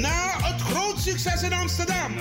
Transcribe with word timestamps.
Na 0.00 0.32
het 0.42 0.60
groot 0.60 0.98
succes 0.98 1.42
in 1.42 1.52
Amsterdam 1.52 2.12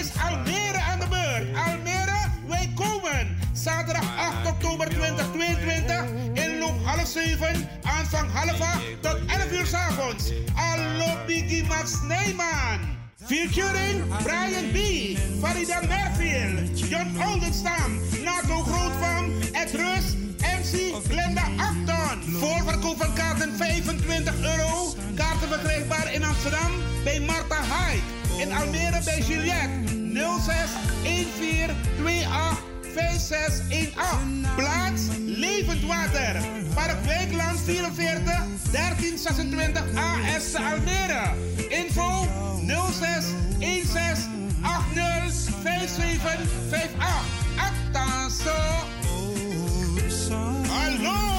is 0.00 0.10
Almere 0.22 0.78
aan 0.78 1.00
de 1.00 1.06
beurt. 1.08 1.56
Almere, 1.66 2.30
wij 2.46 2.72
komen. 2.74 3.36
Zaterdag 3.52 4.16
8 4.16 4.48
oktober 4.48 4.88
2022 4.88 6.04
in 6.32 6.58
loop 6.58 6.84
half 6.84 7.06
7, 7.06 7.68
aanvang 7.82 8.30
half 8.32 8.60
8 8.60 8.80
tot 9.00 9.18
11 9.26 9.52
uur 9.52 9.66
s 9.66 9.74
avonds. 9.74 10.32
Allo 10.54 11.16
Biggie 11.26 11.64
Max 11.64 11.92
Nijman. 12.02 12.78
Featuring 13.24 14.04
Brian 14.22 14.70
B., 14.72 14.78
Farida 15.40 15.80
Merfield, 15.88 16.78
John 16.78 17.16
Oldenstam, 17.28 18.00
Nato 18.22 18.62
Grootvam, 18.62 19.32
Ed 19.52 19.70
Rus, 19.72 20.16
MC 20.40 20.94
Glenda 21.08 21.42
Acton. 21.56 21.83
Voorverkoop 22.32 22.98
van 22.98 23.14
kaarten 23.14 23.56
25 23.56 24.34
euro. 24.40 24.94
Kaarten 25.14 25.48
verkrijgbaar 25.48 26.12
in 26.12 26.24
Amsterdam 26.24 26.70
bij 27.04 27.20
Marta 27.20 27.60
Hyde. 27.62 28.42
In 28.42 28.52
Almere 28.52 29.00
bij 29.04 29.20
Juliette 29.20 29.94
06 30.44 30.70
14 31.36 31.70
28 31.98 32.62
5618. 32.94 34.54
Plaats 34.56 35.02
Levend 35.26 35.82
Water. 35.86 36.36
Park 36.74 37.04
Wijkland 37.04 37.60
44 37.64 38.22
1326 38.70 39.82
AS 39.94 40.54
Almere. 40.54 41.34
Info 41.68 42.26
06 42.92 43.24
16 43.58 44.50
80 44.62 45.34
5758. 45.62 47.34
Acta 47.56 48.28
Hallo! 50.68 51.33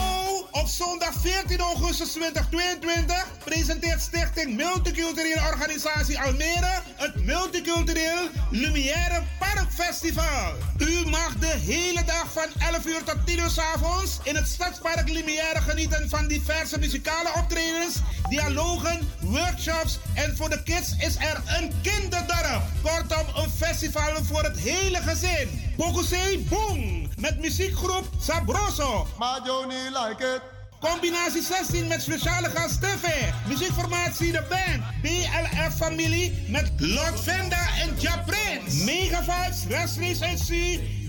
Op 0.65 0.71
zondag 0.71 1.13
14 1.21 1.59
augustus 1.59 2.11
2022 2.11 3.27
presenteert 3.43 4.01
Stichting 4.01 4.55
Multiculturele 4.55 5.41
Organisatie 5.51 6.19
Almere 6.19 6.81
het 6.95 7.25
Multicultureel 7.25 8.29
Lumière 8.51 9.23
Parkfestival. 9.39 10.53
U 10.77 11.09
mag 11.09 11.35
de 11.39 11.55
hele 11.65 12.03
dag 12.05 12.31
van 12.31 12.47
11 12.73 12.85
uur 12.85 13.03
tot 13.03 13.25
10 13.25 13.39
uur 13.39 13.49
s 13.49 13.57
avonds 13.57 14.19
in 14.23 14.35
het 14.35 14.47
Stadspark 14.47 15.09
Lumière 15.09 15.61
genieten 15.61 16.09
van 16.09 16.27
diverse 16.27 16.79
muzikale 16.79 17.29
optredens, 17.35 17.95
dialogen, 18.29 19.09
workshops 19.21 19.99
en 20.13 20.35
voor 20.37 20.49
de 20.49 20.63
kids 20.63 20.95
is 20.97 21.15
er 21.15 21.41
een 21.59 21.71
kinderdorp. 21.81 22.61
Kortom, 22.81 23.43
een 23.43 23.49
festival 23.49 24.23
voor 24.23 24.43
het 24.43 24.57
hele 24.57 24.97
gezin. 24.97 25.73
Bokuse 25.77 26.39
Boom 26.49 27.09
met 27.17 27.39
muziekgroep 27.39 28.09
Sabroso. 28.19 29.07
Maar 29.17 29.41
Johnny 29.45 29.89
like 29.89 30.35
it. 30.35 30.54
Combinatie 30.91 31.41
16 31.41 31.87
met 31.87 32.01
speciale 32.01 32.49
gast 32.49 32.81
TV. 32.81 33.07
Muziekformatie 33.47 34.31
de 34.31 34.43
band. 34.49 34.83
BLF 35.01 35.75
familie 35.77 36.45
met 36.47 36.71
Lord 36.77 37.19
Venda 37.19 37.67
en 37.81 37.95
Ja 37.99 38.23
Prince. 38.25 38.83
Mega 38.83 39.23
Vibes, 39.23 39.63
Race 39.69 40.37
SC. 40.37 40.49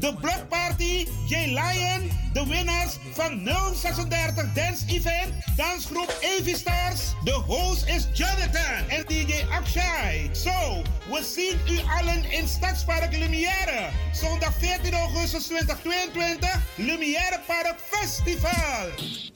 De 0.01 0.15
Block 0.21 0.49
Party, 0.49 1.07
J 1.29 1.35
Lion. 1.35 2.11
De 2.33 2.47
winnaars 2.47 2.97
van 3.13 3.45
036 3.45 4.53
Dance 4.55 4.85
Event. 4.87 5.33
Dansgroep 5.57 6.19
Avi 6.39 6.55
Stars. 6.55 7.01
De 7.25 7.33
host 7.33 7.87
is 7.87 8.09
Jonathan 8.13 8.89
en 8.89 9.05
DJ 9.07 9.45
Akshay. 9.51 10.31
Zo, 10.33 10.83
we 11.11 11.25
zien 11.35 11.59
u 11.75 11.81
allen 11.99 12.31
in 12.31 12.49
Stadspark 12.49 13.17
Lumière. 13.17 13.91
Zondag 14.13 14.55
14 14.59 14.95
augustus 14.95 15.47
2022. 15.47 16.61
Lumière 16.77 17.41
Park 17.47 17.77
Festival. 17.91 19.36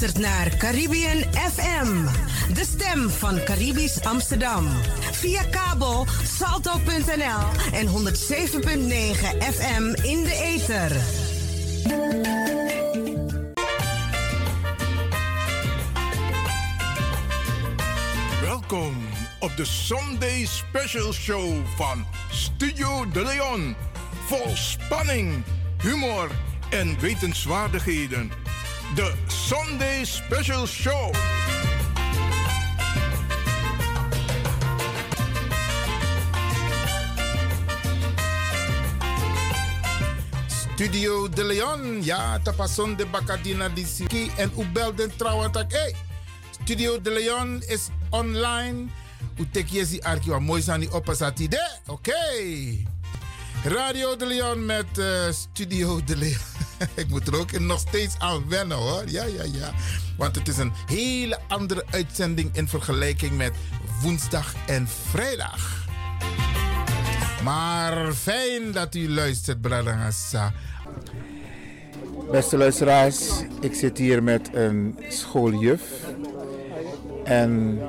Luistert 0.00 0.24
naar 0.24 0.56
Caribbean 0.56 1.22
FM, 1.32 2.04
de 2.54 2.64
stem 2.64 3.10
van 3.10 3.44
Caribisch 3.44 4.00
Amsterdam. 4.00 4.68
Via 5.12 5.42
kabel 5.42 6.06
salto.nl 6.24 7.72
en 7.72 7.86
107.9 7.86 7.92
FM 9.54 9.94
in 10.02 10.22
de 10.22 10.40
ether. 10.42 10.96
Welkom 18.40 18.96
op 19.40 19.56
de 19.56 19.64
Sunday 19.64 20.46
Special 20.46 21.12
Show 21.12 21.66
van 21.76 22.06
Studio 22.30 23.08
De 23.10 23.22
Leon. 23.22 23.76
Vol 24.26 24.56
spanning, 24.56 25.44
humor 25.82 26.30
en 26.70 27.00
wetenswaardigheden. 27.00 28.45
De 28.96 29.12
Sunday 29.26 30.04
Special 30.04 30.66
Show. 30.66 31.12
Studio 40.48 41.28
De 41.28 41.44
Leon, 41.44 42.04
ja, 42.04 42.38
tapason 42.38 42.96
de 42.96 43.06
Bacadina 43.06 43.68
di 43.68 43.84
Siki 43.84 44.30
en 44.36 44.50
u 44.58 44.64
belden 44.72 45.16
trouwens 45.16 45.52
hey, 45.68 45.94
Studio 46.50 47.00
De 47.00 47.10
Leon 47.10 47.62
is 47.68 47.88
online. 48.10 48.88
U 49.38 49.48
tek 49.52 49.68
je 49.68 50.00
arki 50.02 50.30
wa 50.30 50.38
mooi 50.38 50.62
sani 50.62 50.88
opasati 50.90 51.48
de, 51.48 51.78
oké. 51.86 52.12
Radio 53.64 54.16
De 54.16 54.26
Leon 54.26 54.64
met 54.64 54.98
uh, 54.98 55.30
Studio 55.30 56.04
De 56.04 56.16
Leon. 56.16 56.55
Ik 56.94 57.08
moet 57.08 57.26
er 57.26 57.38
ook 57.38 57.58
nog 57.58 57.78
steeds 57.78 58.18
aan 58.18 58.48
wennen 58.48 58.76
hoor. 58.76 59.02
Ja, 59.06 59.24
ja, 59.24 59.42
ja. 59.42 59.70
Want 60.16 60.34
het 60.34 60.48
is 60.48 60.58
een 60.58 60.72
hele 60.86 61.38
andere 61.48 61.84
uitzending 61.90 62.56
in 62.56 62.68
vergelijking 62.68 63.36
met 63.36 63.52
woensdag 64.02 64.54
en 64.66 64.88
vrijdag. 64.88 65.84
Maar 67.42 68.12
fijn 68.12 68.72
dat 68.72 68.94
u 68.94 69.10
luistert, 69.10 69.60
Bradangasa. 69.60 70.52
Beste 72.30 72.56
luisteraars, 72.56 73.30
ik 73.60 73.74
zit 73.74 73.98
hier 73.98 74.22
met 74.22 74.50
een 74.52 74.98
schooljuf. 75.08 75.82
En 77.24 77.80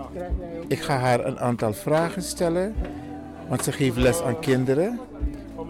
ik 0.68 0.82
ga 0.82 0.98
haar 1.00 1.26
een 1.26 1.40
aantal 1.40 1.74
vragen 1.74 2.22
stellen. 2.22 2.76
Want 3.48 3.64
ze 3.64 3.72
geeft 3.72 3.98
les 3.98 4.22
aan 4.22 4.40
kinderen. 4.40 5.00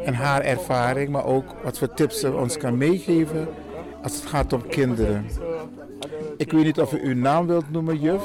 En 0.03 0.13
haar 0.13 0.41
ervaring, 0.41 1.09
maar 1.09 1.25
ook 1.25 1.45
wat 1.63 1.77
voor 1.77 1.93
tips 1.93 2.19
ze 2.19 2.33
ons 2.33 2.57
kan 2.57 2.77
meegeven 2.77 3.47
als 4.03 4.15
het 4.15 4.25
gaat 4.25 4.53
om 4.53 4.67
kinderen. 4.67 5.25
Ik 6.37 6.51
weet 6.51 6.63
niet 6.63 6.79
of 6.79 6.93
u 6.93 6.99
uw 7.01 7.15
naam 7.15 7.47
wilt 7.47 7.71
noemen, 7.71 7.99
juf. 7.99 8.23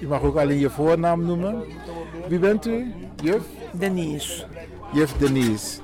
U 0.00 0.06
mag 0.06 0.22
ook 0.22 0.36
alleen 0.36 0.58
je 0.58 0.70
voornaam 0.70 1.24
noemen. 1.24 1.62
Wie 2.28 2.38
bent 2.38 2.66
u, 2.66 2.92
juf? 3.22 3.42
Denise. 3.72 4.44
Juf 4.92 5.12
Denise. 5.12 5.80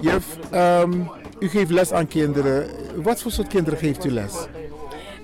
Juf, 0.00 0.36
um, 0.54 1.10
u 1.38 1.48
geeft 1.48 1.70
les 1.70 1.92
aan 1.92 2.06
kinderen. 2.06 2.66
Wat 3.02 3.22
voor 3.22 3.30
soort 3.30 3.48
kinderen 3.48 3.78
geeft 3.78 4.04
u 4.04 4.10
les? 4.10 4.46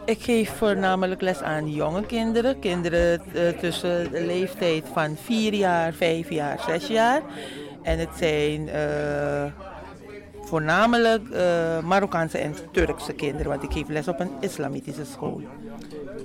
Ik 0.05 0.23
geef 0.23 0.57
voornamelijk 0.57 1.21
les 1.21 1.43
aan 1.43 1.73
jonge 1.73 2.07
kinderen. 2.07 2.59
Kinderen 2.59 3.23
uh, 3.35 3.49
tussen 3.49 4.11
de 4.13 4.25
leeftijd 4.25 4.85
van 4.93 5.17
4 5.23 5.55
jaar, 5.55 5.93
5 5.93 6.31
jaar, 6.31 6.61
6 6.67 6.87
jaar. 6.87 7.23
En 7.87 7.99
het 7.99 8.09
zijn 8.15 8.69
uh, 8.69 9.45
voornamelijk 10.41 11.29
uh, 11.33 11.83
Marokkaanse 11.83 12.39
en 12.39 12.55
Turkse 12.73 13.13
kinderen, 13.13 13.47
want 13.49 13.63
ik 13.63 13.73
geef 13.73 13.89
les 13.89 14.09
op 14.09 14.21
een 14.21 14.31
islamitische 14.41 15.05
school. 15.05 15.41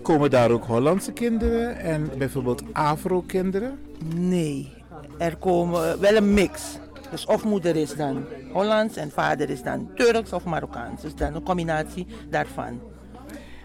Komen 0.02 0.30
daar 0.30 0.52
ook 0.52 0.66
Hollandse 0.66 1.12
kinderen 1.12 1.80
en 1.80 2.10
bijvoorbeeld 2.18 2.64
Afro-kinderen? 2.74 3.80
Nee, 4.16 4.74
er 5.18 5.36
komen 5.36 6.00
wel 6.00 6.16
een 6.16 6.34
mix. 6.34 6.80
Dus 7.12 7.26
of 7.26 7.44
moeder 7.44 7.76
is 7.76 7.96
dan 7.96 8.26
Hollands 8.54 8.96
en 8.96 9.12
vader 9.12 9.50
is 9.50 9.64
dan 9.64 9.90
Turks 9.96 10.34
of 10.34 10.44
Marokkaans. 10.46 11.02
Dus 11.02 11.16
dan 11.16 11.36
een 11.36 11.44
combinatie 11.44 12.08
daarvan. 12.30 12.80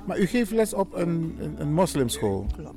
Maar 0.04 0.18
u 0.18 0.26
geeft 0.26 0.50
les 0.50 0.74
op 0.74 0.94
een, 0.94 1.36
een, 1.40 1.54
een 1.58 1.72
moslimschool. 1.72 2.46
Klopt. 2.56 2.76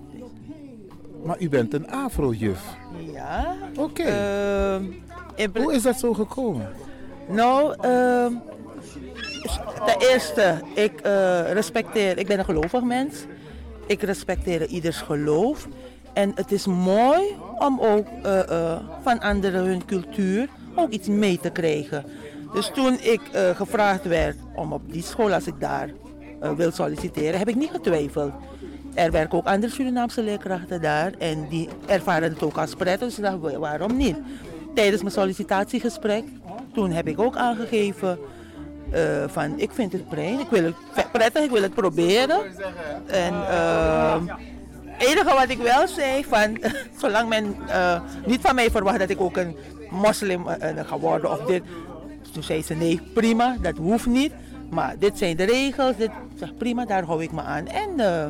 Maar 1.24 1.42
u 1.42 1.50
bent 1.50 1.74
een 1.74 1.92
afro-juf. 1.92 2.78
Ja. 3.14 3.56
Oké. 3.78 4.04
Ehm, 4.04 5.62
Hoe 5.62 5.74
is 5.74 5.82
dat 5.82 6.00
zo 6.00 6.14
gekomen? 6.14 6.70
Nou, 7.28 7.76
ehm, 7.82 8.34
ten 9.86 10.10
eerste, 10.12 10.62
ik 10.74 11.00
eh, 11.02 11.52
respecteer, 11.52 12.18
ik 12.18 12.28
ben 12.28 12.40
een 12.40 12.46
gelovig 12.46 12.84
mens. 12.84 13.16
Ik 13.88 14.02
respecteer 14.02 14.66
ieders 14.66 14.98
geloof. 14.98 15.68
En 16.14 16.32
het 16.36 16.52
is 16.52 16.66
mooi 16.66 17.36
om 17.60 17.80
ook 17.80 18.08
eh, 18.24 18.40
eh, 18.50 18.80
van 19.04 19.20
anderen 19.20 19.66
hun 19.66 19.86
cultuur 19.86 20.48
ook 20.76 20.90
iets 20.90 21.08
mee 21.08 21.40
te 21.40 21.50
krijgen. 21.50 22.06
Dus 22.54 22.72
toen 22.74 22.98
ik 23.02 23.22
gevraagd 23.56 24.06
werd 24.06 24.38
om 24.56 24.74
op 24.74 24.92
die 24.92 25.04
school, 25.04 25.34
als 25.34 25.48
ik 25.48 25.60
daar 25.60 25.90
wil 26.56 26.72
solliciteren, 26.72 27.40
heb 27.40 27.48
ik 27.48 27.56
niet 27.56 27.70
getwijfeld. 27.70 28.34
Er 29.00 29.12
werken 29.12 29.38
ook 29.38 29.46
andere 29.46 29.74
Surinaamse 29.74 30.22
leerkrachten 30.24 30.82
daar 30.82 31.12
en 31.18 31.48
die 31.50 31.70
ervaren 31.86 32.30
het 32.34 32.44
ook 32.44 32.58
als 32.58 32.76
prettig, 32.76 33.08
dus 33.08 33.18
ik 33.18 33.24
dacht, 33.24 33.38
wa- 33.40 33.58
waarom 33.60 33.98
niet? 33.98 34.18
Tijdens 34.76 35.02
mijn 35.02 35.14
sollicitatiegesprek, 35.14 36.24
toen 36.74 36.92
heb 36.92 37.08
ik 37.08 37.20
ook 37.20 37.36
aangegeven 37.36 38.20
eh, 38.92 39.02
van 39.28 39.54
ik 39.60 39.72
vind 39.72 39.92
het 39.92 40.10
prettig, 40.10 40.40
ik 40.40 40.50
wil 40.50 40.64
het 40.94 41.12
prettig, 41.12 41.44
ik 41.44 41.50
wil 41.52 41.62
het 41.62 41.74
proberen. 41.74 42.40
En 43.08 43.34
ehm, 43.50 44.26
het 44.86 45.08
enige 45.10 45.34
wat 45.34 45.50
ik 45.50 45.58
wel 45.58 45.88
zei, 45.88 46.24
van, 46.24 46.58
zolang 47.02 47.30
men 47.30 47.56
eh, 47.68 48.02
niet 48.26 48.42
van 48.42 48.56
mij 48.56 48.72
verwacht 48.72 49.00
dat 49.00 49.10
ik 49.10 49.22
ook 49.22 49.38
een 49.38 49.56
moslim 49.90 50.48
eh, 50.48 50.86
ga 50.86 50.98
worden 50.98 51.32
of 51.32 51.40
dit. 51.46 51.64
Toen 52.34 52.44
zei 52.44 52.64
ze 52.64 52.74
nee, 52.74 53.02
prima, 53.14 53.56
dat 53.62 53.78
hoeft 53.78 54.06
niet. 54.06 54.34
Maar 54.70 54.96
dit 55.00 55.18
zijn 55.18 55.38
de 55.38 55.44
regels, 55.44 55.96
dit, 55.98 56.12
zeg 56.36 56.58
prima, 56.58 56.86
daar 56.86 57.04
hou 57.04 57.24
ik 57.24 57.32
me 57.32 57.42
aan. 57.42 57.68
En 57.68 58.00
eh, 58.00 58.28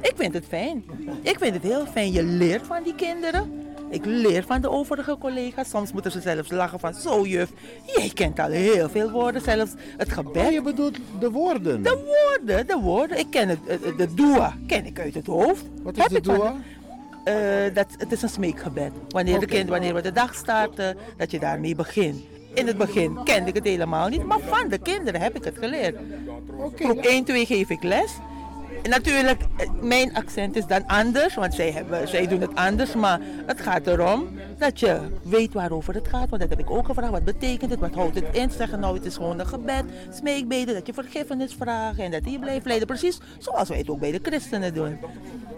ik 0.00 0.12
vind 0.16 0.34
het 0.34 0.44
fijn. 0.48 0.84
Ik 1.22 1.38
vind 1.38 1.54
het 1.54 1.62
heel 1.62 1.86
fijn. 1.86 2.12
Je 2.12 2.22
leert 2.22 2.66
van 2.66 2.82
die 2.82 2.94
kinderen. 2.94 3.66
Ik 3.90 4.04
leer 4.04 4.44
van 4.44 4.60
de 4.60 4.70
overige 4.70 5.16
collega's. 5.18 5.68
Soms 5.68 5.92
moeten 5.92 6.12
ze 6.12 6.20
zelfs 6.20 6.50
lachen 6.50 6.80
van, 6.80 6.94
zo 6.94 7.26
juf, 7.26 7.50
jij 7.86 8.10
kent 8.14 8.38
al 8.38 8.50
heel 8.50 8.88
veel 8.88 9.10
woorden, 9.10 9.42
zelfs 9.42 9.72
het 9.96 10.12
gebed. 10.12 10.46
Oh, 10.46 10.52
je 10.52 10.62
bedoelt 10.62 10.98
de 11.20 11.30
woorden. 11.30 11.82
De 11.82 12.04
woorden, 12.06 12.66
de 12.66 12.78
woorden. 12.82 13.18
Ik 13.18 13.30
ken 13.30 13.48
het, 13.48 13.58
de 13.96 14.14
dua 14.14 14.56
ken 14.66 14.86
ik 14.86 15.00
uit 15.00 15.14
het 15.14 15.26
hoofd. 15.26 15.64
Wat 15.82 15.96
is 15.96 16.02
Heb 16.02 16.12
de 16.12 16.20
dua? 16.20 16.54
Eh, 17.24 17.74
dat, 17.74 17.86
het 17.96 18.12
is 18.12 18.22
een 18.22 18.28
smeekgebed. 18.28 18.92
Wanneer, 19.08 19.40
de 19.40 19.46
kind, 19.46 19.68
wanneer 19.68 19.94
we 19.94 20.02
de 20.02 20.12
dag 20.12 20.34
starten, 20.34 20.96
dat 21.16 21.30
je 21.30 21.38
daarmee 21.38 21.74
begint. 21.74 22.22
In 22.58 22.66
het 22.66 22.76
begin 22.76 23.18
kende 23.24 23.48
ik 23.48 23.54
het 23.54 23.64
helemaal 23.64 24.08
niet, 24.08 24.24
maar 24.24 24.40
van 24.40 24.68
de 24.68 24.78
kinderen 24.78 25.20
heb 25.20 25.36
ik 25.36 25.44
het 25.44 25.58
geleerd. 25.58 25.96
Groep 26.76 26.98
1, 26.98 27.24
2 27.24 27.46
geef 27.46 27.70
ik 27.70 27.82
les. 27.82 28.12
Natuurlijk, 28.82 29.42
eh, 29.56 29.70
mijn 29.80 30.14
accent 30.14 30.56
is 30.56 30.66
dan 30.66 30.86
anders, 30.86 31.34
want 31.34 31.54
zij, 31.54 31.70
hebben, 31.70 32.08
zij 32.08 32.26
doen 32.26 32.40
het 32.40 32.54
anders. 32.54 32.94
Maar 32.94 33.20
het 33.46 33.60
gaat 33.60 33.86
erom 33.86 34.28
dat 34.58 34.80
je 34.80 35.00
weet 35.22 35.52
waarover 35.52 35.94
het 35.94 36.08
gaat. 36.08 36.28
Want 36.28 36.40
dat 36.42 36.50
heb 36.50 36.60
ik 36.60 36.70
ook 36.70 36.86
gevraagd. 36.86 37.12
Wat 37.12 37.24
betekent 37.24 37.70
het? 37.70 37.80
Wat 37.80 37.94
houdt 37.94 38.14
het 38.14 38.24
in? 38.32 38.50
Zeggen 38.50 38.80
nou, 38.80 38.94
het 38.94 39.04
is 39.04 39.16
gewoon 39.16 39.38
een 39.38 39.46
gebed, 39.46 39.84
smeekbeden, 40.10 40.74
dat 40.74 40.86
je 40.86 40.92
vergiffenis 40.92 41.54
vraagt 41.54 41.98
en 41.98 42.10
dat 42.10 42.24
hij 42.24 42.38
blijft 42.38 42.66
leiden. 42.66 42.86
Precies 42.86 43.20
zoals 43.38 43.68
wij 43.68 43.78
het 43.78 43.88
ook 43.88 44.00
bij 44.00 44.12
de 44.12 44.20
christenen 44.22 44.74
doen. 44.74 44.98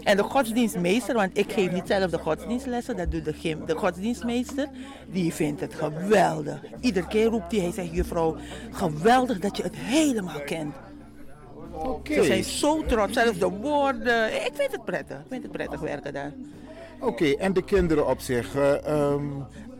En 0.03 0.17
de 0.17 0.23
godsdienstmeester, 0.23 1.15
want 1.15 1.37
ik 1.37 1.51
geef 1.51 1.71
niet 1.71 1.87
zelf 1.87 2.11
de 2.11 2.17
godsdienstlessen, 2.17 2.97
dat 2.97 3.11
doet 3.11 3.25
de, 3.25 3.57
de 3.65 3.75
godsdienstmeester, 3.75 4.67
die 5.11 5.33
vindt 5.33 5.61
het 5.61 5.73
geweldig. 5.73 6.59
Iedere 6.79 7.07
keer 7.07 7.25
roept 7.25 7.51
hij, 7.51 7.61
hij 7.61 7.71
zegt, 7.71 7.91
juffrouw, 7.91 8.35
geweldig 8.71 9.39
dat 9.39 9.57
je 9.57 9.63
het 9.63 9.75
helemaal 9.75 10.41
kent. 10.45 10.75
Ze 12.03 12.23
zijn 12.23 12.43
zo 12.43 12.83
trots, 12.85 13.13
zelfs 13.13 13.39
de 13.39 13.49
woorden. 13.49 14.45
Ik 14.45 14.51
vind 14.53 14.71
het 14.71 14.85
prettig, 14.85 15.17
ik 15.17 15.25
vind 15.29 15.43
het 15.43 15.51
prettig 15.51 15.79
werken 15.79 16.13
daar. 16.13 16.33
Oké, 16.99 17.25
en 17.31 17.53
de 17.53 17.63
kinderen 17.63 18.07
op 18.07 18.19
zich. 18.19 18.55
eh, 18.55 18.85
ehm, 18.87 19.23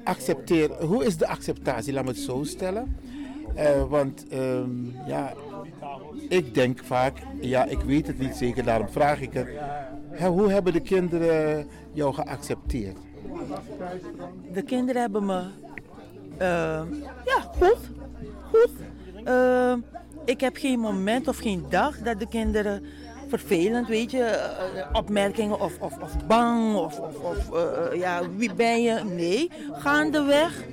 accepteer, 0.04 0.84
hoe 0.84 1.06
is 1.06 1.18
de 1.18 1.28
acceptatie? 1.28 1.94
Laat 1.94 2.04
me 2.04 2.10
het 2.10 2.20
zo 2.20 2.44
stellen. 2.44 2.98
Eh, 3.56 3.84
want 3.90 4.26
ehm, 4.30 4.86
ja, 5.08 5.34
ik 6.30 6.54
denk 6.54 6.80
vaak, 6.84 7.18
ja, 7.40 7.66
ik 7.66 7.80
weet 7.82 8.08
het 8.08 8.20
niet 8.20 8.36
zeker, 8.36 8.64
daarom 8.64 8.90
vraag 8.90 9.22
ik 9.22 9.34
het. 9.34 9.48
Hè, 10.10 10.28
hoe 10.28 10.52
hebben 10.52 10.74
de 10.74 10.80
kinderen 10.80 11.68
jou 11.94 12.14
geaccepteerd? 12.14 12.98
De 14.54 14.62
kinderen 14.62 15.02
hebben 15.02 15.26
me, 15.26 15.44
eh, 16.38 16.82
ja, 17.26 17.40
goed, 17.60 17.78
goed. 18.52 18.72
Eh, 19.24 19.74
ik 20.26 20.42
heb 20.42 20.58
geen 20.58 20.80
moment 20.80 21.28
of 21.28 21.38
geen 21.38 21.66
dag 21.70 21.98
dat 21.98 22.20
de 22.20 22.28
kinderen 22.28 22.86
vervelend, 23.28 23.88
weet 23.88 24.12
je, 24.12 24.24
eh, 24.24 24.86
opmerkingen 24.94 25.60
of, 25.60 25.74
of, 25.80 25.98
of 26.02 26.26
bang 26.28 26.76
of, 26.76 27.00
of, 27.00 27.52
eh, 27.52 28.00
ja, 28.00 28.22
wie 28.36 28.54
ben 28.54 28.82
je? 28.82 29.04
Nee, 29.04 29.52
gaandeweg. 29.72 30.64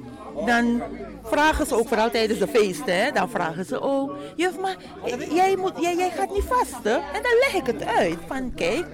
Dan 0.46 0.82
vragen 1.22 1.66
ze 1.66 1.74
ook, 1.74 1.88
vooral 1.88 2.10
tijdens 2.10 2.38
de 2.38 2.48
feesten, 2.48 3.04
hè, 3.04 3.10
dan 3.10 3.30
vragen 3.30 3.64
ze 3.64 3.80
ook, 3.80 4.16
juf, 4.36 4.60
maar 4.60 4.76
jij, 5.34 5.56
moet, 5.56 5.72
jij, 5.80 5.96
jij 5.96 6.10
gaat 6.10 6.32
niet 6.32 6.44
vasten? 6.44 6.94
En 6.94 7.22
dan 7.22 7.38
leg 7.40 7.54
ik 7.54 7.66
het 7.66 7.84
uit, 7.84 8.18
van 8.26 8.54
kijk, 8.54 8.86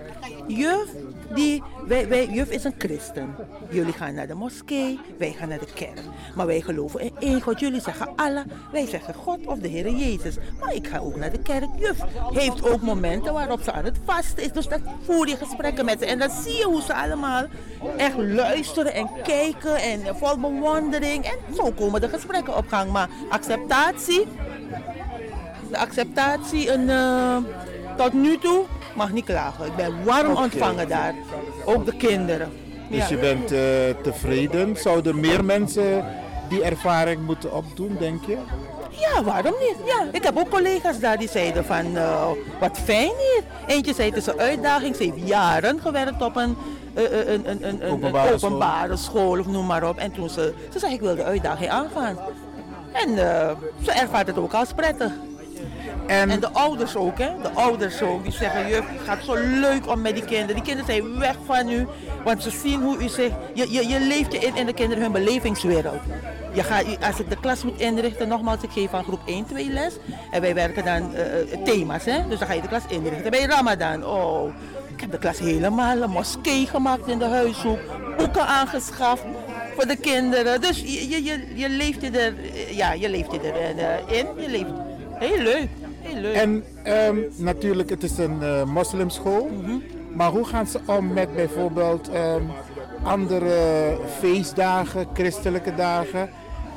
juf, 0.46 0.88
die, 1.34 1.62
wij, 1.86 2.08
wij, 2.08 2.26
juf 2.26 2.50
is 2.50 2.64
een 2.64 2.74
christen. 2.78 3.34
Jullie 3.70 3.92
gaan 3.92 4.14
naar 4.14 4.26
de 4.26 4.34
moskee, 4.34 5.00
wij 5.18 5.32
gaan 5.32 5.48
naar 5.48 5.58
de 5.58 5.72
kerk. 5.74 6.00
Maar 6.34 6.46
wij 6.46 6.60
geloven 6.60 7.00
in 7.00 7.12
één 7.18 7.40
God. 7.40 7.60
Jullie 7.60 7.80
zeggen 7.80 8.08
Allah, 8.16 8.44
wij 8.72 8.86
zeggen 8.86 9.14
God 9.14 9.46
of 9.46 9.58
de 9.58 9.68
Heer 9.68 9.90
Jezus. 9.90 10.36
Maar 10.60 10.74
ik 10.74 10.86
ga 10.86 10.98
ook 10.98 11.16
naar 11.16 11.30
de 11.32 11.42
kerk. 11.42 11.68
Juf 11.78 11.98
heeft 12.32 12.70
ook 12.70 12.80
momenten 12.80 13.32
waarop 13.32 13.62
ze 13.62 13.72
aan 13.72 13.84
het 13.84 13.98
vasten 14.04 14.42
is. 14.42 14.52
Dus 14.52 14.68
dan 14.68 14.82
voer 15.02 15.28
je 15.28 15.36
gesprekken 15.36 15.84
met 15.84 15.98
ze. 15.98 16.06
En 16.06 16.18
dan 16.18 16.30
zie 16.30 16.56
je 16.56 16.64
hoe 16.64 16.82
ze 16.82 16.94
allemaal 16.94 17.44
echt 17.96 18.16
luisteren 18.16 18.94
en 18.94 19.08
kijken 19.22 19.76
en 19.76 20.16
vol 20.16 20.38
bewondering. 20.38 21.24
En 21.24 21.54
zo 21.54 21.70
komen 21.70 22.00
de 22.00 22.08
gesprekken 22.08 22.56
op 22.56 22.68
gang. 22.68 22.90
Maar 22.90 23.08
acceptatie, 23.28 24.26
de 25.70 25.78
acceptatie 25.78 26.70
eh, 26.70 27.36
tot 27.96 28.12
nu 28.12 28.38
toe 28.38 28.64
mag 28.94 29.12
niet 29.12 29.24
klagen. 29.24 29.66
Ik 29.66 29.76
ben 29.76 30.04
warm 30.04 30.36
ontvangen 30.36 30.88
daar. 30.88 31.14
Ook 31.64 31.84
de 31.84 31.96
kinderen. 31.96 32.52
Dus 32.90 32.98
Ja. 32.98 33.08
je 33.08 33.16
bent 33.16 33.52
eh, 33.52 34.02
tevreden. 34.02 34.76
Zouden 34.76 35.20
meer 35.20 35.44
mensen 35.44 36.04
die 36.48 36.62
ervaring 36.62 37.26
moeten 37.26 37.52
opdoen, 37.54 37.96
denk 37.98 38.24
je? 38.24 38.36
Ja, 38.90 39.22
waarom 39.22 39.54
niet? 39.60 39.76
Ja, 39.86 40.06
ik 40.12 40.22
heb 40.24 40.36
ook 40.38 40.48
collega's 40.48 40.98
daar 41.00 41.18
die 41.18 41.28
zeiden 41.28 41.64
van, 41.64 41.96
eh, 41.96 42.26
wat 42.60 42.78
fijn 42.84 43.12
hier. 43.18 43.42
Eentje 43.66 43.94
zei 43.94 44.08
het 44.08 44.16
is 44.18 44.26
een 44.26 44.38
uitdaging. 44.38 44.96
Ze 44.96 45.02
heeft 45.02 45.28
jaren 45.28 45.80
gewerkt 45.80 46.22
op 46.22 46.36
een, 46.36 46.56
eh, 46.94 47.02
een, 47.32 47.50
een, 47.50 47.68
een, 47.68 47.82
Openbare 48.32 48.96
school 48.96 49.38
of 49.38 49.46
noem 49.46 49.66
maar 49.66 49.88
op. 49.88 49.98
En 49.98 50.12
toen 50.12 50.28
ze, 50.28 50.54
ze 50.72 50.78
zei, 50.78 50.92
ik 50.94 51.00
wil 51.00 51.14
de 51.14 51.24
uitdaging 51.24 51.70
aangaan. 51.70 52.18
En 52.92 53.08
ze 53.84 53.92
ervaart 53.92 54.26
het 54.26 54.38
ook 54.38 54.52
als 54.54 54.72
prettig. 54.72 55.12
En, 56.06 56.40
de 56.40 56.50
ouders 56.52 56.96
ook, 56.96 57.18
hè? 57.18 57.30
De 57.42 57.50
ouders 57.50 58.02
ook. 58.02 58.22
Die 58.22 58.32
zeggen, 58.32 58.68
juf, 58.68 58.84
het 58.88 59.06
gaat 59.06 59.24
zo 59.24 59.34
leuk 59.36 59.88
om 59.88 60.00
met 60.00 60.14
die 60.14 60.24
kinderen. 60.24 60.54
Die 60.54 60.64
kinderen 60.64 60.86
zijn 60.86 61.18
weg 61.18 61.36
van 61.44 61.68
u. 61.68 61.86
Want 62.24 62.42
ze 62.42 62.50
zien 62.50 62.82
hoe 62.82 62.98
u 62.98 63.08
zich... 63.08 63.32
Je, 63.54 63.72
je, 63.72 63.88
je 63.88 64.00
leeft 64.00 64.32
je 64.32 64.38
in 64.38 64.56
in 64.56 64.66
de 64.66 64.72
kinderen 64.72 65.02
hun 65.02 65.12
belevingswereld. 65.12 66.00
Je 66.52 66.62
gaat, 66.62 66.84
als 67.06 67.20
ik 67.20 67.30
de 67.30 67.40
klas 67.40 67.64
moet 67.64 67.80
inrichten, 67.80 68.28
nogmaals, 68.28 68.62
ik 68.62 68.70
geef 68.70 68.90
van 68.90 69.04
groep 69.04 69.20
1, 69.26 69.46
2 69.46 69.68
les. 69.70 69.96
En 70.30 70.40
wij 70.40 70.54
werken 70.54 70.84
dan 70.84 71.14
eh, 71.14 71.40
eh, 71.40 71.62
thema's, 71.64 72.04
hè? 72.04 72.28
Dus 72.28 72.38
dan 72.38 72.48
ga 72.48 72.54
je 72.54 72.60
de 72.60 72.68
klas 72.68 72.82
inrichten. 72.88 73.30
Bij 73.30 73.44
Ramadan, 73.44 74.04
oh... 74.06 74.54
Ik 74.94 75.00
heb 75.00 75.10
de 75.10 75.18
klas 75.18 75.38
helemaal 75.38 75.96
een 76.02 76.10
moskee 76.10 76.66
gemaakt 76.66 77.06
in 77.06 77.18
de 77.18 77.24
huishoek. 77.24 77.78
Boeken 78.16 78.46
aangeschaft 78.46 79.22
voor 79.76 79.86
de 79.86 79.96
kinderen. 79.96 80.60
Dus 80.60 80.80
je, 80.80 81.08
je, 81.08 81.24
je, 81.24 81.52
je 81.54 81.68
leeft 81.68 82.00
je 82.00 82.10
er... 82.10 82.34
Ja, 82.70 82.92
je 82.92 83.08
leeft 83.08 83.32
je 83.32 83.40
erin. 83.42 83.78
eh, 83.78 84.18
in. 84.18 84.26
Je 84.36 84.48
leeft... 84.48 84.70
Heel 85.18 85.38
leuk. 85.38 85.68
Heel 86.14 86.22
leuk. 86.22 86.34
en 86.34 86.64
ehm, 86.82 87.16
natuurlijk, 87.36 87.90
het 87.90 88.02
is 88.02 88.18
een 88.18 88.42
eh, 88.42 88.64
moslimschool. 88.64 89.50
Maar 90.14 90.30
hoe 90.30 90.44
gaan 90.44 90.66
ze 90.66 90.80
om 90.86 91.12
met 91.12 91.34
bijvoorbeeld 91.34 92.08
ehm, 92.08 92.42
andere 93.02 93.96
feestdagen, 94.18 95.06
christelijke 95.12 95.74
dagen? 95.74 96.28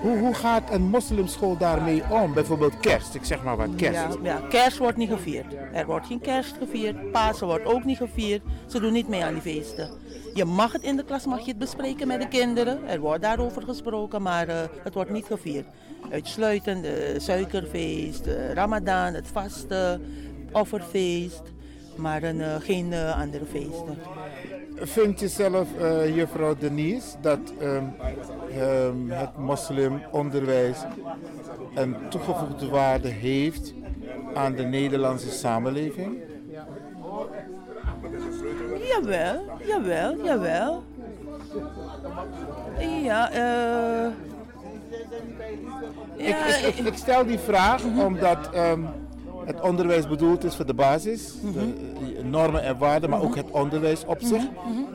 Hoe, 0.01 0.17
hoe 0.17 0.33
gaat 0.33 0.73
een 0.73 0.81
moslimschool 0.81 1.57
daarmee 1.57 2.03
om? 2.09 2.33
Bijvoorbeeld 2.33 2.79
kerst, 2.79 3.15
ik 3.15 3.25
zeg 3.25 3.43
maar 3.43 3.57
wat, 3.57 3.67
kerst. 3.75 3.93
Ja, 3.93 4.09
ja, 4.21 4.41
kerst 4.49 4.77
wordt 4.77 4.97
niet 4.97 5.09
gevierd. 5.09 5.45
Er 5.73 5.85
wordt 5.85 6.05
geen 6.07 6.21
kerst 6.21 6.55
gevierd. 6.59 7.11
Pasen 7.11 7.47
wordt 7.47 7.65
ook 7.65 7.83
niet 7.83 7.97
gevierd. 7.97 8.41
Ze 8.67 8.79
doen 8.79 8.93
niet 8.93 9.07
mee 9.07 9.23
aan 9.23 9.33
die 9.33 9.41
feesten. 9.41 9.89
Je 10.33 10.45
mag 10.45 10.71
het 10.71 10.83
in 10.83 10.95
de 10.95 11.03
klas 11.03 11.25
mag 11.25 11.39
je 11.39 11.49
het 11.49 11.57
bespreken 11.57 12.07
met 12.07 12.21
de 12.21 12.27
kinderen. 12.27 12.87
Er 12.87 12.99
wordt 12.99 13.21
daarover 13.21 13.61
gesproken, 13.61 14.21
maar 14.21 14.47
eh, 14.47 14.55
het 14.83 14.93
wordt 14.93 15.11
niet 15.11 15.25
gevierd. 15.25 15.65
Uitsluitend 16.11 16.83
de 16.83 17.15
suikerfeest, 17.17 18.23
de 18.23 18.53
Ramadan, 18.53 19.13
het 19.13 19.27
vasten, 19.27 20.01
offerfeest. 20.51 21.41
Maar 21.95 22.23
een, 22.23 22.41
eh, 22.41 22.55
geen 22.59 22.93
eh, 22.93 23.19
andere 23.19 23.45
feesten. 23.45 23.97
Vind 24.75 25.19
je 25.19 25.27
zelf, 25.27 25.67
eh, 25.77 26.15
juffrouw 26.15 26.55
Denise, 26.55 27.17
dat 27.21 27.39
ehm, 27.59 27.83
ehm, 28.51 29.09
het 29.09 29.37
moslimonderwijs 29.37 30.77
een 31.75 31.95
toegevoegde 32.09 32.67
waarde 32.67 33.07
heeft 33.07 33.73
aan 34.33 34.53
de 34.55 34.63
Nederlandse 34.63 35.31
samenleving? 35.31 36.17
Jawel, 38.87 39.41
jawel, 39.65 40.25
jawel. 40.25 40.83
Ja, 43.03 43.31
eh. 43.31 44.11
Ik, 46.15 46.35
ik, 46.85 46.97
stel 46.97 47.25
die 47.25 47.39
vraag 47.39 47.83
omdat 47.83 48.49
ehm, 48.53 48.81
het 49.45 49.61
onderwijs 49.61 50.07
bedoeld 50.07 50.43
is 50.43 50.55
voor 50.55 50.65
de 50.65 50.73
basis, 50.73 51.33
eh, 51.55 52.23
normen 52.23 52.63
en 52.63 52.77
waarden, 52.77 53.09
maar 53.09 53.21
ook 53.21 53.35
het 53.35 53.51
onderwijs 53.51 54.05
op 54.05 54.17
zich. 54.21 54.43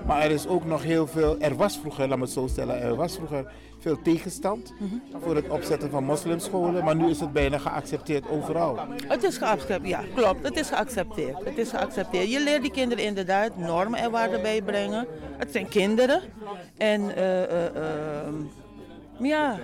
Maar 0.07 0.23
er 0.23 0.31
is 0.31 0.47
ook 0.47 0.65
nog 0.65 0.83
heel 0.83 1.07
veel, 1.07 1.37
er 1.39 1.57
was 1.57 1.79
vroeger, 1.79 2.09
laat 2.09 2.19
me 2.19 2.25
het 2.25 2.33
zo 2.33 2.47
stellen, 2.47 2.81
er 2.81 2.95
was 2.95 3.15
vroeger 3.15 3.53
veel 3.79 4.03
tegenstand 4.03 4.73
voor 5.23 5.37
het 5.37 5.49
opzetten 5.49 5.91
van 5.91 6.05
moslimscholen, 6.05 6.85
maar 6.85 6.97
nu 6.97 7.11
is 7.11 7.21
het 7.21 7.33
bijna 7.33 7.59
geaccepteerd 7.59 8.29
overal. 8.29 8.79
Het 9.07 9.23
is 9.23 9.37
geaccepteerd, 9.37 9.89
ja, 9.89 10.01
klopt. 10.15 10.43
Het 10.43 10.57
is 10.57 10.69
geaccepteerd. 10.69 11.45
Het 11.45 11.59
is 11.59 11.71
geaccepteerd. 11.71 12.33
Je 12.33 12.41
leert 12.41 12.63
die 12.63 12.71
kinderen 12.71 13.05
inderdaad 13.05 13.57
normen 13.57 13.99
en 13.99 14.11
waarden 14.11 14.43
bijbrengen. 14.43 15.07
Het 15.37 15.53
zijn 15.53 15.69
kinderen. 15.69 16.21
En 16.77 17.17
ehm, 17.17 18.35
ja, 19.19 19.59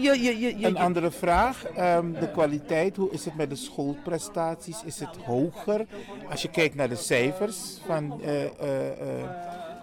je, 0.00 0.22
je, 0.22 0.38
je, 0.38 0.58
je- 0.58 0.66
Een 0.66 0.76
andere 0.78 1.10
vraag, 1.10 1.64
ehm, 1.66 2.12
de 2.12 2.30
kwaliteit, 2.30 2.96
hoe 2.96 3.10
is 3.10 3.24
het 3.24 3.34
met 3.36 3.50
de 3.50 3.56
schoolprestaties? 3.56 4.82
Is 4.84 5.00
het 5.00 5.16
hoger? 5.24 5.86
Als 6.30 6.42
je 6.42 6.50
kijkt 6.50 6.74
naar 6.74 6.88
de 6.88 6.96
cijfers 6.96 7.78
van 7.86 8.20
eh, 8.22 8.44
eh, 8.44 8.50
eh, 8.90 9.28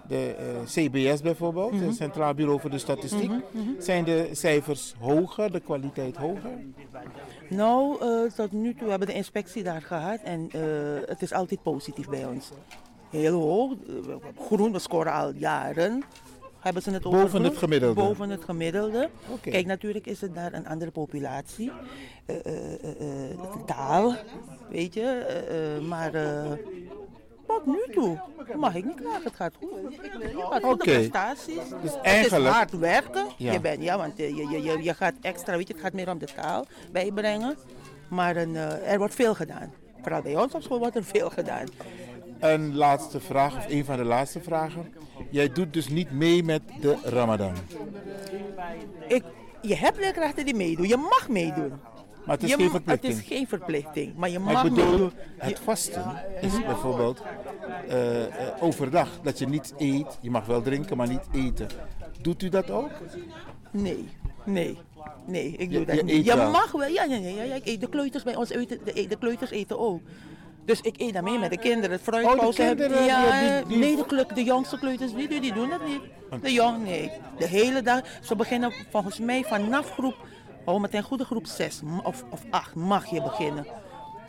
de 0.08 0.36
CBS 0.66 1.22
bijvoorbeeld, 1.22 1.80
het 1.80 1.96
Centraal 1.96 2.34
Bureau 2.34 2.60
voor 2.60 2.70
de 2.70 2.78
Statistiek, 2.78 3.32
zijn 3.80 4.04
de 4.04 4.30
cijfers 4.32 4.96
hoger, 5.00 5.52
de 5.52 5.60
kwaliteit 5.60 6.18
hoger? 6.18 6.52
Nou, 7.50 7.98
tot 8.36 8.52
nu 8.52 8.74
toe 8.76 8.90
hebben 8.90 9.08
we 9.08 9.14
de 9.14 9.20
inspectie 9.20 9.64
daar 9.64 9.82
gehad 9.82 10.20
en 10.24 10.50
het 11.06 11.22
is 11.22 11.34
altijd 11.34 11.64
positief 11.64 12.10
bij 12.10 12.26
ons. 12.26 12.52
Heel 13.10 13.42
hoog, 13.42 13.74
groen, 14.48 14.72
we 14.72 14.80
scoren 14.80 15.14
al 15.14 15.34
jaren. 15.36 16.04
Hebben 16.62 16.82
ze 16.82 16.92
het 16.92 17.06
over 17.06 17.20
Boven 17.20 17.44
het 17.44 17.58
gemiddelde? 17.58 18.02
Boven 18.02 18.30
het 18.30 18.44
gemiddelde. 18.44 19.10
Kijk, 19.42 19.66
natuurlijk 19.66 20.08
is 20.08 20.22
het 20.22 20.36
daar 20.36 20.54
een 20.54 20.68
andere 20.68 20.92
populatie. 20.92 21.72
Eh, 22.26 22.36
eh, 22.46 22.74
eh, 22.84 23.32
eh, 23.32 23.38
taal, 23.66 24.16
weet 24.70 24.94
je. 24.94 25.80
maar 25.88 26.12
tot 27.48 27.66
nu 27.66 27.94
toe 27.94 28.20
mag 28.56 28.76
ik 28.76 28.86
niet 28.86 28.96
klagen, 28.96 29.24
het 29.24 29.36
gaat 29.36 29.54
goed. 29.60 29.70
Je 29.94 30.46
gaat 30.50 30.64
goede 30.64 30.84
prestaties. 30.84 31.56
Dus 31.82 31.92
Het 31.92 32.02
eigenlijk- 32.02 32.46
is 32.46 32.52
hard 32.52 32.80
werken. 32.80 33.26
Ja. 33.38 33.52
Je 33.52 33.60
bent, 33.60 33.84
ja, 33.84 33.98
want 33.98 34.18
je, 34.18 34.36
je, 34.36 34.62
je, 34.62 34.84
je 34.84 34.94
gaat 34.94 35.14
extra, 35.22 35.58
weet 35.58 35.68
je, 35.68 35.74
het 35.74 35.82
gaat 35.84 35.94
meer 35.94 36.10
om 36.10 36.18
de 36.18 36.28
taal 36.36 36.66
bijbrengen. 36.92 37.58
Maar 38.08 38.36
een, 38.36 38.56
er 38.56 38.98
wordt 38.98 39.16
veel 39.16 39.36
gedaan. 39.36 39.74
Vooral 40.02 40.22
bij 40.22 40.36
ons 40.38 40.54
op 40.54 40.62
school 40.62 40.80
wordt 40.80 40.96
er 40.96 41.04
veel 41.04 41.30
gedaan. 41.30 41.66
Een 42.42 42.76
laatste 42.76 43.20
vraag, 43.20 43.56
of 43.58 43.66
een 43.70 43.86
van 43.86 43.98
de 43.98 44.04
laatste 44.04 44.42
vragen. 44.42 44.94
Jij 45.30 45.50
doet 45.52 45.74
dus 45.74 45.88
niet 45.88 46.12
mee 46.12 46.44
met 46.44 46.62
de 46.82 46.98
Ramadan. 47.04 47.54
Ik, 49.08 49.24
je 49.62 49.76
hebt 49.76 49.98
leerkrachten 50.00 50.46
die 50.46 50.56
meedoen. 50.56 50.88
Je 50.88 50.98
mag 50.98 51.30
meedoen. 51.30 51.74
Maar 52.26 52.36
het 52.36 52.44
is 52.44 52.50
Je 52.50 52.56
geen 52.56 52.70
verplichting. 52.70 53.14
Het 53.14 53.22
is 53.22 53.28
geen 53.28 53.48
verplichting, 53.48 54.16
maar 54.16 54.30
je 54.30 54.40
Maar 54.40 54.54
mag 54.54 54.64
ik 54.66 54.70
bedoel, 54.74 54.90
meedoen. 54.90 55.12
het 55.38 55.60
vasten 55.60 56.04
is 56.42 56.64
bijvoorbeeld 56.66 57.22
eh, 57.88 58.24
eh, 58.26 58.64
overdag. 58.64 59.20
Dat 59.24 59.40
je 59.40 59.48
niet 59.48 59.74
eet, 59.78 60.18
je 60.22 60.30
mag 60.30 60.46
wel 60.46 60.62
drinken, 60.62 60.98
maar 60.98 61.08
niet 61.08 61.28
eten. 61.34 61.68
Doet 62.22 62.42
u 62.44 62.50
dat 62.50 62.70
ook? 62.72 62.90
Nee, 63.72 64.08
nee. 64.44 64.78
Nee, 65.26 65.52
ik 65.58 65.70
doe 65.72 65.80
Je- 65.80 65.86
dat 65.86 65.96
je 65.96 66.04
niet. 66.04 66.26
je 66.26 66.36
mag 66.36 66.72
wel. 66.72 66.88
Ja, 66.88 67.04
ja, 67.04 67.16
ja, 67.16 67.30
ja, 67.30 67.44
ja, 67.44 67.56
ik 67.56 67.66
eet 67.66 67.82
de 67.82 67.90
kleuters 67.90 68.24
bij 68.24 68.36
ons 68.36 68.50
eten. 68.50 68.80
De, 68.84 69.08
de 69.08 69.18
kleuters 69.18 69.52
eten 69.52 69.80
ook. 69.80 70.02
Dus 70.66 70.82
ik 70.82 70.96
eet 71.00 71.14
daarmee 71.14 71.40
met 71.40 71.50
de 71.50 71.58
kinderen. 71.58 71.92
Het 71.92 72.02
fruitpauze 72.02 72.62
hebben- 72.62 72.86
kinderen, 72.88 73.06
Ja, 73.06 73.58
die- 73.58 73.68
die- 73.68 73.78
nee, 73.78 73.96
de, 73.96 74.06
kleu- 74.06 74.34
de 74.34 74.44
jongste 74.44 74.78
kleuters 74.78 75.14
die, 75.14 75.54
doen 75.54 75.70
dat 75.70 75.86
niet. 75.86 76.02
De 76.42 76.52
jong, 76.52 76.84
nee. 76.84 77.12
De 77.38 77.46
hele 77.48 77.82
dag. 77.82 78.02
Ze 78.22 78.36
beginnen 78.36 78.74
volgens 78.90 79.20
mij 79.20 79.44
vanaf 79.44 79.92
groep, 79.92 80.16
oh, 80.66 80.82
met 80.82 80.94
een 80.94 81.04
goede 81.04 81.26
groep 81.26 81.46
6 81.46 81.82
of, 82.04 82.24
of 82.30 82.42
8 82.50 82.76
mag 82.76 83.10
je 83.10 83.22
beginnen 83.22 83.66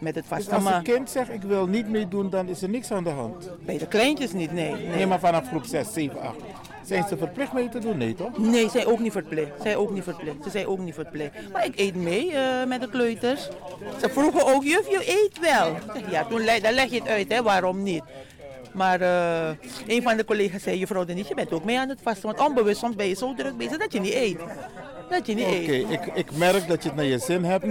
met 0.02 0.14
het 0.14 0.24
Dus 0.28 0.38
vasten. 0.38 0.66
als 0.66 0.74
een 0.74 0.82
kind 0.82 1.10
zegt 1.10 1.30
ik 1.32 1.42
wil 1.42 1.66
niet 1.66 1.88
meedoen, 1.88 2.30
dan 2.30 2.48
is 2.48 2.62
er 2.62 2.68
niks 2.68 2.90
aan 2.90 3.04
de 3.04 3.10
hand. 3.10 3.50
bij 3.64 3.78
de 3.78 3.86
kleintjes 3.86 4.32
niet, 4.32 4.52
nee. 4.52 4.72
Nee, 4.72 4.86
Nee, 4.86 5.06
maar 5.06 5.18
vanaf 5.20 5.48
groep 5.48 5.64
6, 5.64 5.92
7, 5.92 6.20
8. 6.20 6.34
Zijn 6.84 7.04
ze 7.08 7.16
verplicht 7.16 7.52
mee 7.52 7.68
te 7.68 7.78
doen? 7.78 7.96
Nee, 7.98 8.14
toch? 8.14 8.38
nee 8.38 8.68
zij 8.70 8.86
ook 8.86 8.98
niet 8.98 9.12
verplicht. 9.12 9.50
Zij 9.62 9.76
ook 9.76 9.90
niet 9.90 10.02
verplicht. 10.02 10.36
Ze 10.44 10.50
zijn 10.50 10.66
ook 10.66 10.78
niet 10.78 10.94
verplicht. 10.94 11.32
Maar 11.52 11.64
ik 11.64 11.78
eet 11.78 11.94
mee 11.94 12.32
eh, 12.32 12.66
met 12.66 12.80
de 12.80 12.88
kleuters. 12.88 13.48
Ze 14.00 14.08
vroegen 14.08 14.46
ook, 14.54 14.62
juf, 14.64 14.88
je 14.90 15.22
eet 15.24 15.40
wel. 15.40 15.76
Ja, 16.10 16.24
toen 16.24 16.44
le- 16.44 16.60
dan 16.60 16.72
leg 16.72 16.90
je 16.90 16.98
het 16.98 17.08
uit, 17.08 17.32
hè, 17.32 17.42
waarom 17.42 17.82
niet. 17.82 18.02
Maar 18.72 19.00
eh, 19.00 19.48
een 19.86 20.02
van 20.02 20.16
de 20.16 20.24
collega's 20.24 20.62
zei, 20.62 20.78
juffrouw 20.78 21.04
Denise, 21.04 21.28
je 21.28 21.34
bent 21.34 21.52
ook 21.52 21.64
mee 21.64 21.78
aan 21.78 21.88
het 21.88 21.98
vasten. 22.02 22.26
Want 22.34 22.48
onbewust 22.48 22.78
soms 22.78 22.94
ben 22.96 23.08
je 23.08 23.14
zo 23.14 23.34
druk 23.34 23.56
bezig 23.56 23.76
dat 23.78 23.92
je 23.92 24.00
niet 24.00 24.14
eet. 24.14 24.38
Dat 25.12 25.26
je 25.26 25.34
niet 25.34 25.46
Oké, 25.46 25.72
ik, 25.72 26.06
ik 26.14 26.36
merk 26.36 26.68
dat 26.68 26.82
je 26.82 26.88
het 26.88 26.96
naar 26.96 27.04
je 27.04 27.18
zin 27.18 27.44
hebt. 27.44 27.66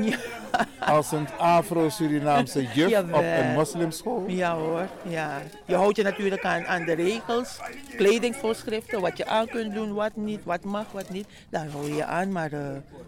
Als 0.80 1.12
een 1.12 1.28
Afro-Surinaamse 1.38 2.66
juf 2.74 3.00
op 3.00 3.14
een 3.14 3.54
moslimschool. 3.54 4.24
Ja 4.28 4.56
hoor, 4.56 4.88
ja. 5.08 5.42
Je 5.66 5.76
houdt 5.76 5.96
je 5.96 6.04
natuurlijk 6.04 6.44
aan, 6.44 6.66
aan 6.66 6.86
de 6.86 6.94
regels, 6.94 7.60
kledingvoorschriften, 7.96 9.02
wat 9.02 9.18
je 9.18 9.26
aan 9.26 9.48
kunt 9.48 9.74
doen, 9.74 9.94
wat 9.94 10.16
niet, 10.16 10.44
wat 10.44 10.64
mag, 10.64 10.86
wat 10.92 11.10
niet. 11.10 11.28
Daar 11.50 11.68
hou 11.72 11.88
je 11.88 11.96
je 11.96 12.06
aan, 12.06 12.32
maar 12.32 12.52
eh, 12.52 12.60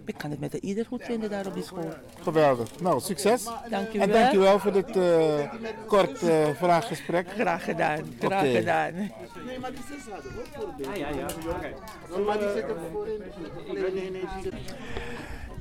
ik 0.06 0.18
kan 0.18 0.30
het 0.30 0.40
met 0.40 0.54
ieder 0.54 0.86
goed 0.86 1.04
vinden 1.04 1.30
daar 1.30 1.46
op 1.46 1.54
die 1.54 1.64
school. 1.64 1.94
Geweldig. 2.22 2.70
Nou, 2.82 3.00
succes. 3.02 3.44
Dank 3.70 3.94
u 3.94 4.00
En 4.00 4.10
wel. 4.10 4.20
dankjewel 4.20 4.60
voor 4.60 4.72
dit 4.72 4.96
eh, 4.98 5.04
kort 5.86 6.24
eh, 6.24 6.36
vraaggesprek. 6.56 7.28
Graag 7.38 7.64
gedaan, 7.64 8.00
graag 8.20 8.42
Oké. 8.42 8.52
gedaan. 8.52 9.12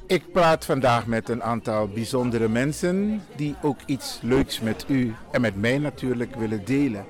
Ik 0.07 0.33
praat 0.33 0.65
vandaag 0.65 1.07
met 1.07 1.29
een 1.29 1.43
aantal 1.43 1.89
bijzondere 1.89 2.49
mensen 2.49 3.23
die 3.37 3.55
ook 3.63 3.79
iets 3.87 4.19
leuks 4.23 4.61
met 4.61 4.85
u 4.89 5.15
en 5.31 5.41
met 5.41 5.57
mij 5.57 5.79
natuurlijk 5.79 6.35
willen 6.35 6.65
delen. 6.65 7.05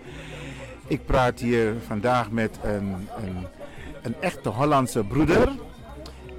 Ik 0.86 1.06
praat 1.06 1.40
hier 1.40 1.74
vandaag 1.86 2.30
met 2.30 2.58
een, 2.62 3.08
een, 3.24 3.46
een 4.02 4.14
echte 4.20 4.48
Hollandse 4.48 5.04
broeder. 5.04 5.48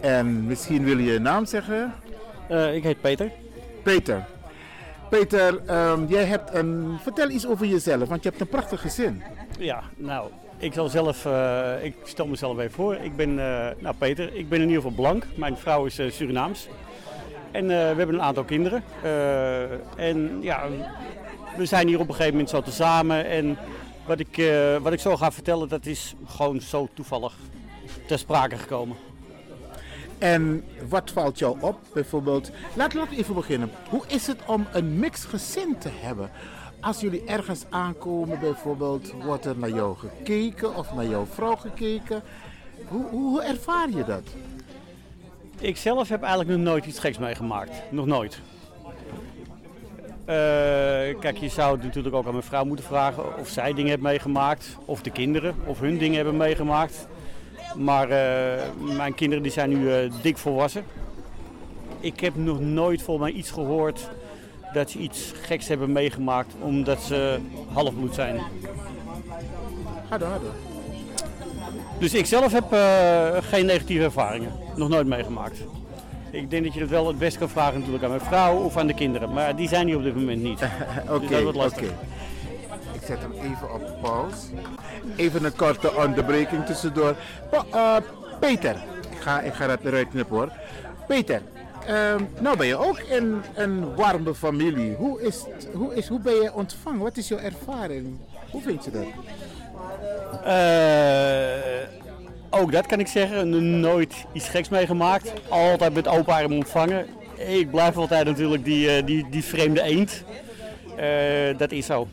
En 0.02 0.46
misschien 0.46 0.84
wil 0.84 0.98
je 0.98 1.12
je 1.12 1.20
naam 1.20 1.46
zeggen? 1.46 1.94
Eh, 2.48 2.76
ik 2.76 2.84
heet 2.84 3.02
Peter. 3.02 3.32
Peter. 3.84 4.26
Peter, 5.10 5.62
ehm, 5.66 6.06
jij 6.06 6.26
hebt 6.26 6.54
een. 6.54 6.98
Vertel 7.02 7.30
iets 7.30 7.48
over 7.48 7.66
jezelf, 7.66 8.10
want 8.10 8.24
je 8.24 8.30
hebt 8.30 8.42
een 8.42 8.48
prachtig 8.48 8.82
gezin. 8.82 9.24
Ja, 9.60 9.84
nou, 9.96 10.30
ik 10.64 10.74
zal 10.74 10.90
zelf, 10.90 11.26
eh, 11.26 11.84
ik 11.84 11.96
stel 12.04 12.28
mezelf 12.28 12.60
even 12.60 12.72
voor. 12.72 12.96
Ik 12.96 13.16
ben, 13.16 13.30
eh, 13.30 13.68
nou 13.80 13.96
Peter, 13.98 14.34
ik 14.36 14.50
ben 14.50 14.62
in 14.62 14.68
ieder 14.68 14.82
geval 14.82 14.96
blank. 14.96 15.26
Mijn 15.36 15.58
vrouw 15.58 15.86
is 15.86 16.00
eh, 16.00 16.12
Surinaams. 16.12 16.68
En 17.52 17.68
we 17.68 17.74
hebben 17.74 18.16
een 18.16 18.22
aantal 18.22 18.44
kinderen. 18.44 18.84
En 19.98 20.38
ja, 20.42 20.68
we 21.58 21.66
zijn 21.66 21.88
hier 21.88 22.00
op 22.00 22.08
een 22.08 22.14
gegeven 22.14 22.32
moment 22.32 22.50
zo 22.50 22.62
tezamen. 22.62 23.26
En 23.26 23.58
wat 24.06 24.20
ik, 24.20 24.52
wat 24.82 24.94
ik 24.94 25.00
zo 25.00 25.18
ga 25.18 25.32
vertellen, 25.32 25.70
dat 25.70 25.86
is 25.86 26.16
gewoon 26.26 26.62
zo 26.62 26.88
toevallig 26.94 27.34
ter 28.08 28.20
sprake 28.20 28.58
gekomen. 28.58 28.96
En 30.18 30.64
wat 30.90 31.12
valt 31.12 31.40
jou 31.40 31.58
op? 31.60 31.80
Bijvoorbeeld, 31.94 32.52
laten 32.74 33.02
we 33.10 33.18
even 33.18 33.36
beginnen. 33.36 33.72
Hoe 33.90 34.04
is 34.08 34.28
het 34.28 34.38
om 34.46 34.68
een 34.72 35.00
mixed 35.00 35.30
gezin 35.30 35.78
te 35.78 35.90
hebben? 35.92 36.30
Als 36.84 37.00
jullie 37.00 37.24
ergens 37.26 37.66
aankomen, 37.70 38.40
bijvoorbeeld, 38.40 39.14
wordt 39.24 39.46
er 39.46 39.58
naar 39.58 39.70
jou 39.70 39.98
gekeken 39.98 40.76
of 40.76 40.94
naar 40.94 41.06
jouw 41.06 41.26
vrouw 41.26 41.56
gekeken. 41.56 42.22
Hoe, 42.88 43.06
hoe 43.10 43.44
ervaar 43.44 43.90
je 43.90 44.04
dat? 44.04 44.24
Ik 45.60 45.78
zelf 45.78 46.10
heb 46.10 46.22
eigenlijk 46.22 46.50
nog 46.50 46.60
nooit 46.60 46.86
iets 46.86 47.00
geks 47.00 47.18
meegemaakt. 47.18 47.72
Nog 47.92 48.06
nooit. 48.06 48.40
Eh, 50.26 50.36
kijk, 51.20 51.38
je 51.38 51.50
zou 51.50 51.78
natuurlijk 51.78 52.16
ook 52.16 52.26
aan 52.26 52.32
mijn 52.32 52.44
vrouw 52.44 52.66
moeten 52.66 52.86
vragen 52.86 53.38
of 53.38 53.48
zij 53.48 53.74
dingen 53.74 53.90
heeft 53.90 54.02
meegemaakt. 54.02 54.78
Of 54.86 55.02
de 55.02 55.12
kinderen, 55.12 55.56
of 55.66 55.80
hun 55.80 55.98
dingen 55.98 56.16
hebben 56.16 56.38
meegemaakt. 56.38 57.08
Maar 57.78 58.10
eh, 58.10 58.62
mijn 58.96 59.16
kinderen 59.16 59.44
die 59.44 59.52
zijn 59.52 59.70
nu 59.70 59.94
eh, 59.94 60.12
dik 60.22 60.38
volwassen. 60.38 60.86
Ik 62.00 62.20
heb 62.20 62.36
nog 62.36 62.60
nooit 62.60 63.02
volgens 63.02 63.30
mij 63.30 63.40
iets 63.40 63.52
gehoord 63.52 64.10
dat 64.74 64.90
ze 64.90 64.98
iets 64.98 65.34
geks 65.42 65.68
hebben 65.68 65.92
meegemaakt 65.92 66.54
omdat 66.60 67.02
ze 67.02 67.40
halfbloed 67.74 68.14
zijn. 68.16 68.42
Ga 70.10 70.18
door, 70.18 70.28
ga 70.30 70.38
door. 70.40 70.54
Dus 72.00 72.14
ik 72.14 72.26
zelf 72.26 72.52
heb 72.52 72.72
eh, 72.74 73.28
geen 73.42 73.66
negatieve 73.66 74.04
ervaringen. 74.04 74.52
Nog 74.76 74.90
nooit 74.90 75.08
meegemaakt. 75.08 75.58
Ik 76.32 76.50
denk 76.50 76.64
dat 76.64 76.74
je 76.74 76.80
het 76.80 76.90
wel 76.90 77.08
het 77.08 77.18
best 77.20 77.38
kan 77.38 77.50
vragen 77.50 77.78
natuurlijk 77.78 78.04
aan 78.04 78.10
mijn 78.10 78.22
vrouw 78.22 78.58
of 78.58 78.78
aan 78.78 78.88
de 78.88 78.94
kinderen. 78.94 79.34
Maar 79.34 79.56
die 79.56 79.68
zijn 79.68 79.88
hier 79.88 79.96
op 79.98 80.04
dit 80.04 80.16
moment 80.16 80.42
niet. 80.42 80.60
Oké, 81.10 81.28
Dus 81.28 81.56
lastig. 81.56 81.84
oké. 81.90 83.06
zet 83.06 83.20
hem 83.20 83.32
even 83.32 83.74
op 83.74 83.98
pauze. 84.02 84.36
Even 85.16 85.46
een 85.46 85.56
korte 85.56 85.94
onderbreking 85.96 86.66
tussendoor. 86.66 87.16
Pa- 87.50 87.66
eh, 87.72 87.96
Peter, 88.40 88.76
ik 89.12 89.18
ga, 89.20 89.42
ik 89.42 89.54
ga 89.54 89.68
dat 89.68 89.80
eruit 89.84 90.08
knippen 90.10 90.36
hoor. 90.36 90.52
Peter, 91.08 91.42
ehm, 91.88 92.24
nou 92.40 92.58
ben 92.58 92.68
je 92.68 92.78
ook 92.78 93.00
in 93.00 93.42
een 93.56 93.96
warme 93.96 94.36
familie. 94.36 94.96
Hoe, 94.96 95.22
is, 95.22 95.46
hoe, 95.74 95.96
is, 95.96 96.08
hoe 96.08 96.20
ben 96.20 96.34
je 96.34 96.54
ontvangen? 96.54 97.00
Wat 97.00 97.18
is 97.18 97.28
jouw 97.28 97.40
ervaring? 97.40 98.18
Hoe 98.52 98.62
vind 98.62 98.84
je 98.84 98.92
dat? 98.92 99.06
Eh, 100.44 101.88
ook 102.50 102.72
dat 102.72 102.86
kan 102.86 103.00
ik 103.00 103.08
zeggen. 103.08 103.80
Nooit 103.80 104.26
iets 104.32 104.50
geks 104.50 104.70
meegemaakt. 104.70 105.34
Altijd 105.50 105.94
met 105.94 106.08
open 106.08 106.34
armen 106.34 106.58
ontvangen. 106.58 107.06
Ik 107.36 107.72
blijf 107.72 107.98
altijd 107.98 108.26
natuurlijk 108.26 108.64
die, 108.64 108.90
eh, 108.90 109.06
die, 109.06 109.26
die 109.30 109.44
vreemde 109.44 109.82
eend. 109.82 110.24
Eh, 110.96 111.58
dat 111.58 111.72
is 111.72 111.86
zo. 111.86 112.08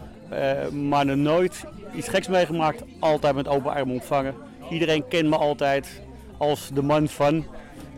Maar 0.73 1.17
nooit 1.17 1.65
iets 1.97 2.09
geks 2.09 2.29
meegemaakt. 2.29 2.83
Altijd 2.99 3.35
met 3.35 3.49
open 3.49 3.73
armen 3.73 3.95
ontvangen. 3.95 4.35
Iedereen 4.71 5.09
kent 5.09 5.29
me 5.29 5.37
altijd 5.37 6.00
als 6.37 6.71
de 6.75 6.83
man 6.83 7.09
van. 7.09 7.47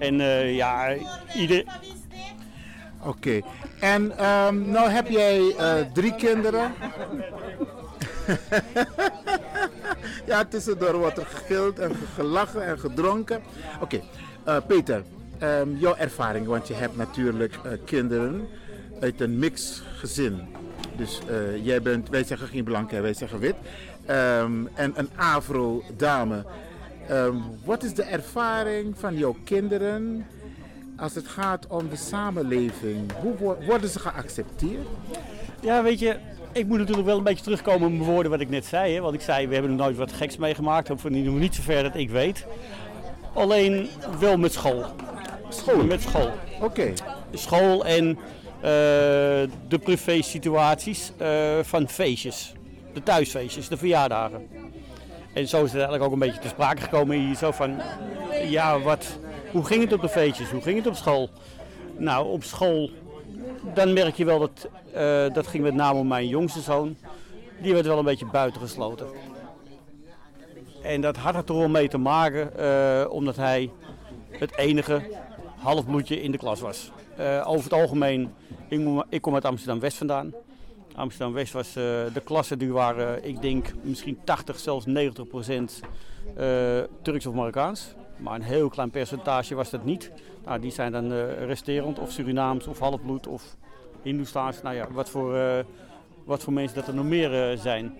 En 0.02 0.21
eh, 0.21 0.56
ja, 0.56 0.94
ieder, 1.37 1.64
Oké. 3.04 3.40
En 3.80 4.18
ehm, 4.18 4.71
nou 4.71 4.90
heb 4.90 5.09
jij 5.09 5.54
eh, 5.56 5.75
drie 5.92 6.14
kinderen. 6.14 6.73
ja, 10.30 10.44
tussendoor 10.44 10.97
wordt 10.97 11.18
er 11.18 11.26
gegild 11.26 11.78
en 11.78 11.92
gelachen 12.14 12.66
en 12.66 12.78
gedronken. 12.78 13.42
Oké, 13.80 14.00
eh, 14.44 14.56
Peter, 14.66 15.02
ehm, 15.38 15.76
jouw 15.76 15.97
ervaring, 15.97 16.47
want 16.47 16.68
je 16.68 16.75
hebt 16.75 16.97
natuurlijk 16.97 17.59
kinderen 17.85 18.49
uit 19.00 19.21
een 19.21 19.38
mixgezin. 19.38 20.40
Dus 20.97 21.21
eh, 21.28 21.64
jij 21.64 21.82
bent, 21.82 22.09
wij 22.09 22.25
zeggen 22.25 22.49
geen 22.49 22.64
blanke, 22.64 23.00
wij 23.00 23.14
zeggen 23.14 23.38
wit. 23.38 23.56
Ehm, 24.06 24.66
en 24.75 24.92
een 24.94 25.11
afro-dame. 25.16 26.44
Ehm, 27.09 27.37
wat 27.64 27.82
is 27.82 27.94
de 27.94 28.02
ervaring 28.02 28.94
van 28.99 29.16
jouw 29.16 29.37
kinderen 29.44 30.26
als 30.97 31.14
het 31.14 31.28
gaat 31.28 31.66
om 31.66 31.88
de 31.88 31.97
samenleving? 31.97 33.12
Hoe 33.21 33.37
wo- 33.37 33.56
worden 33.66 33.88
ze 33.90 33.99
geaccepteerd? 33.99 34.87
Ja, 35.61 35.82
weet 35.82 35.99
je, 35.99 36.16
ik 36.52 36.66
moet 36.66 36.78
natuurlijk 36.78 37.06
wel 37.06 37.16
een 37.16 37.23
beetje 37.25 37.44
terugkomen 37.44 37.87
op 37.88 37.92
mijn 37.92 38.11
woorden 38.11 38.30
wat 38.30 38.40
ik 38.40 38.49
net 38.49 38.64
zei. 38.64 38.94
Hè? 38.94 39.00
Want 39.00 39.14
ik 39.14 39.21
zei, 39.21 39.47
we 39.47 39.52
hebben 39.54 39.75
nog 39.76 39.80
nooit 39.87 39.97
wat 39.97 40.12
geks 40.12 40.37
meegemaakt. 40.37 40.90
Of 40.90 41.04
nog 41.04 41.38
niet 41.38 41.54
zover 41.54 41.82
dat 41.82 41.94
ik 41.97 42.11
weet. 42.11 42.47
Alleen 43.35 43.88
wel 44.21 44.37
met 44.37 44.52
school. 44.52 44.85
School? 45.49 45.85
Met 45.85 46.02
school. 46.02 46.30
Oké. 46.61 46.92
School 47.32 47.85
en 47.85 48.09
eh, 48.61 48.71
de 49.68 49.78
privé 49.82 50.23
situaties 50.23 51.12
eh, 51.16 51.59
van 51.62 51.88
feestjes. 51.88 52.52
De 52.94 53.02
thuisfeestjes, 53.02 53.68
de 53.68 53.76
verjaardagen. 53.76 54.47
En 55.33 55.49
zo 55.49 55.57
is 55.57 55.73
het 55.73 55.81
eigenlijk 55.81 56.05
ook 56.05 56.12
een 56.12 56.19
beetje 56.19 56.41
te 56.41 56.49
sprake 56.49 56.83
gekomen 56.83 57.17
hier. 57.17 57.37
Zo 57.37 57.51
van, 57.51 57.81
ja, 58.45 58.81
wat, 58.81 59.19
hoe 59.51 59.65
ging 59.65 59.83
het 59.83 59.93
op 59.93 60.01
de 60.01 60.09
feestjes? 60.09 60.51
Hoe 60.51 60.62
ging 60.62 60.77
het 60.77 60.87
op 60.87 60.95
school? 60.95 61.31
Nou, 61.97 62.29
op 62.29 62.45
school, 62.45 62.91
dan 63.75 63.93
merk 63.93 64.17
je 64.17 64.25
wel 64.25 64.39
dat, 64.39 64.69
eh, 64.93 65.35
dat 65.35 65.47
ging 65.47 65.62
met 65.62 65.75
name 65.75 65.99
om 65.99 66.07
mijn 66.07 66.29
jongste 66.29 66.61
zoon. 66.61 66.97
Die 67.61 67.73
werd 67.73 67.87
wel 67.87 67.99
een 67.99 68.05
beetje 68.05 68.27
buitengesloten. 68.27 69.07
En 70.83 71.01
dat 71.01 71.17
had 71.17 71.35
er 71.35 71.45
toch 71.45 71.57
wel 71.57 71.69
mee 71.69 71.89
te 71.89 71.99
maken, 71.99 72.59
eh, 72.59 73.11
omdat 73.11 73.37
hij 73.37 73.71
het 74.31 74.57
enige 74.57 75.03
halfbloedje 75.57 76.23
in 76.23 76.31
de 76.31 76.39
klas 76.39 76.61
was. 76.61 76.91
Eh, 77.17 77.43
over 77.47 77.65
het 77.65 77.73
algemeen, 77.73 78.35
ik 79.09 79.23
kom 79.23 79.35
uit 79.35 79.45
Amsterdam-West 79.45 79.97
vandaan. 79.97 80.35
Amsterdam-West 80.94 81.52
was 81.52 81.68
eh, 81.68 81.75
de 82.12 82.20
klassen 82.25 82.58
die 82.58 82.72
waren, 82.72 83.25
ik 83.25 83.42
denk 83.42 83.72
misschien 83.82 84.18
80, 84.25 84.58
zelfs 84.58 84.87
90 84.87 85.26
procent 85.26 85.80
eh, 86.37 86.78
Turks 87.02 87.26
of 87.26 87.34
Marokkaans. 87.34 87.94
Maar 88.16 88.34
een 88.34 88.42
heel 88.42 88.68
klein 88.68 88.90
percentage 88.90 89.54
was 89.54 89.70
dat 89.70 89.84
niet. 89.84 90.12
Nou, 90.44 90.61
die 90.61 90.70
zijn 90.70 90.92
dan 90.92 91.12
eh, 91.12 91.44
resterend 91.44 91.99
of 91.99 92.11
Surinaams 92.11 92.66
of 92.66 92.78
halfbloed 92.78 93.26
of 93.26 93.56
Hindoestaans. 94.02 94.62
Nou 94.62 94.75
ja, 94.75 94.87
wat 94.90 95.11
voor, 95.11 95.37
eh, 95.37 95.64
wat 96.24 96.42
voor 96.42 96.52
mensen 96.52 96.76
dat 96.76 96.88
er 96.88 96.94
nog 96.94 97.05
meer 97.05 97.50
eh, 97.50 97.59
zijn. 97.59 97.98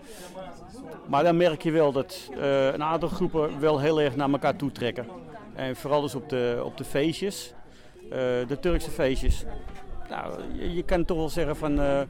Maar 1.07 1.25
dan 1.25 1.37
merk 1.37 1.63
je 1.63 1.71
wel 1.71 1.93
dat 1.93 2.31
eh, 2.39 2.67
een 2.67 2.83
aantal 2.83 3.09
groepen 3.09 3.61
wel 3.61 3.81
heel 3.81 4.01
erg 4.01 4.17
naar 4.17 4.31
elkaar 4.31 4.57
toe 4.57 4.73
trekken. 4.73 5.07
En 5.55 5.77
vooral 5.77 6.01
dus 6.01 6.15
op 6.15 6.29
de, 6.29 6.63
op 6.65 6.77
de 6.77 6.85
feestjes, 6.85 7.55
eh, 8.03 8.19
de 8.49 8.57
Turkse 8.61 8.91
feestjes. 8.91 9.45
Nou, 10.13 10.33
je, 10.59 10.75
je 10.75 10.83
kan 10.83 11.05
toch 11.05 11.17
wel 11.17 11.29
zeggen 11.29 11.57
van, 11.57 11.81
eh, 11.81 12.01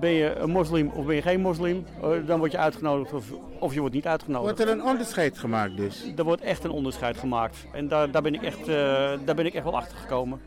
ben 0.00 0.10
je 0.10 0.34
een 0.34 0.50
moslim 0.50 0.90
of 0.94 1.06
ben 1.06 1.14
je 1.14 1.22
geen 1.22 1.40
moslim? 1.40 1.86
Eh, 2.02 2.10
dan 2.26 2.38
word 2.38 2.52
je 2.52 2.58
uitgenodigd 2.58 3.12
of, 3.12 3.32
of 3.58 3.74
je 3.74 3.80
wordt 3.80 3.94
niet 3.94 4.06
uitgenodigd. 4.06 4.58
Wordt 4.58 4.70
er 4.70 4.78
een 4.78 4.84
onderscheid 4.84 5.38
gemaakt 5.38 5.76
dus? 5.76 6.12
Er 6.16 6.24
wordt 6.24 6.42
echt 6.42 6.64
een 6.64 6.70
onderscheid 6.70 7.16
gemaakt. 7.16 7.66
En 7.72 7.88
daar, 7.88 8.10
daar, 8.10 8.22
ben, 8.22 8.34
ik 8.34 8.42
echt, 8.42 8.60
eh, 8.60 8.66
daar 9.24 9.34
ben 9.34 9.46
ik 9.46 9.54
echt 9.54 9.64
wel 9.64 9.76
achter 9.76 9.96
gekomen. 9.96 10.40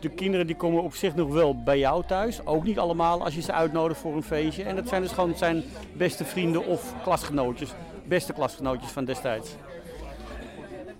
De 0.00 0.08
kinderen 0.08 0.46
die 0.46 0.56
komen 0.56 0.82
op 0.82 0.94
zich 0.94 1.14
nog 1.14 1.32
wel 1.32 1.62
bij 1.62 1.78
jou 1.78 2.04
thuis. 2.06 2.46
Ook 2.46 2.64
niet 2.64 2.78
allemaal 2.78 3.24
als 3.24 3.34
je 3.34 3.42
ze 3.42 3.52
uitnodigt 3.52 4.00
voor 4.00 4.14
een 4.14 4.22
feestje. 4.22 4.62
En 4.62 4.76
dat 4.76 4.88
zijn 4.88 5.02
dus 5.02 5.12
gewoon 5.12 5.36
zijn 5.36 5.62
beste 5.92 6.24
vrienden 6.24 6.66
of 6.66 6.94
klasgenootjes. 7.02 7.74
Beste 8.04 8.32
klasgenootjes 8.32 8.90
van 8.90 9.04
destijds. 9.04 9.56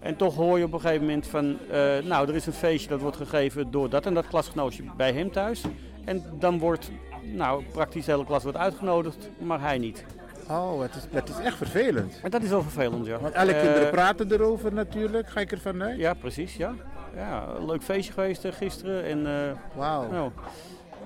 En 0.04 0.16
toch 0.16 0.34
hoor 0.34 0.58
je 0.58 0.64
op 0.64 0.72
een 0.72 0.80
gegeven 0.80 1.04
moment 1.06 1.26
van, 1.26 1.56
eh, 1.70 1.80
nou 2.04 2.28
er 2.28 2.34
is 2.34 2.46
een 2.46 2.52
feestje 2.52 2.88
dat 2.88 3.00
wordt 3.00 3.16
gegeven 3.16 3.70
door 3.70 3.88
dat 3.90 4.06
en 4.06 4.14
dat 4.14 4.26
klasgenootje 4.26 4.82
bij 4.96 5.12
hem 5.12 5.30
thuis. 5.32 5.62
En 6.04 6.24
dan 6.38 6.58
wordt, 6.58 6.90
nou 7.22 7.64
praktisch 7.72 8.04
de 8.04 8.12
hele 8.12 8.24
klas 8.24 8.42
wordt 8.42 8.58
uitgenodigd, 8.58 9.30
maar 9.38 9.60
hij 9.60 9.78
niet. 9.78 10.04
Oh, 10.50 10.80
het 10.80 10.94
is, 10.94 11.02
het 11.10 11.28
is 11.28 11.38
echt 11.38 11.56
vervelend. 11.56 12.20
En 12.22 12.30
dat 12.30 12.42
is 12.42 12.48
wel 12.48 12.62
vervelend, 12.62 13.06
ja. 13.06 13.18
Want 13.18 13.34
alle 13.34 13.52
Eh, 13.52 13.62
kinderen 13.62 13.90
praten 13.90 14.32
erover 14.32 14.72
natuurlijk, 14.72 15.28
ga 15.28 15.40
ik 15.40 15.52
ervan 15.52 15.82
uit. 15.82 15.98
Ja, 15.98 16.14
precies, 16.14 16.56
ja. 16.56 16.74
Ja, 17.16 17.46
leuk 17.66 17.82
feestje 17.82 18.12
geweest 18.12 18.44
eh, 18.44 18.52
gisteren. 18.52 19.04
En, 19.04 19.26
eh, 19.26 19.52
Wauw. 19.74 20.10
nou, 20.10 20.30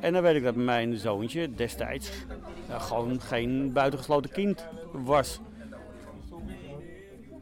en 0.00 0.12
dan 0.12 0.22
weet 0.22 0.34
ik 0.36 0.42
dat 0.44 0.54
mijn 0.54 0.96
zoontje 0.96 1.54
destijds 1.54 2.10
gewoon 2.78 3.20
geen 3.20 3.72
buitengesloten 3.72 4.30
kind 4.30 4.66
was. 4.92 5.40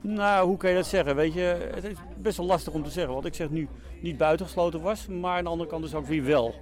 Nou, 0.08 0.46
hoe 0.46 0.56
kan 0.56 0.70
je 0.70 0.76
dat 0.76 0.86
zeggen? 0.86 1.16
Weet 1.16 1.32
je, 1.32 1.70
het 1.74 1.84
is 1.84 1.96
best 2.16 2.36
wel 2.36 2.46
lastig 2.46 2.72
om 2.72 2.82
te 2.82 2.90
zeggen. 2.90 3.12
Want 3.12 3.26
ik 3.26 3.34
zeg 3.34 3.50
nu 3.50 3.68
niet 4.00 4.16
buitengesloten 4.16 4.80
was, 4.80 5.06
maar 5.06 5.36
aan 5.36 5.44
de 5.44 5.50
andere 5.50 5.70
kant 5.70 5.82
dus 5.82 5.94
ook 5.94 6.06
weer 6.06 6.24
wel. 6.24 6.54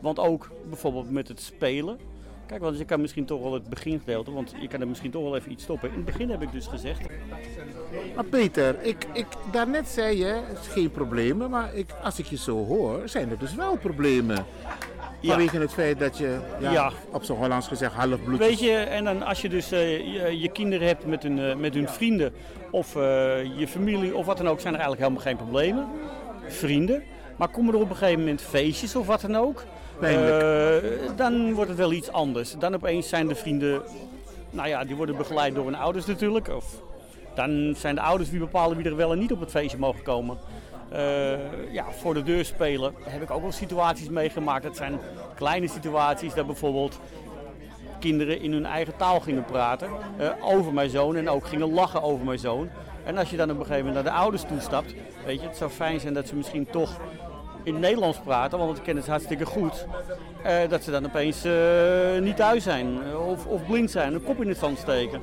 Want 0.00 0.18
ook 0.18 0.50
bijvoorbeeld 0.68 1.10
met 1.10 1.28
het 1.28 1.40
spelen. 1.40 1.98
Kijk, 2.46 2.60
want 2.60 2.78
je 2.78 2.84
kan 2.84 3.00
misschien 3.00 3.24
toch 3.24 3.42
wel 3.42 3.52
het 3.52 3.68
begingedeelte, 3.68 4.32
want 4.32 4.54
je 4.60 4.68
kan 4.68 4.80
er 4.80 4.88
misschien 4.88 5.10
toch 5.10 5.22
wel 5.22 5.36
even 5.36 5.52
iets 5.52 5.62
stoppen. 5.62 5.88
In 5.88 5.94
het 5.94 6.04
begin 6.04 6.30
heb 6.30 6.42
ik 6.42 6.52
dus 6.52 6.66
gezegd, 6.66 7.00
Maar 8.14 8.24
Peter, 8.24 8.82
ik, 8.82 9.06
ik, 9.12 9.26
daarnet 9.52 9.88
zei 9.88 10.18
je, 10.18 10.24
het 10.24 10.58
is 10.58 10.66
geen 10.66 10.90
problemen, 10.90 11.50
maar 11.50 11.74
ik, 11.74 11.90
als 12.02 12.18
ik 12.18 12.26
je 12.26 12.36
zo 12.36 12.64
hoor, 12.64 13.08
zijn 13.08 13.30
er 13.30 13.38
dus 13.38 13.54
wel 13.54 13.76
problemen. 13.76 14.44
Ja. 15.24 15.30
Vanwege 15.30 15.58
het 15.58 15.72
feit 15.72 15.98
dat 15.98 16.18
je, 16.18 16.38
ja, 16.60 16.72
Ja. 16.72 16.90
op 17.10 17.24
zo'n 17.24 17.36
Hollands 17.36 17.68
gezegd, 17.68 17.92
half 17.92 18.22
bloed 18.24 18.38
Weet 18.38 18.60
je, 18.60 18.72
en 18.72 19.04
dan 19.04 19.22
als 19.22 19.40
je 19.40 19.48
dus 19.48 19.72
eh, 19.72 19.98
je, 19.98 20.38
je 20.40 20.48
kinderen 20.48 20.86
hebt 20.86 21.06
met 21.06 21.22
hun, 21.22 21.38
eh, 21.38 21.56
met 21.56 21.74
hun 21.74 21.88
vrienden 21.88 22.32
of 22.70 22.96
eh, 22.96 23.02
je 23.58 23.68
familie 23.68 24.16
of 24.16 24.26
wat 24.26 24.36
dan 24.36 24.48
ook, 24.48 24.60
zijn 24.60 24.74
er 24.74 24.80
eigenlijk 24.80 25.00
helemaal 25.10 25.26
geen 25.26 25.36
problemen. 25.36 25.88
Vrienden. 26.48 27.02
Maar 27.36 27.48
komen 27.48 27.74
er 27.74 27.80
op 27.80 27.90
een 27.90 27.96
gegeven 27.96 28.20
moment 28.20 28.42
feestjes 28.42 28.96
of 28.96 29.06
wat 29.06 29.20
dan 29.20 29.36
ook, 29.36 29.64
dan 31.16 31.52
wordt 31.52 31.70
het 31.70 31.78
wel 31.78 31.92
iets 31.92 32.10
anders. 32.12 32.54
Dan 32.58 32.74
opeens 32.74 33.08
zijn 33.08 33.26
de 33.28 33.34
vrienden, 33.34 33.82
nou 34.50 34.68
ja, 34.68 34.84
die 34.84 34.96
worden 34.96 35.16
begeleid 35.16 35.54
door 35.54 35.64
hun 35.64 35.74
ouders 35.74 36.06
natuurlijk. 36.06 36.48
Of 36.48 36.64
dan 37.34 37.74
zijn 37.76 37.94
de 37.94 38.00
ouders 38.00 38.30
die 38.30 38.38
bepalen 38.38 38.76
wie 38.76 38.86
er 38.86 38.96
wel 38.96 39.12
en 39.12 39.18
niet 39.18 39.32
op 39.32 39.40
het 39.40 39.50
feestje 39.50 39.78
mogen 39.78 40.02
komen. 40.02 40.38
Eh, 40.88 41.72
ja, 41.72 41.84
voor 41.90 42.14
de 42.14 42.22
deur 42.22 42.44
spelen 42.44 42.94
heb 43.02 43.22
ik 43.22 43.30
ook 43.30 43.42
wel 43.42 43.52
situaties 43.52 44.08
meegemaakt. 44.08 44.62
Dat 44.62 44.76
zijn 44.76 44.98
kleine 45.34 45.68
situaties, 45.68 46.34
dat 46.34 46.46
bijvoorbeeld 46.46 47.00
kinderen 47.98 48.40
in 48.40 48.52
hun 48.52 48.66
eigen 48.66 48.96
taal 48.96 49.20
gingen 49.20 49.44
praten 49.44 49.88
eh, 50.16 50.28
over 50.40 50.72
mijn 50.72 50.90
zoon 50.90 51.16
en 51.16 51.28
ook 51.28 51.46
gingen 51.46 51.72
lachen 51.72 52.02
over 52.02 52.24
mijn 52.24 52.38
zoon. 52.38 52.68
En 53.04 53.18
als 53.18 53.30
je 53.30 53.36
dan 53.36 53.50
op 53.50 53.58
een 53.58 53.66
gegeven 53.66 53.86
moment 53.86 54.04
naar 54.04 54.14
de 54.14 54.20
ouders 54.20 54.42
toestapt, 54.42 54.94
weet 55.26 55.40
je, 55.40 55.46
het 55.46 55.56
zou 55.56 55.70
fijn 55.70 56.00
zijn 56.00 56.14
dat 56.14 56.28
ze 56.28 56.36
misschien 56.36 56.66
toch 56.70 56.90
in 57.62 57.80
Nederlands 57.80 58.18
praten, 58.18 58.58
want 58.58 58.76
ik 58.78 58.82
ken 58.82 58.96
het 58.96 59.06
hartstikke 59.06 59.46
goed. 59.46 59.86
eh, 60.42 60.68
dat 60.68 60.82
ze 60.84 60.90
dan 60.90 61.04
opeens 61.06 61.44
niet 62.20 62.36
thuis 62.36 62.62
zijn 62.62 63.16
of, 63.16 63.46
of 63.46 63.66
blind 63.66 63.90
zijn, 63.90 64.14
een 64.14 64.22
kop 64.24 64.42
in 64.42 64.48
het 64.48 64.58
zand 64.58 64.78
steken. 64.78 65.22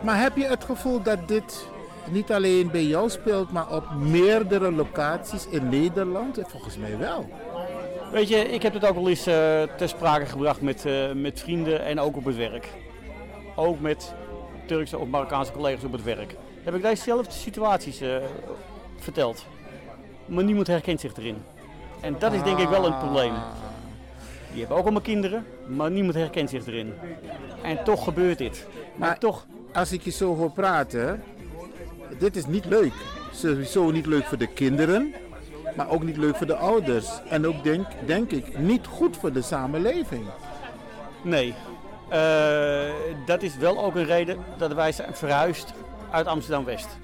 Maar 0.00 0.20
heb 0.20 0.36
je 0.36 0.44
het 0.44 0.64
gevoel 0.64 1.02
dat 1.02 1.28
dit 1.28 1.68
niet 2.10 2.32
alleen 2.32 2.70
bij 2.70 2.84
jou 2.84 3.10
speelt, 3.10 3.52
maar 3.52 3.70
op 3.74 3.84
meerdere 3.94 4.72
locaties 4.72 5.46
in 5.48 5.68
Nederland? 5.68 6.38
Volgens 6.46 6.76
mij 6.76 6.98
wel. 6.98 7.28
Weet 8.12 8.28
je, 8.28 8.36
ik 8.36 8.62
heb 8.62 8.72
het 8.74 8.86
ook 8.86 8.94
wel 8.94 9.08
eens 9.08 9.26
eh, 9.26 9.62
ter 9.76 9.88
sprake 9.88 10.26
gebracht 10.26 10.60
met, 10.60 10.84
eh, 10.84 11.12
met 11.14 11.40
vrienden 11.40 11.84
en 11.84 12.00
ook 12.00 12.16
op 12.16 12.24
het 12.24 12.36
werk. 12.36 12.68
Ook 13.56 13.80
met 13.80 14.14
Turkse 14.66 14.98
of 14.98 15.08
Marokkaanse 15.08 15.52
collega's 15.52 15.84
op 15.84 15.92
het 15.92 16.02
werk. 16.02 16.34
Heb 16.62 16.74
ik 16.74 16.82
dezezelfde 16.82 17.32
situaties 17.32 18.00
eh, 18.00 18.16
verteld. 18.98 19.46
Maar 20.26 20.44
niemand 20.44 20.66
herkent 20.66 21.00
zich 21.00 21.16
erin. 21.16 21.36
En 22.00 22.16
dat 22.18 22.32
is 22.32 22.42
denk 22.42 22.58
ik 22.58 22.68
wel 22.68 22.86
een 22.86 22.98
probleem. 22.98 23.32
Die 24.50 24.58
hebben 24.58 24.76
ook 24.76 24.82
allemaal 24.82 25.00
kinderen, 25.02 25.46
maar 25.66 25.90
niemand 25.90 26.14
herkent 26.14 26.50
zich 26.50 26.66
erin. 26.66 26.94
En 27.62 27.84
toch 27.84 28.04
gebeurt 28.04 28.38
dit. 28.38 28.66
Maar, 28.96 29.08
Maar- 29.08 29.18
toch, 29.18 29.46
Als 29.72 29.92
ik 29.92 30.02
je 30.02 30.10
zo 30.10 30.36
hoor 30.36 30.50
praten, 30.50 31.22
dit 32.18 32.36
is 32.36 32.46
niet 32.46 32.64
leuk. 32.64 32.92
Sowieso 33.32 33.90
niet 33.90 34.06
leuk 34.06 34.24
voor 34.24 34.38
de 34.38 34.46
kinderen, 34.46 35.14
maar 35.76 35.88
ook 35.90 36.02
niet 36.02 36.16
leuk 36.16 36.36
voor 36.36 36.46
de 36.46 36.56
ouders. 36.56 37.08
En 37.28 37.46
ook 37.46 37.64
denk, 37.64 37.86
denk 38.06 38.30
ik 38.30 38.58
niet 38.58 38.86
goed 38.86 39.16
voor 39.16 39.32
de 39.32 39.42
samenleving. 39.42 40.24
nee. 41.22 41.54
Eh, 42.08 42.90
dat 43.26 43.42
is 43.42 43.56
wel 43.56 43.84
ook 43.84 43.94
een 43.94 44.04
reden 44.04 44.38
dat 44.56 44.72
wij 44.72 44.92
zijn 44.92 45.14
verhuisd 45.14 45.72
uit 46.10 46.26
Amsterdam-West. 46.26 46.98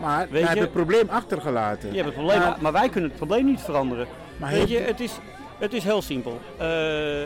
Maar 0.00 0.28
we 0.30 0.38
hebben 0.38 0.58
het 0.58 0.72
probleem 0.72 1.08
achtergelaten. 1.08 1.88
Je 1.88 1.94
hebt 1.94 2.06
het 2.06 2.14
probleem, 2.14 2.38
Maar- 2.38 2.56
maar 2.60 2.72
wij 2.72 2.88
kunnen 2.88 3.10
het 3.10 3.18
probleem 3.18 3.44
niet 3.44 3.60
veranderen. 3.60 4.06
Maar 4.36 4.50
Weet 4.50 4.68
je, 4.68 4.78
het 4.78 5.00
is, 5.00 5.12
het 5.58 5.72
is 5.72 5.84
heel 5.84 6.02
simpel. 6.02 6.40
Eh, 6.56 7.22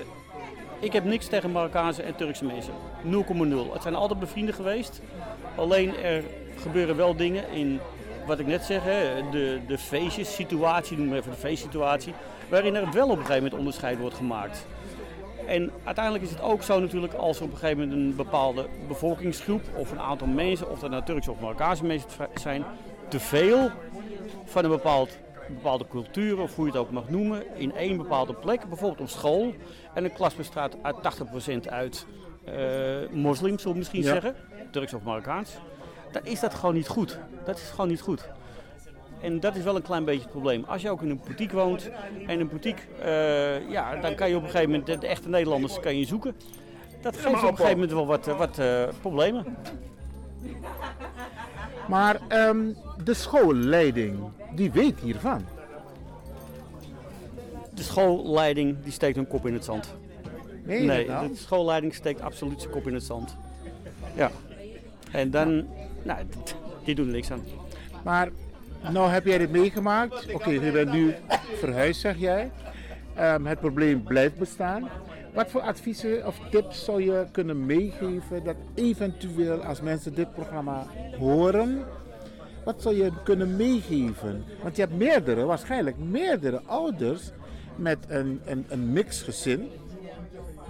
ik 0.79 0.93
heb 0.93 1.05
niks 1.05 1.27
tegen 1.27 1.53
Marokkaanse 1.53 2.03
en 2.03 2.15
Turkse 2.17 2.45
mensen. 2.45 2.73
0,0. 3.03 3.73
Het 3.73 3.83
zijn 3.83 3.95
altijd 3.95 4.21
bevrienden 4.21 4.55
geweest. 4.55 5.01
Alleen 5.57 5.97
er 5.97 6.23
gebeuren 6.61 6.97
wel 6.97 7.17
dingen 7.17 7.51
in, 7.51 7.81
wat 8.27 8.38
ik 8.38 8.47
net 8.47 8.64
zeg, 8.64 8.83
hè, 8.85 9.31
de, 9.31 9.61
de 9.67 9.79
feestjes-situatie, 9.79 10.97
noem 10.97 11.09
maar 11.09 11.19
even 11.19 11.31
de 11.31 11.37
feestsituatie, 11.37 12.14
waarin 12.49 12.75
er 12.75 12.93
wel 12.93 13.05
op 13.05 13.11
een 13.11 13.17
gegeven 13.17 13.35
moment 13.43 13.55
onderscheid 13.59 13.99
wordt 13.99 14.14
gemaakt. 14.17 14.67
En 15.47 15.71
uiteindelijk 15.85 16.25
is 16.25 16.31
het 16.31 16.40
ook 16.43 16.62
zo 16.62 16.81
natuurlijk 16.81 17.12
als 17.14 17.38
er 17.38 17.45
op 17.45 17.53
een 17.53 17.59
gegeven 17.59 17.83
moment 17.88 17.99
een 18.01 18.17
bepaalde 18.17 18.67
bevolkingsgroep 18.88 19.62
of 19.77 19.90
een 19.90 20.01
aantal 20.01 20.27
mensen, 20.27 20.71
of 20.71 20.79
dat 20.79 20.90
nou 20.90 21.03
Turkse 21.05 21.31
of 21.31 21.40
Marokkaanse 21.40 21.85
mensen 21.85 22.09
zijn, 22.35 22.64
te 23.09 23.21
veel 23.21 23.71
van 24.45 24.64
een 24.64 24.71
bepaald, 24.71 25.19
bepaalde 25.49 25.87
cultuur 25.88 26.38
of 26.40 26.55
hoe 26.57 26.64
je 26.67 26.71
het 26.71 26.81
ook 26.81 26.90
mag 26.90 27.09
noemen, 27.09 27.43
in 27.57 27.77
één 27.77 27.97
bepaalde 27.97 28.35
plek, 28.35 28.69
bijvoorbeeld 28.69 29.01
op 29.01 29.09
school. 29.09 29.55
En 29.95 30.05
een 30.05 30.12
klas 30.12 30.35
bestaat 30.35 30.77
uit 30.83 30.97
80% 30.97 31.69
uit 31.69 32.07
eh, 32.45 32.55
moslims, 33.11 33.57
zullen 33.59 33.73
we 33.73 33.79
misschien 33.79 34.03
Ja. 34.03 34.12
zeggen, 34.12 34.35
Turks 34.71 34.95
of 34.95 35.03
Marokkaans. 35.03 35.57
Dan 36.14 36.24
is 36.24 36.40
dat 36.40 36.55
gewoon 36.55 36.74
niet 36.74 36.88
goed. 36.88 37.18
Dat 37.44 37.57
is 37.57 37.70
gewoon 37.70 37.88
niet 37.88 38.00
goed. 38.00 38.29
En 39.20 39.40
dat 39.40 39.57
is 39.57 39.62
wel 39.62 39.77
een 39.77 39.83
klein 39.83 40.05
beetje 40.05 40.22
het 40.22 40.31
probleem. 40.31 40.64
Als 40.64 40.83
je 40.83 40.90
ook 40.90 41.03
in 41.03 41.11
een 41.11 41.20
boutique 41.24 41.57
woont 41.57 41.90
en 42.27 42.40
een 42.40 42.48
boutique, 42.48 42.83
eh, 43.03 43.70
ja, 43.70 43.96
dan 43.96 44.14
kan 44.14 44.29
je 44.29 44.37
op 44.37 44.42
een 44.42 44.50
gegeven 44.50 44.70
moment 44.70 45.00
de, 45.00 45.07
echte 45.07 45.29
Nederlanders 45.29 45.81
kan 45.81 45.98
je 45.98 46.05
zoeken. 46.05 46.35
Dat 47.00 47.16
geeft 47.16 47.27
op 47.27 47.42
een 47.42 47.57
gegeven 47.57 47.72
moment 47.72 47.92
wel 47.92 48.07
wat, 48.07 48.27
eh, 48.27 48.38
wat 48.38 48.59
eh, 48.59 48.83
problemen. 49.00 49.57
Maar 51.88 52.20
ehm, 52.29 52.72
de 53.05 53.14
schoolleiding, 53.14 54.18
die 54.55 54.72
weet 54.72 55.00
hiervan. 55.00 55.44
De 57.74 57.83
schoolleiding 57.83 58.83
die 58.83 58.92
steekt 58.92 59.16
hun 59.16 59.27
kop 59.27 59.46
in 59.46 59.53
het 59.53 59.64
zand. 59.64 59.94
Nee, 60.64 60.87
dat 60.87 61.07
nou? 61.07 61.29
de 61.29 61.37
schoolleiding 61.37 61.94
steekt 61.94 62.20
absoluut 62.20 62.61
zijn 62.61 62.72
kop 62.72 62.87
in 62.87 62.94
het 62.94 63.03
zand. 63.03 63.37
Ja. 64.14 64.31
En 65.14 65.31
dan, 65.31 65.66
nou, 66.05 66.19
die 66.85 66.95
doen 66.95 67.07
er 67.07 67.12
niks 67.12 67.31
aan. 67.31 67.43
Maar 68.05 68.29
nou 68.93 69.11
heb 69.11 69.25
jij 69.25 69.38
dit 69.38 69.51
meegemaakt. 69.51 70.33
Oké, 70.33 70.51
je 70.51 70.73
bent 70.73 70.93
nu 70.93 71.14
verhuisd, 71.59 72.01
zeg 72.01 72.19
jij. 72.19 72.51
Ehm, 73.14 73.45
het 73.45 73.61
probleem 73.61 74.03
blijft 74.03 74.38
bestaan. 74.38 74.88
Wat 75.35 75.51
voor 75.51 75.61
adviezen 75.61 76.27
of 76.27 76.40
tips 76.51 76.85
zou 76.85 77.03
je 77.03 77.27
kunnen 77.33 77.67
meegeven 77.67 78.45
dat 78.45 78.57
eventueel 78.75 79.64
als 79.64 79.81
mensen 79.81 80.14
dit 80.14 80.35
programma 80.35 80.87
horen, 81.19 81.85
wat 82.64 82.83
zou 82.83 82.97
je 82.97 83.12
kunnen 83.25 83.57
meegeven? 83.57 84.45
Want 84.62 84.77
je 84.77 84.83
hebt 84.83 84.97
meerdere, 84.97 85.45
waarschijnlijk 85.45 85.99
meerdere 85.99 86.61
ouders 86.67 87.31
met 87.77 87.99
een, 88.09 88.40
een, 88.45 88.64
een 88.69 88.93
mixgezin 88.93 89.69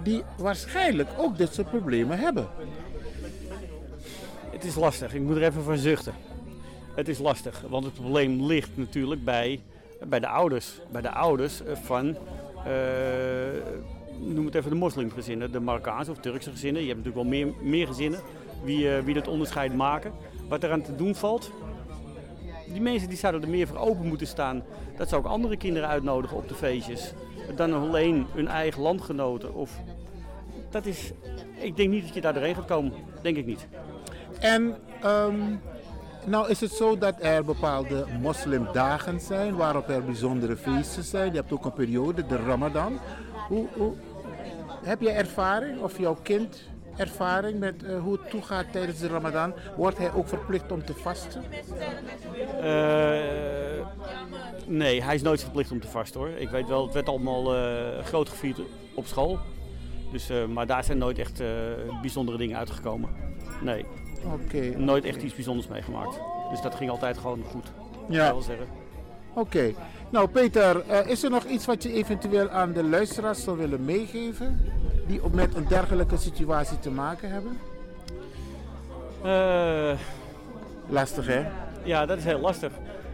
die 0.03 0.23
waarschijnlijk 0.37 1.09
ook 1.17 1.37
dit 1.37 1.53
soort 1.53 1.69
problemen 1.69 2.19
hebben. 2.19 2.47
Is 4.65 4.75
lastig, 4.75 5.13
ik 5.13 5.21
moet 5.21 5.35
er 5.35 5.43
even 5.43 5.63
van 5.63 5.77
zuchten. 5.77 6.13
Het 6.95 7.07
is 7.07 7.19
lastig, 7.19 7.63
want 7.69 7.85
het 7.85 7.93
probleem 7.93 8.45
ligt 8.45 8.69
natuurlijk 8.73 9.23
bij, 9.23 9.59
bij 10.07 10.19
de 10.19 10.27
ouders. 10.27 10.81
Bij 10.91 11.01
de 11.01 11.09
ouders 11.09 11.63
eh, 11.63 11.75
van, 11.75 12.17
eh, 12.65 12.73
noem 14.19 14.45
het 14.45 14.55
even 14.55 14.69
de 14.69 14.75
moslimgezinnen, 14.75 15.51
de 15.51 15.59
Marokkaanse 15.59 16.11
of 16.11 16.17
Turkse 16.17 16.51
gezinnen. 16.51 16.81
Je 16.81 16.87
hebt 16.87 17.03
natuurlijk 17.03 17.29
wel 17.29 17.39
meer, 17.39 17.53
meer 17.61 17.87
gezinnen 17.87 18.19
wie, 18.63 18.95
eh, 18.95 19.03
wie 19.03 19.13
dat 19.13 19.27
onderscheid 19.27 19.75
maken. 19.75 20.11
Wat 20.47 20.63
eraan 20.63 20.81
te 20.81 20.95
doen 20.95 21.15
valt, 21.15 21.51
die 22.67 22.81
mensen 22.81 23.09
die 23.09 23.17
zouden 23.17 23.41
er 23.41 23.49
meer 23.49 23.67
voor 23.67 23.77
open 23.77 24.07
moeten 24.07 24.27
staan. 24.27 24.63
Dat 24.97 25.09
ze 25.09 25.15
ook 25.15 25.25
andere 25.25 25.57
kinderen 25.57 25.89
uitnodigen 25.89 26.37
op 26.37 26.47
de 26.47 26.55
feestjes. 26.55 27.13
Dan 27.55 27.73
alleen 27.73 28.25
hun 28.33 28.47
eigen 28.47 28.81
landgenoten. 28.81 29.53
Of, 29.53 29.79
dat 30.69 30.85
is, 30.85 31.11
ik 31.59 31.75
denk 31.75 31.89
niet 31.89 32.05
dat 32.05 32.13
je 32.13 32.21
daar 32.21 32.33
doorheen 32.33 32.55
gaat 32.55 32.65
komen. 32.65 32.93
Denk 33.21 33.37
ik 33.37 33.45
niet. 33.45 33.67
En 34.39 34.75
ehm, 35.01 35.39
nou 36.25 36.49
is 36.49 36.59
het 36.61 36.71
zo 36.71 36.97
dat 36.97 37.15
er 37.19 37.45
bepaalde 37.45 38.05
moslimdagen 38.21 39.19
zijn 39.19 39.55
waarop 39.55 39.89
er 39.89 40.05
bijzondere 40.05 40.57
feesten 40.57 41.03
zijn. 41.03 41.31
Je 41.31 41.37
hebt 41.37 41.51
ook 41.51 41.65
een 41.65 41.73
periode, 41.73 42.25
de 42.25 42.37
Ramadan. 42.37 42.99
Hoe, 43.47 43.67
hoe, 43.73 43.93
heb 44.83 45.01
je 45.01 45.09
ervaring 45.09 45.81
of 45.81 45.99
jouw 45.99 46.17
kind 46.23 46.63
ervaring 46.97 47.59
met 47.59 47.83
eh, 47.83 47.99
hoe 47.99 48.13
het 48.13 48.29
toegaat 48.29 48.71
tijdens 48.71 48.99
de 48.99 49.07
Ramadan? 49.07 49.53
Wordt 49.77 49.97
hij 49.97 50.13
ook 50.13 50.27
verplicht 50.27 50.71
om 50.71 50.85
te 50.85 50.93
vasten? 50.93 51.43
Eh, 52.61 53.85
nee, 54.65 55.03
hij 55.03 55.15
is 55.15 55.21
nooit 55.21 55.41
verplicht 55.41 55.71
om 55.71 55.79
te 55.79 55.87
vasten 55.87 56.19
hoor. 56.19 56.29
Ik 56.29 56.49
weet 56.49 56.67
wel, 56.67 56.83
het 56.83 56.93
werd 56.93 57.09
allemaal 57.09 57.55
eh, 57.55 58.03
groot 58.03 58.29
gevierd 58.29 58.59
op 58.93 59.05
school. 59.05 59.39
Dus, 60.11 60.29
maar 60.53 60.67
daar 60.67 60.83
zijn 60.83 60.97
nooit 60.97 61.19
echt 61.19 61.41
bijzondere 62.01 62.37
dingen 62.37 62.57
uitgekomen. 62.57 63.09
Nee, 63.61 63.85
Oké, 64.33 64.77
nooit 64.77 65.05
echt 65.05 65.21
iets 65.21 65.35
bijzonders 65.35 65.67
meegemaakt. 65.67 66.19
Dus 66.49 66.61
dat 66.61 66.75
ging 66.75 66.89
altijd 66.89 67.17
gewoon 67.17 67.43
goed. 67.43 67.71
Ja. 68.09 68.41
Zeggen. 68.41 68.67
oké. 69.33 69.73
Nou 70.09 70.27
Peter, 70.27 70.81
eh, 70.87 71.07
is 71.09 71.23
er 71.23 71.29
nog 71.29 71.43
iets 71.43 71.65
wat 71.65 71.83
je 71.83 71.93
eventueel 71.93 72.49
aan 72.49 72.73
de 72.73 72.83
luisteraars 72.83 73.43
zou 73.43 73.57
willen 73.57 73.85
meegeven? 73.85 74.71
Die 75.07 75.23
op 75.23 75.33
met 75.33 75.55
een 75.55 75.67
dergelijke 75.67 76.17
situatie 76.17 76.79
te 76.79 76.91
maken 76.91 77.29
hebben? 77.29 77.57
Eh, 79.23 79.99
Lastig 80.87 81.27
hè? 81.27 81.45
Ja, 81.83 82.05
dat 82.05 82.17
is 82.17 82.23
heel 82.23 82.39
lastig. 82.39 82.71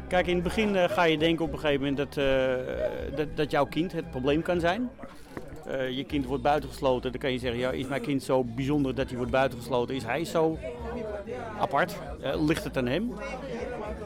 Kijk, 0.07 0.27
in 0.27 0.33
het 0.33 0.43
begin 0.43 0.75
eh, 0.75 0.89
ga 0.89 1.03
je 1.03 1.17
denken 1.17 1.45
op 1.45 1.53
een 1.53 1.59
gegeven 1.59 1.79
moment 1.79 1.97
dat, 1.97 2.25
dat, 3.15 3.27
dat 3.35 3.51
jouw 3.51 3.65
kind 3.65 3.91
het 3.91 4.11
probleem 4.11 4.41
kan 4.41 4.59
zijn. 4.59 4.89
Eh, 5.65 5.89
je 5.89 6.03
kind 6.03 6.25
wordt 6.25 6.43
buitengesloten, 6.43 7.11
dan 7.11 7.21
kan 7.21 7.31
je 7.31 7.39
zeggen, 7.39 7.59
ja, 7.59 7.71
is 7.71 7.87
mijn 7.87 8.01
kind 8.01 8.23
zo 8.23 8.43
bijzonder 8.43 8.95
dat 8.95 9.07
hij 9.07 9.17
wordt 9.17 9.31
buitengesloten? 9.31 9.95
Is 9.95 10.03
hij 10.03 10.25
zo 10.25 10.57
apart? 11.59 11.95
Eh, 12.21 12.43
ligt 12.45 12.63
het 12.63 12.77
aan 12.77 12.87
hem? 12.87 13.13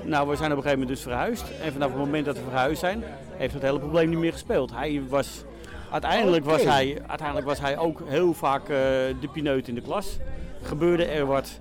Nou, 0.04 0.30
we 0.30 0.36
zijn 0.36 0.52
op 0.52 0.58
een 0.58 0.64
gegeven 0.64 0.80
moment 0.80 0.88
dus 0.88 1.02
verhuisd. 1.02 1.44
En 1.62 1.72
vanaf 1.72 1.90
het 1.90 1.98
moment 1.98 2.26
dat 2.26 2.36
we 2.36 2.44
verhuisd 2.44 2.80
zijn, 2.80 3.04
heeft 3.32 3.54
het 3.54 3.62
hele 3.62 3.80
probleem 3.80 4.10
niet 4.10 4.20
meer 4.20 4.32
gespeeld. 4.32 4.72
Hij 4.72 5.02
was, 5.10 5.44
uiteindelijk, 5.92 6.46
was 6.46 6.64
hij, 6.64 7.02
uiteindelijk 7.08 7.48
was 7.48 7.60
hij 7.60 7.78
ook 7.78 8.02
heel 8.06 8.34
vaak 8.34 8.62
eh, 8.62 8.68
de 8.68 9.28
pineut 9.34 9.68
in 9.68 9.76
de 9.76 9.82
klas. 9.82 10.18
Gebeurde 10.62 11.06
er 11.06 11.26
wat, 11.26 11.60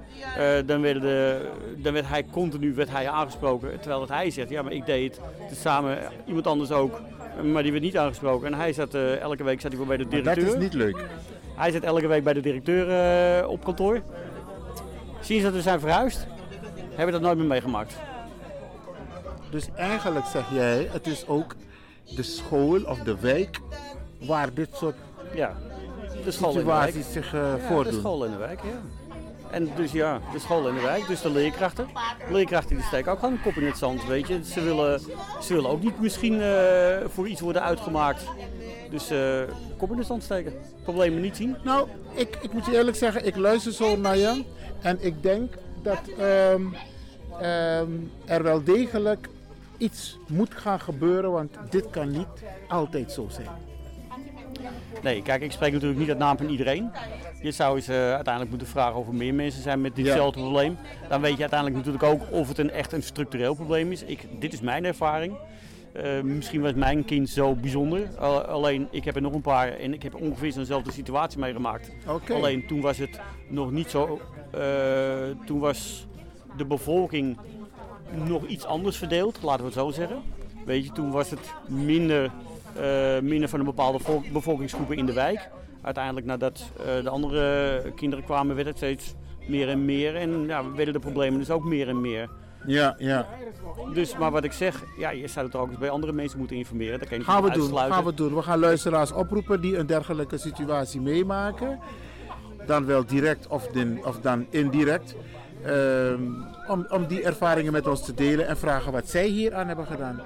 dan, 0.67 0.81
werden 0.81 1.03
de, 1.03 1.49
dan 1.77 1.93
werd 1.93 2.09
hij 2.09 2.25
continu 2.31 2.75
werd 2.75 2.91
hij 2.91 3.09
aangesproken. 3.09 3.81
Terwijl 3.81 4.01
dat 4.01 4.09
hij 4.09 4.31
zegt, 4.31 4.51
ja, 4.51 4.63
maar 4.63 4.73
ik 4.73 4.87
deed 4.87 5.21
het 5.49 5.59
samen, 5.59 5.99
iemand 6.27 6.47
anders 6.47 6.71
ook. 6.71 7.01
Maar 7.43 7.63
die 7.63 7.73
werd 7.73 7.85
niet 7.85 7.99
aangesproken. 7.99 8.47
En 8.47 8.55
hij 8.59 8.73
zat 8.73 8.95
eh, 8.95 9.19
elke 9.21 9.45
week 9.45 9.61
zat 9.61 9.73
hij 9.73 9.87
bij 9.87 9.97
de 9.97 10.03
Maar 10.05 10.13
directeur. 10.13 10.45
dat 10.45 10.55
is 10.55 10.61
niet 10.63 10.75
leuk. 10.75 11.05
Hij 11.57 11.71
zit 11.71 11.83
elke 11.85 12.07
week 12.07 12.25
bij 12.25 12.33
de 12.33 12.41
directeur 12.41 12.89
eh, 13.43 13.49
op 13.49 13.65
kantoor. 13.65 14.01
Sinds 15.21 15.43
dat 15.45 15.53
we 15.53 15.61
zijn 15.63 15.81
verhuisd, 15.81 16.27
hebben 16.89 17.07
we 17.07 17.13
dat 17.13 17.21
nooit 17.21 17.39
meer 17.39 17.47
meegemaakt. 17.47 17.95
Dus 19.51 19.69
eigenlijk 19.77 20.27
zeg 20.27 20.45
jij, 20.53 20.89
het 20.93 21.07
is 21.07 21.27
ook 21.27 21.55
de 22.17 22.23
school 22.23 22.83
of 22.83 22.99
de 22.99 23.17
wijk 23.21 23.61
waar 24.21 24.55
dit 24.55 24.69
soort 24.73 24.97
Ja, 25.35 25.57
de 26.25 26.31
school 26.31 26.51
in 26.53 26.59
de 26.59 26.65
wijk. 26.65 26.87
situaties 26.87 27.13
zich 27.13 27.35
eh, 27.35 27.41
Ja, 27.41 27.55
de 27.55 27.61
voordoen. 27.61 27.93
school 27.93 28.25
in 28.25 28.31
de 28.31 28.37
wijk, 28.37 28.61
ja. 28.63 28.81
En 29.55 29.71
dus 29.77 29.93
ja, 29.93 30.21
de 30.33 30.39
school 30.39 30.69
in 30.69 30.75
de 30.75 30.81
wijk, 30.81 31.07
dus 31.07 31.21
de 31.21 31.31
leerkrachten. 31.31 31.89
Leerkrachten 32.31 32.77
die 32.77 32.85
steken 32.85 33.13
ook 33.13 33.19
gewoon 33.19 33.35
een 33.35 33.43
kop 33.43 33.55
in 33.55 33.67
het 33.67 33.79
zand, 33.79 34.07
weet 34.07 34.29
je. 34.29 34.45
Ze 34.45 34.63
willen, 34.63 35.01
ze 35.41 35.55
willen 35.55 35.71
ook 35.71 35.83
niet 35.83 36.01
misschien 36.01 36.41
eh, 36.41 36.97
voor 37.07 37.29
iets 37.29 37.41
worden 37.41 37.63
uitgemaakt. 37.63 38.25
Dus 38.91 39.11
eh, 39.11 39.41
kop 39.77 39.91
in 39.91 39.99
het 39.99 40.07
zand 40.07 40.23
steken. 40.23 40.53
Problemen 40.83 41.21
niet 41.21 41.37
zien. 41.37 41.57
Nou, 41.65 41.89
ik, 42.15 42.39
ik 42.41 42.53
moet 42.53 42.67
je 42.67 42.73
eerlijk 42.73 42.97
zeggen, 42.97 43.27
ik 43.27 43.37
luister 43.37 43.73
zo 43.73 43.97
naar 43.97 44.17
je 44.17 44.45
en 44.81 44.99
ik 45.01 45.23
denk 45.23 45.55
dat 45.83 46.01
ehm, 46.19 46.63
ehm, 47.41 47.91
er 48.25 48.43
wel 48.43 48.65
degelijk 48.65 49.29
iets 49.79 50.19
moet 50.29 50.55
gaan 50.55 50.81
gebeuren, 50.81 51.31
want 51.31 51.57
dit 51.71 51.91
kan 51.91 52.11
niet 52.11 52.29
altijd 52.69 53.13
zo 53.13 53.27
zijn. 53.31 53.74
Nee, 55.03 55.23
kijk, 55.23 55.43
ik 55.43 55.53
spreek 55.53 55.73
natuurlijk 55.73 56.01
niet 56.01 56.09
uit 56.09 56.19
naam 56.19 56.37
van 56.37 56.49
iedereen. 56.49 56.91
Je 57.43 57.51
zou 57.51 57.77
eens 57.77 57.89
eh, 57.89 57.97
uiteindelijk 57.97 58.49
moeten 58.51 58.69
vragen 58.69 58.95
of 58.95 59.07
er 59.07 59.15
meer 59.15 59.35
mensen 59.35 59.63
zijn 59.63 59.81
met 59.81 59.95
ditzelfde 59.97 60.41
probleem. 60.41 60.77
Dan 61.09 61.21
weet 61.21 61.35
je 61.35 61.41
uiteindelijk 61.41 61.79
natuurlijk 61.87 62.05
ook 62.13 62.23
of 62.41 62.49
het 62.49 62.59
een 62.59 62.71
echt 62.71 62.93
een 62.93 63.03
structureel 63.03 63.55
probleem 63.55 63.93
is. 63.93 64.03
Ik, 64.03 64.27
dit 64.41 64.53
is 64.53 64.61
mijn 64.61 64.85
ervaring. 64.85 65.35
Eh, 65.93 66.21
misschien 66.21 66.61
was 66.61 66.73
mijn 66.75 67.05
kind 67.05 67.29
zo 67.29 67.55
bijzonder. 67.55 68.09
Al- 68.19 68.43
alleen 68.43 68.89
ik 68.91 69.05
heb 69.05 69.17
er 69.17 69.23
nog 69.23 69.33
een 69.33 69.41
paar 69.41 69.69
en 69.73 69.93
ik 69.95 70.03
heb 70.03 70.15
ongeveer 70.15 70.53
zo'nzelfde 70.53 70.93
situatie 70.93 71.39
meegemaakt. 71.39 71.91
Alleen 72.35 72.67
toen 72.67 72.81
was 72.81 72.99
het 72.99 73.21
nog 73.49 73.71
niet 73.71 73.91
zo. 73.91 74.21
eh, 74.51 74.61
toen 75.47 75.59
was 75.59 76.07
de 76.57 76.65
bevolking 76.65 77.37
nog 78.25 78.47
iets 78.47 78.65
anders 78.65 78.97
verdeeld, 78.97 79.39
laten 79.43 79.61
we 79.61 79.65
het 79.65 79.75
zo 79.79 79.91
zeggen. 79.91 80.23
Weet 80.65 80.85
je, 80.85 80.93
toen 80.93 81.11
was 81.11 81.31
het 81.31 81.53
minder, 81.69 82.31
minder 83.23 83.49
van 83.49 83.59
een 83.59 83.65
bepaalde 83.65 83.99
volk- 83.99 84.33
bevolkingsgroepen 84.33 84.97
in 84.97 85.07
de 85.07 85.13
wijk. 85.13 85.49
Uiteindelijk 85.83 86.27
nadat 86.27 86.71
eh, 86.79 87.03
de 87.03 87.09
andere 87.11 87.93
kinderen 87.95 88.25
kwamen, 88.25 88.55
werd 88.55 88.67
het 88.67 88.77
steeds 88.77 89.15
meer 89.49 89.69
en 89.69 89.85
meer. 89.85 90.17
En 90.17 90.47
ja, 90.47 90.73
werden 90.75 90.95
de 90.95 91.01
problemen 91.01 91.39
dus 91.39 91.51
ook 91.51 91.65
meer 91.65 91.89
en 91.89 92.01
meer. 92.01 92.29
Ja, 92.67 92.95
ja. 92.99 93.27
Dus, 93.93 94.17
maar 94.17 94.31
wat 94.31 94.45
ik 94.45 94.53
zeg, 94.53 94.83
ja, 94.99 95.11
je 95.11 95.27
zou 95.29 95.47
het 95.47 95.55
ook 95.55 95.69
eens 95.69 95.79
bij 95.79 95.91
andere 95.91 96.13
mensen 96.13 96.39
moeten 96.39 96.57
informeren. 96.57 96.99
Dat 96.99 97.09
kan 97.09 97.19
je 97.19 97.25
Gaan 97.25 97.43
we 97.43 97.51
doen, 97.51 97.77
gaan 97.77 98.05
we 98.05 98.15
doen. 98.15 98.35
We 98.35 98.43
gaan 98.43 98.59
luisteraars 98.59 99.13
oproepen 99.13 99.61
die 99.61 99.77
een 99.77 99.87
dergelijke 99.87 100.39
situatie 100.39 101.01
meemaken. 101.01 101.79
Dan 102.67 102.85
wel 102.87 103.07
direct 103.07 103.47
of, 103.47 103.67
din- 103.67 104.01
of 104.05 104.21
dan 104.21 104.47
indirect. 104.51 105.15
Ehm, 105.65 106.23
om, 106.69 106.87
om 106.91 107.07
die 107.07 107.23
ervaringen 107.23 107.73
met 107.73 107.87
ons 107.87 108.05
te 108.05 108.15
delen 108.15 108.47
en 108.47 108.57
vragen 108.57 108.93
wat 108.93 109.09
zij 109.09 109.27
hier 109.27 109.55
aan 109.55 109.67
hebben 109.67 109.87
gedaan. 109.87 110.21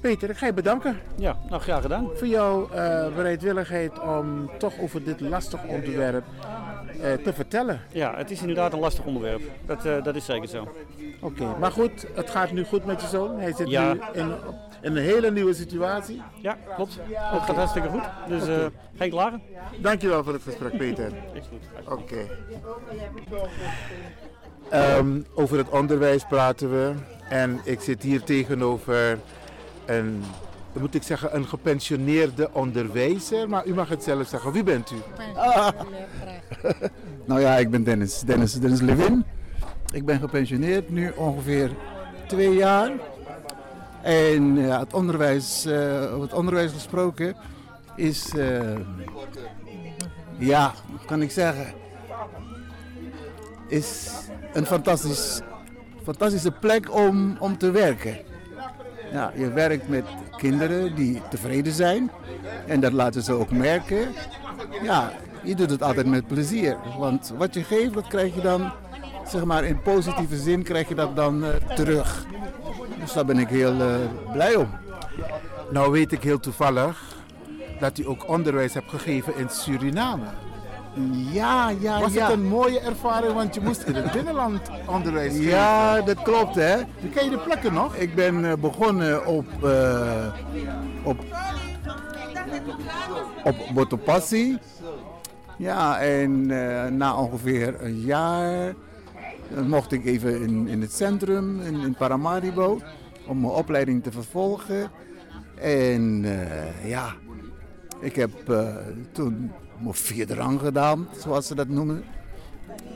Peter, 0.00 0.30
ik 0.30 0.36
ga 0.36 0.46
je 0.46 0.52
bedanken 0.52 1.00
Ja, 1.16 1.36
nou 1.48 1.62
graag 1.62 1.82
gedaan. 1.82 2.08
voor 2.14 2.26
jouw 2.26 2.68
eh, 2.70 3.14
bereidwilligheid 3.14 4.00
om 4.00 4.50
toch 4.58 4.78
over 4.80 5.04
dit 5.04 5.20
lastig 5.20 5.64
onderwerp 5.66 6.24
eh, 7.02 7.12
te 7.12 7.32
vertellen. 7.32 7.80
Ja, 7.92 8.16
het 8.16 8.30
is 8.30 8.40
inderdaad 8.40 8.72
een 8.72 8.78
lastig 8.78 9.04
onderwerp. 9.04 9.40
Dat, 9.66 9.84
eh, 9.84 10.02
dat 10.02 10.16
is 10.16 10.24
zeker 10.24 10.48
zo. 10.48 10.68
Oké, 11.20 11.44
maar 11.58 11.72
goed, 11.72 12.06
het 12.14 12.30
gaat 12.30 12.52
nu 12.52 12.64
goed 12.64 12.84
met 12.84 13.00
je 13.00 13.06
zoon. 13.06 13.38
Hij 13.38 13.52
zit 13.52 13.68
Ja. 13.68 13.92
nu 13.92 14.00
in, 14.12 14.30
in 14.80 14.96
een 14.96 15.02
hele 15.02 15.30
nieuwe 15.30 15.54
situatie. 15.54 16.22
Ja, 16.42 16.56
klopt. 16.74 16.98
Het 17.12 17.42
gaat 17.42 17.56
hartstikke 17.56 17.88
goed. 17.88 18.02
Dus 18.28 18.46
eh 18.48 18.66
geen 18.96 19.10
klagen. 19.10 19.42
Dankjewel 19.78 20.24
voor 20.24 20.32
het 20.32 20.42
gesprek, 20.42 20.76
Peter. 20.76 21.12
Is 21.32 21.44
goed. 21.48 21.92
Oké. 21.92 22.26
Ehm, 24.70 25.20
over 25.34 25.58
het 25.58 25.68
onderwijs 25.68 26.24
praten 26.28 26.70
we. 26.70 26.92
En 27.28 27.60
ik 27.64 27.80
zit 27.80 28.02
hier 28.02 28.22
tegenover 28.22 29.18
een, 29.90 30.22
moet 30.72 30.94
ik 30.94 31.02
zeggen, 31.02 31.36
een 31.36 31.46
gepensioneerde 31.46 32.48
onderwijzer. 32.52 33.48
Maar 33.48 33.66
u 33.66 33.74
mag 33.74 33.88
het 33.88 34.02
zelf 34.02 34.28
zeggen. 34.28 34.52
Wie 34.52 34.62
bent 34.62 34.90
u? 34.90 34.96
Nou 37.24 37.40
ja, 37.40 37.56
ik 37.56 37.70
ben 37.70 37.84
Dennis. 37.84 38.20
Dennis, 38.20 38.52
Dennis 38.52 38.80
Levin. 38.80 39.24
Ik 39.92 40.04
ben 40.04 40.20
gepensioneerd 40.20 40.90
nu 40.90 41.12
ongeveer 41.16 41.70
twee 42.26 42.54
jaar. 42.54 42.90
En 44.02 44.56
ja, 44.56 44.78
het 44.78 44.94
onderwijs, 44.94 45.64
eh, 45.64 46.02
over 46.02 46.20
het 46.20 46.32
onderwijs 46.32 46.72
gesproken 46.72 47.34
is, 47.96 48.34
eh, 48.36 48.76
ja, 50.38 50.72
kan 51.06 51.22
ik 51.22 51.30
zeggen, 51.30 51.66
is 53.68 54.10
een 54.52 54.66
fantastisch, 54.66 55.40
fantastische 56.02 56.50
plek 56.50 56.94
om, 56.94 57.36
om 57.38 57.58
te 57.58 57.70
werken. 57.70 58.16
Ja, 59.12 59.32
je 59.34 59.52
werkt 59.52 59.88
met 59.88 60.04
kinderen 60.36 60.94
die 60.94 61.22
tevreden 61.30 61.72
zijn 61.72 62.10
en 62.66 62.80
dat 62.80 62.92
laten 62.92 63.22
ze 63.22 63.32
ook 63.32 63.50
merken. 63.50 64.08
Ja, 64.82 65.12
je 65.42 65.54
doet 65.54 65.70
het 65.70 65.82
altijd 65.82 66.06
met 66.06 66.26
plezier. 66.26 66.76
Want 66.98 67.32
wat 67.36 67.54
je 67.54 67.64
geeft, 67.64 67.94
dat 67.94 68.06
krijg 68.06 68.34
je 68.34 68.40
dan, 68.40 68.72
zeg 69.26 69.44
maar 69.44 69.64
in 69.64 69.82
positieve 69.82 70.36
zin, 70.36 70.62
krijg 70.62 70.88
je 70.88 70.94
dat 70.94 71.16
dan 71.16 71.44
eh, 71.44 71.50
terug. 71.74 72.26
Dus 73.00 73.12
daar 73.12 73.24
ben 73.24 73.38
ik 73.38 73.48
heel 73.48 73.80
eh, 73.80 73.94
blij 74.32 74.54
om. 74.54 74.68
Nou 75.70 75.92
weet 75.92 76.12
ik 76.12 76.22
heel 76.22 76.40
toevallig 76.40 77.16
dat 77.80 77.98
u 77.98 78.06
ook 78.06 78.28
onderwijs 78.28 78.74
hebt 78.74 78.90
gegeven 78.90 79.36
in 79.36 79.48
Suriname. 79.48 80.26
Ja, 81.32 81.68
ja, 81.80 82.00
Was 82.00 82.12
ja. 82.12 82.26
het 82.26 82.32
een 82.32 82.46
mooie 82.46 82.80
ervaring, 82.80 83.32
want 83.32 83.54
je 83.54 83.60
moest 83.60 83.82
in 83.82 83.94
het 83.94 84.12
binnenland 84.12 84.60
onderwijs 84.86 85.32
geven. 85.32 85.50
Ja, 85.50 86.00
dat 86.00 86.22
klopt 86.22 86.54
hè. 86.54 86.76
Ken 87.14 87.24
je 87.24 87.30
de 87.30 87.38
plekken 87.38 87.72
nog? 87.72 87.94
Ik 87.94 88.14
ben 88.14 88.50
eh, 88.50 88.56
begonnen 88.56 89.26
op, 89.26 89.64
eh 89.64 90.26
op, 91.02 91.24
op 93.44 93.56
Botopassi. 93.74 94.58
Ja, 95.58 96.00
en 96.00 96.50
eh, 96.50 96.90
na 96.90 97.16
ongeveer 97.16 97.74
een 97.80 98.00
jaar 98.00 98.74
mocht 99.66 99.92
ik 99.92 100.04
even 100.04 100.42
in, 100.42 100.68
in 100.68 100.80
het 100.80 100.92
centrum, 100.92 101.60
in, 101.60 101.80
in 101.80 101.94
Paramaribo, 101.94 102.80
om 103.26 103.40
mijn 103.40 103.52
opleiding 103.52 104.02
te 104.02 104.12
vervolgen. 104.12 104.90
En 105.54 106.24
ja, 106.84 107.14
ik 108.00 108.16
heb 108.16 108.30
toen 109.12 109.52
mijn 109.80 109.94
vierde 109.94 110.34
rang 110.34 110.60
gedaan, 110.60 111.08
zoals 111.18 111.46
ze 111.46 111.54
dat 111.54 111.68
noemen. 111.68 112.04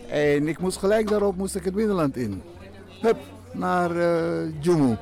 En 0.09 0.49
ik 0.49 0.59
moest 0.59 0.79
gelijk 0.79 1.09
daarop 1.09 1.37
moest 1.37 1.55
ik 1.55 1.65
het 1.65 1.75
binnenland 1.75 2.17
in. 2.17 2.43
Hup, 3.01 3.17
naar 3.53 3.91
Djungu. 4.61 4.97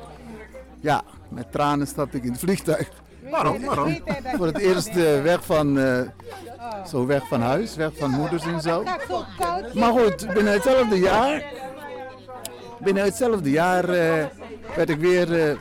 Ja, 0.79 1.03
met 1.29 1.51
tranen 1.51 1.87
stapte 1.87 2.17
ik 2.17 2.23
in 2.23 2.31
het 2.31 2.39
vliegtuig. 2.39 2.89
Waarom? 3.29 3.65
Waarom? 3.65 3.97
Voor 4.37 4.45
het 4.45 4.57
eerst 4.57 4.87
eh, 4.87 5.21
weg 5.21 5.45
van, 5.45 5.79
eh, 5.79 5.99
zo 6.87 7.05
weg 7.05 7.27
van 7.27 7.41
huis, 7.41 7.75
weg 7.75 7.91
van 7.97 8.09
moeders 8.09 8.45
en 8.45 8.61
zo. 8.61 8.83
Maar 9.73 9.91
goed, 9.91 10.33
binnen 10.33 10.53
hetzelfde 10.53 10.99
jaar, 10.99 11.43
binnen 12.79 13.03
hetzelfde 13.03 13.49
jaar 13.49 13.87
werd 14.75 14.89
ik 14.89 14.99
weer, 14.99 15.57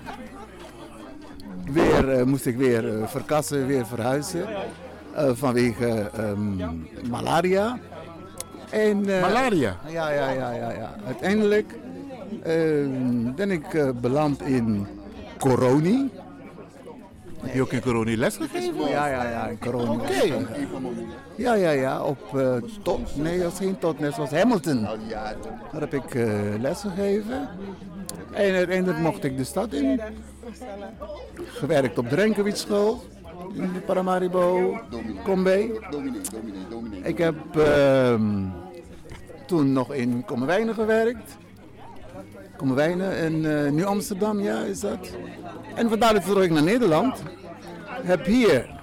weer 1.65 2.29
moest 2.29 2.47
ik 2.47 2.57
weer 2.57 3.09
verkassen, 3.09 3.67
weer 3.67 3.87
verhuizen. 3.87 4.47
Eh, 5.15 5.31
vanwege 5.35 6.11
ehm, 6.17 6.57
malaria. 7.11 7.79
En, 8.73 9.09
eh, 9.09 9.21
Malaria. 9.21 9.77
ja, 9.89 10.11
ja, 10.11 10.31
ja, 10.31 10.51
ja, 10.51 10.71
ja. 10.71 10.95
Uiteindelijk 11.07 11.75
eh, 12.43 12.55
ben 13.35 13.51
ik 13.51 13.75
eh, 13.75 13.89
beland 14.01 14.43
in 14.43 14.87
Coroni. 15.39 16.11
Heb 17.41 17.55
je 17.55 17.63
ook 17.63 17.73
in 17.73 17.81
corona 17.81 18.17
les 18.17 18.37
gegeven? 18.37 18.89
Ja, 18.89 19.07
ja, 19.07 19.31
ja, 19.31 19.47
in 19.47 19.59
Coroni. 19.59 19.91
Oké. 19.91 20.47
Ja, 21.37 21.55
ja, 21.55 21.71
ja, 21.71 22.03
op 22.03 22.19
tot, 22.83 23.17
nee, 23.17 23.39
dat 23.39 23.51
was 23.51 23.59
geen 23.59 23.79
tot, 23.79 23.99
dat 23.99 24.17
was 24.17 24.31
Hamilton. 24.31 24.83
Daar 25.73 25.81
heb 25.81 25.95
ik 25.95 26.15
les 26.61 26.81
gegeven. 26.81 27.49
En 28.33 28.55
uiteindelijk 28.55 28.99
mocht 28.99 29.25
ik 29.25 29.37
de 29.37 29.45
stad 29.45 29.73
in. 29.73 30.01
Gewerkt 31.45 31.99
op 31.99 32.09
de 32.11 32.15
Renkewietschool 32.15 32.93
in 32.93 33.22
de 33.22 33.22
Paramaribo, 33.87 34.79
Combe. 35.25 35.81
Ik 37.03 37.19
heb 37.19 37.57
ehm, 37.57 38.45
toen 39.47 39.73
nog 39.73 39.93
in 39.93 40.25
Kommerwijnen 40.25 40.75
gewerkt. 40.75 41.37
Kommerwijnen 42.57 43.17
en 43.17 43.65
eh, 43.65 43.71
Nieuw-Amsterdam, 43.73 44.41
ja, 44.41 44.63
is 44.63 44.81
dat. 44.81 45.17
En 45.75 45.89
vandaar 45.89 46.15
dat 46.15 46.43
ik 46.43 46.51
naar 46.51 46.63
Nederland. 46.63 47.23
Heb 48.03 48.25
hier 48.25 48.81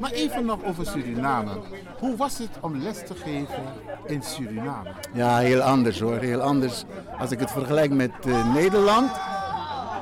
Maar 0.00 0.10
even 0.10 0.44
nog 0.44 0.64
over 0.64 0.86
Suriname. 0.86 1.50
Hoe 1.98 2.16
was 2.16 2.38
het 2.38 2.50
om 2.60 2.76
les 2.82 2.98
te 3.06 3.14
geven 3.14 3.64
in 4.06 4.22
Suriname? 4.22 4.90
Ja, 5.12 5.38
heel 5.38 5.60
anders 5.60 6.00
hoor. 6.00 6.18
Heel 6.18 6.40
anders. 6.40 6.84
Als 7.18 7.30
ik 7.30 7.40
het 7.40 7.50
vergelijk 7.50 7.90
met 7.90 8.10
eh, 8.26 8.54
Nederland, 8.54 9.10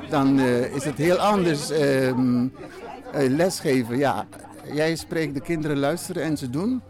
dan 0.09 0.39
eh, 0.39 0.75
is 0.75 0.85
het 0.85 0.99
heel 0.99 1.17
anders 1.17 1.71
ehm, 1.71 2.45
eh, 2.45 2.51
lesgeven. 3.13 3.99
Ja, 3.99 4.27
jij 4.73 4.97
spreekt, 4.97 5.35
de 5.35 5.41
kinderen 5.41 5.79
luisteren 5.79 6.23
en 6.23 6.37
ze 6.37 6.51
doen. 6.51 6.83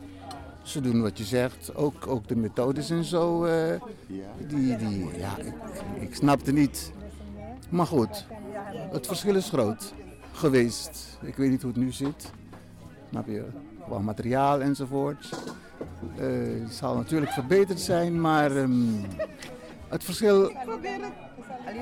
Ze 0.62 0.80
doen 0.80 1.02
wat 1.02 1.18
je 1.18 1.24
zegt, 1.24 1.74
ook, 1.74 2.06
ook 2.06 2.28
de 2.28 2.36
methodes 2.36 2.90
en 2.90 3.04
zo. 3.04 3.44
eh, 3.44 3.80
die, 4.48 4.76
die, 4.76 5.06
ja, 5.18 5.36
ik, 5.38 5.54
ik 6.00 6.14
snapte 6.14 6.52
niet. 6.52 6.92
Maar 7.68 7.86
goed, 7.86 8.26
het 8.92 9.06
verschil 9.06 9.34
is 9.34 9.48
groot 9.48 9.94
geweest. 10.32 11.18
Ik 11.22 11.36
weet 11.36 11.50
niet 11.50 11.62
hoe 11.62 11.70
het 11.72 11.80
nu 11.80 11.92
zit. 11.92 12.30
Snap 13.10 13.26
je? 13.26 13.44
Qua 13.86 13.98
materiaal 13.98 14.60
enzovoort. 14.60 15.28
Eh, 16.16 16.26
het 16.64 16.74
zal 16.74 16.96
natuurlijk 16.96 17.32
verbeterd 17.32 17.80
zijn, 17.80 18.20
maar 18.20 18.56
ehm, 18.56 18.72
het 19.88 20.04
verschil 20.04 20.52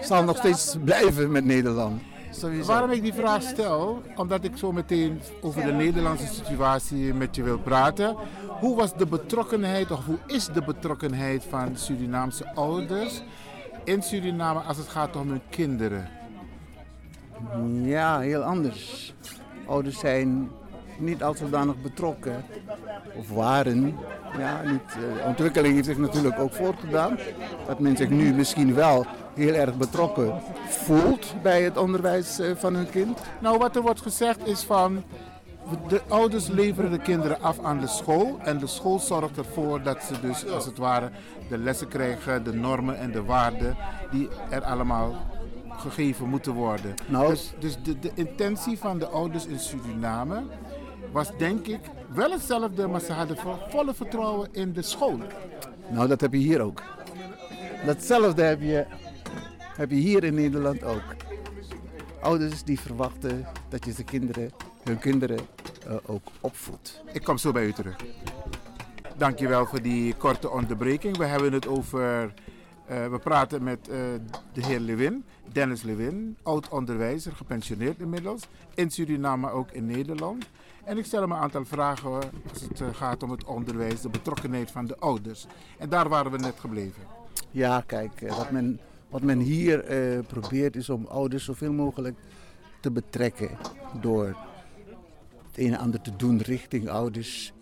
zal 0.03 0.25
nog 0.25 0.37
steeds 0.37 0.77
blijven 0.85 1.31
met 1.31 1.45
Nederland. 1.45 2.03
Sowieso. 2.39 2.67
Waarom 2.67 2.91
ik 2.91 3.03
die 3.03 3.15
vraag 3.15 3.43
stel? 3.43 4.03
Omdat 4.17 4.45
ik 4.45 4.57
zo 4.57 4.73
meteen 4.73 5.21
over 5.41 5.65
de 5.65 5.73
Nederlandse 5.73 6.27
situatie 6.27 7.15
met 7.15 7.37
je 7.37 7.43
wil 7.43 7.59
praten. 7.59 8.17
Hoe 8.61 8.77
was 8.77 8.97
de 8.97 9.07
betrokkenheid, 9.07 9.91
of 9.91 10.05
hoe 10.05 10.19
is 10.27 10.47
de 10.47 10.63
betrokkenheid 10.63 11.45
van 11.49 11.77
Surinaamse 11.77 12.55
ouders 12.55 13.23
in 13.85 14.03
Suriname 14.03 14.61
als 14.61 14.77
het 14.77 14.89
gaat 14.89 15.17
om 15.17 15.29
hun 15.29 15.43
kinderen? 15.51 16.09
Ja, 17.83 18.19
heel 18.19 18.43
anders. 18.43 19.15
Ouders 19.67 19.99
zijn 19.99 20.51
niet 20.99 21.23
al 21.23 21.35
zodanig 21.35 21.83
betrokken, 21.83 22.45
of 23.17 23.31
waren. 23.31 23.97
Ja, 24.39 24.63
niet, 24.63 24.83
eh, 24.89 24.97
de 24.97 25.23
ontwikkeling 25.27 25.75
heeft 25.75 25.87
zich 25.87 25.99
natuurlijk 25.99 26.39
ook 26.39 26.53
voortgedaan. 26.53 27.19
Dat 27.67 27.79
men 27.79 27.97
zich 27.97 28.09
nu 28.09 28.35
misschien 28.35 28.75
wel 28.75 29.07
heel 29.39 29.55
erg 29.55 29.77
betrokken 29.77 30.41
voelt 30.69 31.35
bij 31.43 31.63
het 31.63 31.77
onderwijs 31.77 32.39
eh, 32.39 32.51
van 32.57 32.75
hun 32.75 32.91
kind? 32.91 33.19
Nou, 33.41 33.59
wat 33.59 33.77
er 33.77 33.83
wordt 33.83 34.01
gezegd 34.01 34.47
is 34.47 34.63
van 34.63 35.05
de 35.89 36.01
ouders 36.09 36.47
leveren 36.47 36.91
de 36.91 36.99
kinderen 36.99 37.41
af 37.41 37.59
aan 37.63 37.81
de 37.81 37.87
school 37.87 38.39
en 38.45 38.59
de 38.59 38.67
school 38.67 38.99
zorgt 38.99 39.37
ervoor 39.37 39.83
dat 39.83 40.03
ze 40.03 40.21
dus 40.21 40.47
als 40.51 40.65
het 40.65 40.79
ware 40.79 41.11
de 41.49 41.59
lessen 41.59 41.89
krijgen, 41.89 42.45
de 42.45 42.55
normen 42.55 42.99
en 42.99 43.13
de 43.13 43.23
waarden 43.23 43.77
die 44.11 44.29
er 44.51 44.63
allemaal 44.63 45.15
gegeven 45.77 46.29
moeten 46.29 46.53
worden. 46.53 46.95
Nou, 47.07 47.29
dus 47.29 47.53
dus 47.59 47.83
de, 47.83 47.99
de 47.99 48.11
intentie 48.15 48.79
van 48.79 48.99
de 48.99 49.07
ouders 49.07 49.47
in 49.47 49.59
Suriname 49.59 50.43
was 51.13 51.31
denk 51.39 51.67
ik 51.67 51.81
wel 52.15 52.31
hetzelfde, 52.31 52.87
maar 52.87 53.01
ze 53.01 53.13
hadden 53.13 53.37
volle 53.69 53.95
vertrouwen 53.95 54.49
in 54.53 54.73
de 54.73 54.83
school. 54.83 55.19
Nou, 55.89 56.09
dat 56.09 56.21
heb 56.21 56.33
je 56.33 56.39
hier 56.39 56.61
ook. 56.61 56.83
Datzelfde 57.87 58.43
heb 58.43 58.61
je, 58.61 58.87
heb 59.79 59.91
je 59.91 59.97
hier 59.97 60.25
in 60.25 60.35
Nederland 60.35 60.85
ook. 60.85 61.03
Ouders 62.21 62.65
die 62.65 62.81
verwachten 62.81 63.47
dat 63.69 63.85
je 63.85 63.93
ze 63.93 64.05
kinderen, 64.05 64.51
hun 64.83 64.99
kinderen 64.99 65.39
uh, 65.87 65.95
ook 66.07 66.23
opvoedt. 66.41 67.03
Ik 67.13 67.25
kom 67.25 67.39
zo 67.39 67.53
bij 67.53 67.67
u 67.67 67.73
terug. 67.73 67.97
Dankjewel 69.17 69.67
voor 69.67 69.83
die 69.83 70.15
korte 70.15 70.51
onderbreking. 70.51 71.17
We 71.17 71.25
hebben 71.25 71.53
het 71.53 71.67
over. 71.67 72.35
Uh, 72.91 73.07
we 73.07 73.19
praten 73.19 73.63
met 73.63 73.89
uh, 73.89 73.97
de 74.53 74.65
heer 74.65 74.81
Lewin, 74.81 75.25
Dennis 75.53 75.83
Lewin, 75.83 76.37
oud 76.43 76.69
onderwijzer, 76.69 77.33
gepensioneerd 77.33 77.99
inmiddels, 77.99 78.43
in 78.75 78.91
Suriname, 78.91 79.43
maar 79.43 79.53
ook 79.53 79.71
in 79.71 79.87
Nederland. 79.87 80.47
En 80.85 80.99
ik 80.99 81.05
stel 81.05 81.21
hem 81.21 81.33
een 81.33 81.39
aantal 81.39 81.65
vragen 81.65 82.13
als 82.13 82.61
het 82.61 82.97
gaat 82.97 83.23
om 83.23 83.31
het 83.31 83.45
onderwijs, 83.45 84.01
de 84.01 84.09
betrokkenheid 84.09 84.71
van 84.71 84.87
de 84.87 84.97
ouders. 84.99 85.47
En 85.79 85.89
daar 85.89 86.09
waren 86.09 86.33
we 86.33 86.39
net 86.39 86.61
gebleven. 86.61 87.03
Ja, 87.51 87.83
kijk, 87.87 88.29
wat 88.29 88.51
men, 88.51 88.81
wat 89.09 89.23
men 89.23 89.39
hier 89.39 89.85
probeert 90.27 90.77
is 90.77 90.91
om 90.91 91.07
ouders 91.07 91.45
zoveel 91.45 91.73
mogelijk 91.73 92.17
te 92.81 92.91
betrekken 92.91 93.51
door 94.01 94.37
een 95.55 95.73
en 95.73 95.79
ander 95.79 96.01
te 96.01 96.17
doen 96.17 96.39
richting 96.39 96.89
ouders. 96.89 97.53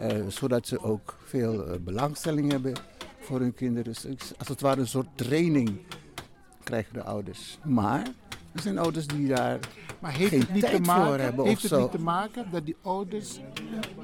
Uh, 0.00 0.26
zodat 0.28 0.66
ze 0.66 0.82
ook 0.82 1.18
veel 1.24 1.68
uh, 1.68 1.74
belangstelling 1.80 2.50
hebben 2.50 2.72
voor 3.18 3.40
hun 3.40 3.54
kinderen. 3.54 3.92
Dus 3.92 4.32
als 4.38 4.48
het 4.48 4.60
ware 4.60 4.80
een 4.80 4.86
soort 4.86 5.06
training 5.14 5.80
krijgen 6.64 6.92
de 6.92 7.02
ouders. 7.02 7.58
Maar 7.64 8.06
er 8.54 8.60
zijn 8.60 8.78
ouders 8.78 9.06
die 9.06 9.28
daar 9.28 9.58
maar 10.00 10.12
heeft 10.12 10.30
geen 10.30 10.40
het 10.40 10.52
niet 10.52 10.62
tijd 10.62 10.74
te 10.74 10.80
maken, 10.80 11.06
voor 11.06 11.18
hebben. 11.18 11.46
Heeft 11.46 11.62
het 11.62 11.70
zo. 11.70 11.80
niet 11.80 11.90
te 11.90 11.98
maken 11.98 12.50
dat 12.50 12.66
die 12.66 12.76
ouders 12.82 13.40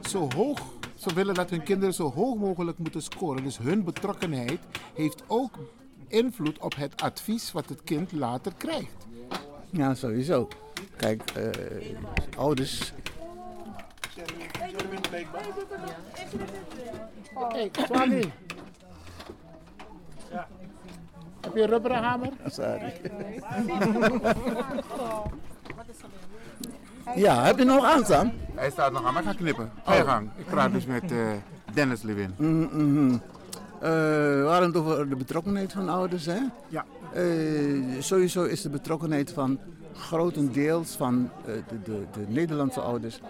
zo 0.08 0.28
hoog, 0.34 0.60
ze 0.94 1.14
willen 1.14 1.34
dat 1.34 1.50
hun 1.50 1.62
kinderen 1.62 1.94
zo 1.94 2.12
hoog 2.12 2.36
mogelijk 2.36 2.78
moeten 2.78 3.02
scoren. 3.02 3.42
Dus 3.42 3.58
hun 3.58 3.84
betrokkenheid 3.84 4.60
heeft 4.94 5.22
ook 5.26 5.58
invloed 6.08 6.58
op 6.58 6.74
het 6.76 7.02
advies 7.02 7.52
wat 7.52 7.68
het 7.68 7.84
kind 7.84 8.12
later 8.12 8.52
krijgt. 8.56 9.06
Ja, 9.70 9.94
sowieso. 9.94 10.48
Kijk, 10.96 11.22
uh, 11.36 11.50
ouders 12.36 12.92
Hey, 17.48 17.70
Swali. 17.72 18.32
Heb 21.40 21.54
je 21.54 21.62
een 21.62 21.68
rubberen 21.68 22.02
hamer? 22.02 22.32
Sorry. 22.46 22.92
ja, 27.24 27.44
heb 27.44 27.58
je 27.58 27.64
nog 27.64 27.84
aanstaan? 27.84 28.32
Hij 28.54 28.70
staat 28.70 28.92
nog 28.92 29.04
aan, 29.04 29.12
maar 29.12 29.22
ik 29.22 29.28
ga 29.28 29.34
knippen. 29.34 29.70
Ga 29.84 29.94
je 29.94 30.04
gang. 30.04 30.30
Ik 30.36 30.46
praat 30.46 30.72
dus 30.72 30.86
met 30.86 31.12
uh, 31.12 31.28
Dennis 31.72 32.02
Lewin. 32.02 32.34
Mm 32.36 32.68
-hmm. 32.68 33.20
Uh, 33.82 33.88
we 34.42 34.46
hadden 34.48 34.68
het 34.68 34.76
over 34.76 35.08
de 35.08 35.16
betrokkenheid 35.16 35.72
van 35.72 35.88
ouders, 35.88 36.26
hè? 36.26 36.38
Ja. 36.68 36.84
Uh, 37.16 38.00
sowieso 38.00 38.44
is 38.44 38.62
de 38.62 38.70
betrokkenheid 38.70 39.30
van 39.30 39.58
grotendeels 39.92 40.90
van 40.90 41.30
de, 41.44 41.62
de, 41.84 42.04
de 42.12 42.24
Nederlandse 42.28 42.80
ouders 42.80 43.20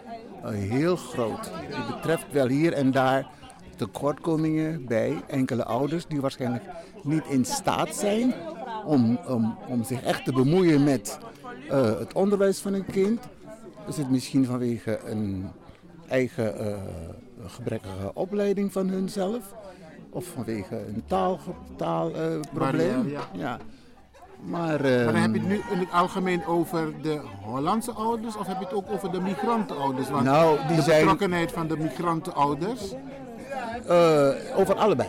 heel 0.44 0.96
groot. 0.96 1.50
Het 1.52 1.94
betreft 1.94 2.26
wel 2.32 2.46
hier 2.46 2.72
en 2.72 2.90
daar 2.90 3.26
tekortkomingen 3.76 4.86
bij 4.86 5.22
enkele 5.26 5.64
ouders 5.64 6.06
die 6.06 6.20
waarschijnlijk 6.20 6.64
niet 7.02 7.24
in 7.28 7.44
staat 7.44 7.94
zijn 7.94 8.34
om, 8.84 9.18
om, 9.28 9.58
om 9.68 9.84
zich 9.84 10.02
echt 10.02 10.24
te 10.24 10.32
bemoeien 10.32 10.84
met 10.84 11.18
het 11.98 12.12
onderwijs 12.12 12.58
van 12.58 12.72
een 12.72 12.86
kind. 12.86 13.20
Is 13.88 13.96
het 13.96 14.10
misschien 14.10 14.44
vanwege 14.44 15.00
een 15.04 15.46
eigen 16.08 16.78
gebrekkige 17.46 18.14
opleiding 18.14 18.72
van 18.72 18.88
hunzelf? 18.88 19.54
Of 20.16 20.24
vanwege 20.24 20.76
een 20.76 21.02
taalprobleem? 21.06 21.76
Taal, 21.76 22.10
uh, 23.04 23.10
ja. 23.10 23.20
ja. 23.32 23.58
Maar, 24.40 24.80
maar 24.82 25.04
dan 25.04 25.14
heb 25.14 25.34
je 25.34 25.40
het 25.40 25.48
nu 25.48 25.54
in 25.70 25.78
het 25.78 25.92
algemeen 25.92 26.46
over 26.46 27.02
de 27.02 27.20
Hollandse 27.42 27.92
ouders 27.92 28.36
of 28.36 28.46
heb 28.46 28.58
je 28.58 28.64
het 28.64 28.74
ook 28.74 28.90
over 28.90 29.12
de 29.12 29.20
migrantenouders? 29.20 30.10
Want 30.10 30.24
nou, 30.24 30.58
die 30.66 30.76
de 30.76 30.82
zijn... 30.82 31.00
betrokkenheid 31.00 31.52
van 31.52 31.66
de 31.66 31.76
migrantenouders? 31.76 32.94
Uh, 33.88 34.28
over 34.58 34.74
allebei. 34.74 35.08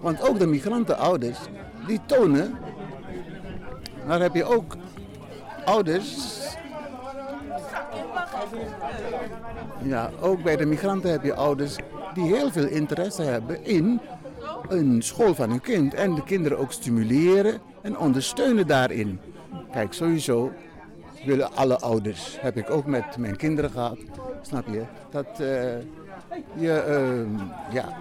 Want 0.00 0.28
ook 0.28 0.38
de 0.38 0.46
migrantenouders, 0.46 1.38
die 1.86 2.00
tonen, 2.06 2.58
daar 4.06 4.20
heb 4.20 4.34
je 4.34 4.44
ook 4.44 4.76
ouders. 5.64 6.40
Ja, 9.82 10.10
ook 10.20 10.42
bij 10.42 10.56
de 10.56 10.66
migranten 10.66 11.10
heb 11.10 11.24
je 11.24 11.34
ouders 11.34 11.76
die 12.14 12.24
heel 12.24 12.50
veel 12.50 12.66
interesse 12.66 13.22
hebben 13.22 13.64
in 13.64 14.00
een 14.68 15.02
school 15.02 15.34
van 15.34 15.50
hun 15.50 15.60
kind. 15.60 15.94
En 15.94 16.14
de 16.14 16.24
kinderen 16.24 16.58
ook 16.58 16.72
stimuleren 16.72 17.60
en 17.82 17.98
ondersteunen 17.98 18.66
daarin. 18.66 19.20
Kijk, 19.70 19.92
sowieso 19.92 20.52
willen 21.24 21.54
alle 21.54 21.78
ouders, 21.78 22.40
heb 22.40 22.56
ik 22.56 22.70
ook 22.70 22.86
met 22.86 23.16
mijn 23.16 23.36
kinderen 23.36 23.70
gehad, 23.70 23.98
snap 24.42 24.66
je, 24.66 24.82
dat 25.10 25.26
uh, 25.26 25.46
je, 26.54 26.84
uh, 26.88 27.74
ja, 27.74 27.96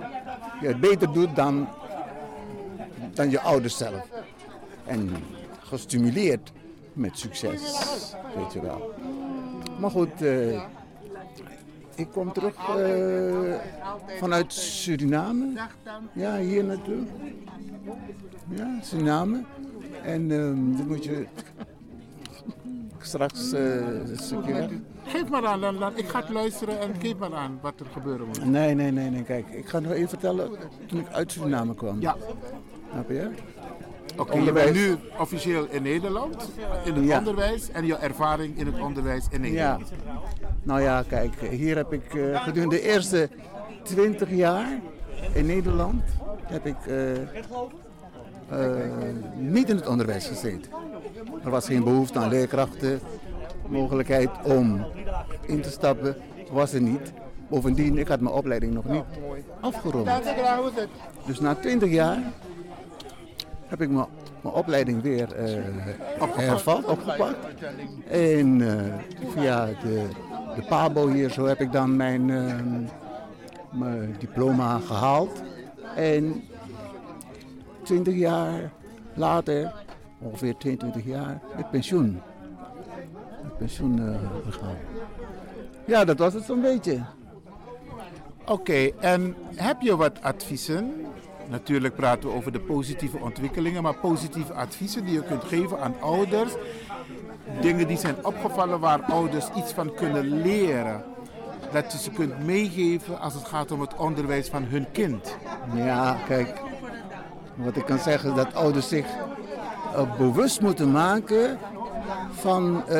je 0.62 0.67
het 0.67 0.80
beter 0.80 1.13
doet 1.13 1.36
dan, 1.36 1.67
dan 3.13 3.30
je 3.30 3.41
ouders 3.41 3.78
zelf. 3.78 4.08
En 4.86 5.10
gestimuleerd 5.60 6.52
met 6.93 7.19
succes, 7.19 7.62
weet 8.36 8.54
je 8.54 8.62
wel. 8.62 8.93
Maar 9.80 9.91
goed, 9.91 10.21
uh, 10.21 10.62
ik 12.02 12.12
kom 12.12 12.34
terug 12.34 12.56
vanuit 14.20 14.54
Suriname. 14.54 15.68
Ja, 16.14 16.38
hier 16.38 16.64
naartoe. 16.64 17.04
Ja, 18.50 18.80
Suriname. 18.82 19.44
En 20.04 20.30
uh, 20.30 20.78
dit 20.78 20.88
moet 20.88 21.04
je 21.04 21.28
straks 23.02 23.54
uh, 23.54 23.76
een 23.76 24.18
stukje 24.18 24.54
weg. 24.54 24.70
Geef 25.06 25.30
maar 25.30 25.46
aan, 25.46 25.62
dan, 25.62 25.80
dan, 25.80 25.98
ik 25.98 26.08
ga 26.08 26.20
het 26.20 26.30
luisteren 26.30 26.80
en 26.80 26.96
geef 27.00 27.18
maar 27.18 27.34
aan 27.34 27.60
wat 27.62 27.80
er 27.80 27.86
gebeuren 27.86 28.28
moet. 28.28 28.46
Nee, 28.46 28.74
nee, 28.74 28.92
nee, 28.92 29.10
nee. 29.10 29.24
Kijk, 29.24 29.48
ik 29.50 29.68
ga 29.68 29.80
nog 29.80 29.92
even 29.92 30.10
vertellen 30.10 30.52
toen 30.86 31.00
ik 31.00 31.08
uit 31.12 31.32
Suriname 31.32 31.76
kwam. 31.76 32.02
Ja. 32.02 32.16
Snap 32.92 33.10
je? 33.10 33.30
Oké, 34.12 34.21
okay, 34.21 34.43
je 34.43 34.52
bent 34.52 34.74
nu 34.74 34.97
officieel 35.19 35.67
in 35.69 35.82
Nederland, 35.82 36.52
in 36.84 36.93
het 36.93 37.06
ja. 37.06 37.17
onderwijs 37.17 37.71
en 37.71 37.86
je 37.86 37.95
ervaring 37.95 38.58
in 38.58 38.65
het 38.65 38.80
onderwijs 38.80 39.26
in 39.30 39.41
Nederland. 39.41 39.89
Ja. 39.89 40.12
Nou 40.63 40.82
ja, 40.82 41.04
kijk, 41.08 41.34
hier 41.50 41.76
heb 41.76 41.93
ik 41.93 42.13
uh, 42.13 42.43
gedurende 42.43 42.76
de 42.76 42.82
eerste 42.82 43.30
20 43.84 44.30
jaar 44.30 44.80
in 45.34 45.45
Nederland 45.45 46.04
heb 46.43 46.65
ik 46.65 46.76
uh, 46.88 47.12
uh, 48.52 48.69
niet 49.36 49.69
in 49.69 49.76
het 49.76 49.88
onderwijs 49.88 50.28
gezeten. 50.28 50.71
Er 51.43 51.50
was 51.50 51.65
geen 51.65 51.84
behoefte 51.84 52.19
aan 52.19 52.30
leerkrachten. 52.30 53.00
Mogelijkheid 53.67 54.30
om 54.43 54.86
in 55.45 55.62
te 55.62 55.69
stappen 55.69 56.15
was 56.52 56.74
er 56.74 56.82
niet. 56.82 57.12
Bovendien, 57.50 57.97
ik 57.97 58.08
had 58.08 58.19
mijn 58.19 58.36
opleiding 58.36 58.74
nog 58.74 58.86
niet 58.86 59.04
afgerond. 59.60 60.10
Dus 61.26 61.39
na 61.39 61.56
20 61.56 61.89
jaar 61.89 62.17
heb 63.72 63.82
ik 63.82 63.90
mijn, 63.90 64.06
opleiding 64.42 65.02
weer 65.02 65.28
uh, 65.40 66.26
hervat, 66.36 66.86
opgepakt. 66.86 67.38
En 68.08 68.60
uh, 68.60 68.82
via 69.34 69.66
de, 69.66 70.08
de 70.56 70.62
PABO 70.68 71.10
hier 71.10 71.30
zo 71.30 71.46
heb 71.46 71.60
ik 71.60 71.72
dan 71.72 71.96
mijn, 71.96 72.28
uh, 72.28 72.56
mijn 73.72 74.16
diploma 74.20 74.80
gehaald. 74.80 75.42
En 75.96 76.44
20 77.84 78.15
jaar 78.15 78.72
later, 79.13 79.74
ongeveer 80.19 80.58
22 80.58 81.06
jaar, 81.06 81.40
met 81.56 81.72
pensioen. 81.72 82.22
Met 83.44 83.58
pensioen 83.58 84.17
gegaan. 84.46 84.78
Ja, 85.86 86.06
dat 86.06 86.17
was 86.17 86.34
het 86.34 86.44
zo'n 86.44 86.62
beetje. 86.62 87.02
Oké, 88.46 88.90
en 89.00 89.36
heb 89.56 89.82
je 89.82 89.96
wat 89.96 90.22
adviezen? 90.22 91.06
Natuurlijk 91.52 91.95
praten 91.95 92.29
we 92.29 92.35
over 92.35 92.52
de 92.52 92.60
positieve 92.60 93.17
ontwikkelingen, 93.17 93.83
maar 93.83 93.95
positieve 93.95 94.54
adviezen 94.54 95.06
die 95.06 95.13
je 95.13 95.23
kunt 95.23 95.43
geven 95.43 95.79
aan 95.79 95.95
ouders. 95.99 96.54
Dingen 97.62 97.87
die 97.87 97.97
zijn 97.97 98.25
opgevallen 98.25 98.79
waar 98.79 99.02
ouders 99.02 99.45
iets 99.56 99.71
van 99.73 99.93
kunnen 99.93 100.41
leren. 100.41 101.04
Dat 101.71 101.91
je 101.91 101.97
ze 101.97 102.12
kunt 102.12 102.45
meegeven 102.45 103.19
als 103.19 103.33
het 103.33 103.45
gaat 103.45 103.71
om 103.71 103.81
het 103.81 103.95
onderwijs 103.95 104.49
van 104.49 104.63
hun 104.63 104.91
kind. 104.91 105.35
Ja, 105.73 106.17
kijk, 106.27 106.62
wat 107.56 107.75
ik 107.75 107.85
kan 107.85 107.99
zeggen 107.99 108.29
is 108.29 108.35
dat 108.35 108.54
ouders 108.54 108.87
zich 108.87 109.06
uh, 109.06 110.17
bewust 110.17 110.62
moeten 110.62 110.91
maken 110.91 111.58
van 112.31 112.83
uh, 112.89 112.95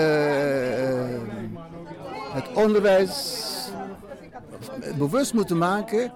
het 2.34 2.52
onderwijs. 2.54 3.50
Bewust 4.98 5.34
moeten 5.34 5.58
maken 5.58 6.12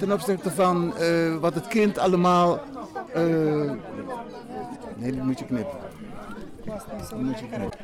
ten 0.00 0.12
opzichte 0.12 0.50
van 0.50 0.94
uh, 1.00 1.36
wat 1.36 1.54
het 1.54 1.66
kind 1.66 1.98
allemaal. 1.98 2.60
nee, 4.96 5.12
die 5.12 5.22
moet 5.22 5.38
je 5.38 5.44
knippen. 5.44 5.78
Die 7.08 7.22
moet 7.24 7.38
je 7.38 7.46
knippen. 7.46 7.78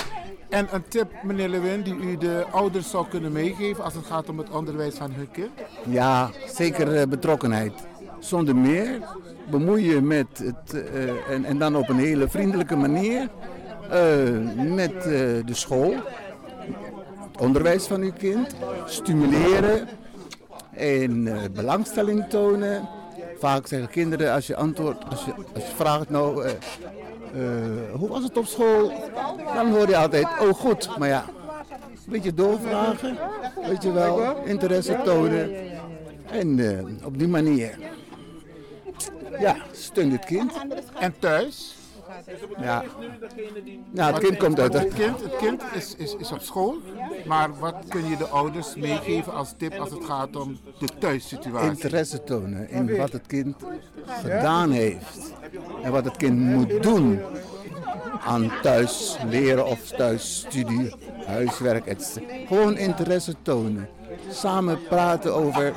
En 0.48 0.68
een 0.72 0.88
tip, 0.88 1.12
meneer 1.22 1.48
Lewin, 1.48 1.82
die 1.82 1.94
u 1.94 2.16
de 2.16 2.44
ouders 2.50 2.90
zou 2.90 3.08
kunnen 3.08 3.32
meegeven 3.32 3.84
als 3.84 3.94
het 3.94 4.06
gaat 4.06 4.28
om 4.28 4.38
het 4.38 4.50
onderwijs 4.50 4.94
van 4.94 5.12
hun 5.12 5.30
kind? 5.30 5.50
Ja, 5.88 6.30
zeker 6.46 7.08
betrokkenheid. 7.08 7.72
Zonder 8.18 8.56
meer 8.56 9.00
bemoeien 9.50 10.06
met 10.06 10.26
het, 10.38 10.74
uh, 10.74 11.30
en, 11.30 11.44
en, 11.44 11.58
dan 11.58 11.76
op 11.76 11.88
een 11.88 11.98
hele 11.98 12.28
vriendelijke 12.28 12.76
manier 12.76 13.28
uh, 13.92 14.74
met 14.74 14.94
uh, 14.94 15.02
de 15.46 15.54
school, 15.54 15.94
het 17.32 17.40
onderwijs 17.40 17.86
van 17.86 18.00
uw 18.00 18.12
kind, 18.18 18.54
stimuleren 18.86 19.88
en 20.76 21.28
belangstelling 21.52 22.28
tonen. 22.28 22.88
Vaak 23.38 23.66
zeggen 23.66 23.88
kinderen 23.88 24.32
als 24.32 24.46
je 24.46 24.56
antwoordt, 24.56 25.04
als 25.10 25.24
je, 25.24 25.34
als 25.54 25.66
je 25.66 25.74
vraagt 25.74 26.10
nou, 26.10 26.48
hoe 27.92 28.08
was 28.08 28.22
het 28.22 28.36
op 28.36 28.46
school? 28.46 28.92
Dan 29.54 29.70
hoor 29.70 29.88
je 29.88 29.96
altijd, 29.96 30.26
oh 30.40 30.54
goed, 30.54 30.98
maar 30.98 31.08
ja, 31.08 31.24
een 31.80 32.12
beetje 32.12 32.34
doorvragen, 32.34 33.16
weet 33.68 33.82
je 33.82 33.92
wel, 33.92 34.36
interesse 34.44 35.00
tonen 35.04 35.50
en 36.30 36.60
op 37.04 37.18
die 37.18 37.28
manier. 37.28 37.78
Ja, 39.38 39.56
steun 39.72 40.12
het 40.12 40.24
kind. 40.24 40.52
En 40.98 41.14
thuis? 41.18 41.75
Ja. 42.60 42.84
Nou, 43.90 44.12
het 44.14 44.22
kind 44.22 44.36
komt 44.36 44.60
uit. 44.60 44.72
Het 44.72 44.94
kind, 44.94 45.20
het 45.22 45.36
kind 45.36 45.62
is, 45.74 45.94
is, 45.96 46.16
is 46.16 46.32
op 46.32 46.40
school, 46.40 46.76
maar 47.26 47.58
wat 47.58 47.74
kun 47.88 48.08
je 48.08 48.16
de 48.16 48.26
ouders 48.26 48.74
meegeven 48.74 49.32
als 49.32 49.54
tip 49.56 49.72
als 49.72 49.90
het 49.90 50.04
gaat 50.04 50.36
om 50.36 50.58
de 50.78 50.88
thuissituatie? 50.98 51.70
Interesse 51.70 52.24
tonen 52.24 52.70
in 52.70 52.96
wat 52.96 53.12
het 53.12 53.26
kind 53.26 53.56
gedaan 54.06 54.70
heeft 54.70 55.32
en 55.82 55.92
wat 55.92 56.04
het 56.04 56.16
kind 56.16 56.38
moet 56.38 56.82
doen 56.82 57.20
aan 58.20 58.52
thuis 58.62 59.18
leren 59.28 59.66
of 59.66 59.88
thuisstudie, 59.88 60.94
huiswerk, 61.26 61.86
etc. 61.86 62.16
Gewoon 62.46 62.76
interesse 62.76 63.34
tonen. 63.42 63.88
Samen 64.30 64.78
praten 64.88 65.34
over 65.34 65.74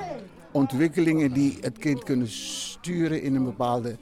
ontwikkelingen 0.52 1.34
die 1.34 1.58
het 1.62 1.78
kind 1.78 2.04
kunnen 2.04 2.28
sturen 2.28 3.22
in 3.22 3.36
een 3.36 3.44
bepaalde 3.44 3.98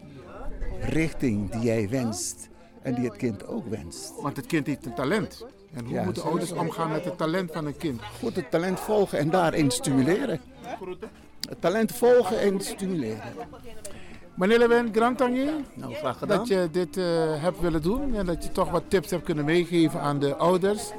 richting 0.82 1.51
die 1.51 1.61
jij 1.61 1.89
wenst. 1.89 2.49
En 2.82 2.93
die 2.93 3.05
het 3.05 3.15
kind 3.15 3.47
ook 3.47 3.67
wenst. 3.67 4.13
Want 4.21 4.38
het 4.38 4.45
kind 4.45 4.67
heeft 4.67 4.86
een 4.86 4.93
talent. 4.93 5.45
En 5.73 5.86
hoe 5.86 6.03
moeten 6.03 6.23
ouders 6.23 6.51
omgaan 6.51 6.91
met 6.91 7.05
het 7.05 7.17
talent 7.17 7.51
van 7.51 7.65
een 7.65 7.78
kind? 7.78 8.01
Goed, 8.19 8.36
het 8.36 8.51
talent 8.51 8.80
volgen 8.80 9.19
en 9.19 9.30
daarin 9.30 9.71
stimuleren. 9.71 10.41
Het 11.49 11.61
talent 11.61 11.91
volgen 11.91 12.39
en 12.39 12.61
stimuleren. 12.61 13.21
Meneer 14.36 14.57
Lewin, 14.57 14.89
Grantangi, 14.93 15.49
nou, 15.73 15.93
graag 15.93 16.17
gedaan. 16.17 16.38
dat 16.38 16.47
je 16.47 16.67
dit 16.71 16.97
uh, 16.97 17.05
hebt 17.41 17.59
willen 17.59 17.82
doen 17.82 18.15
en 18.15 18.25
dat 18.25 18.43
je 18.43 18.51
toch 18.51 18.69
wat 18.69 18.84
tips 18.88 19.09
hebt 19.09 19.23
kunnen 19.23 19.45
meegeven 19.45 20.01
aan 20.01 20.19
de 20.19 20.36
ouders. 20.36 20.91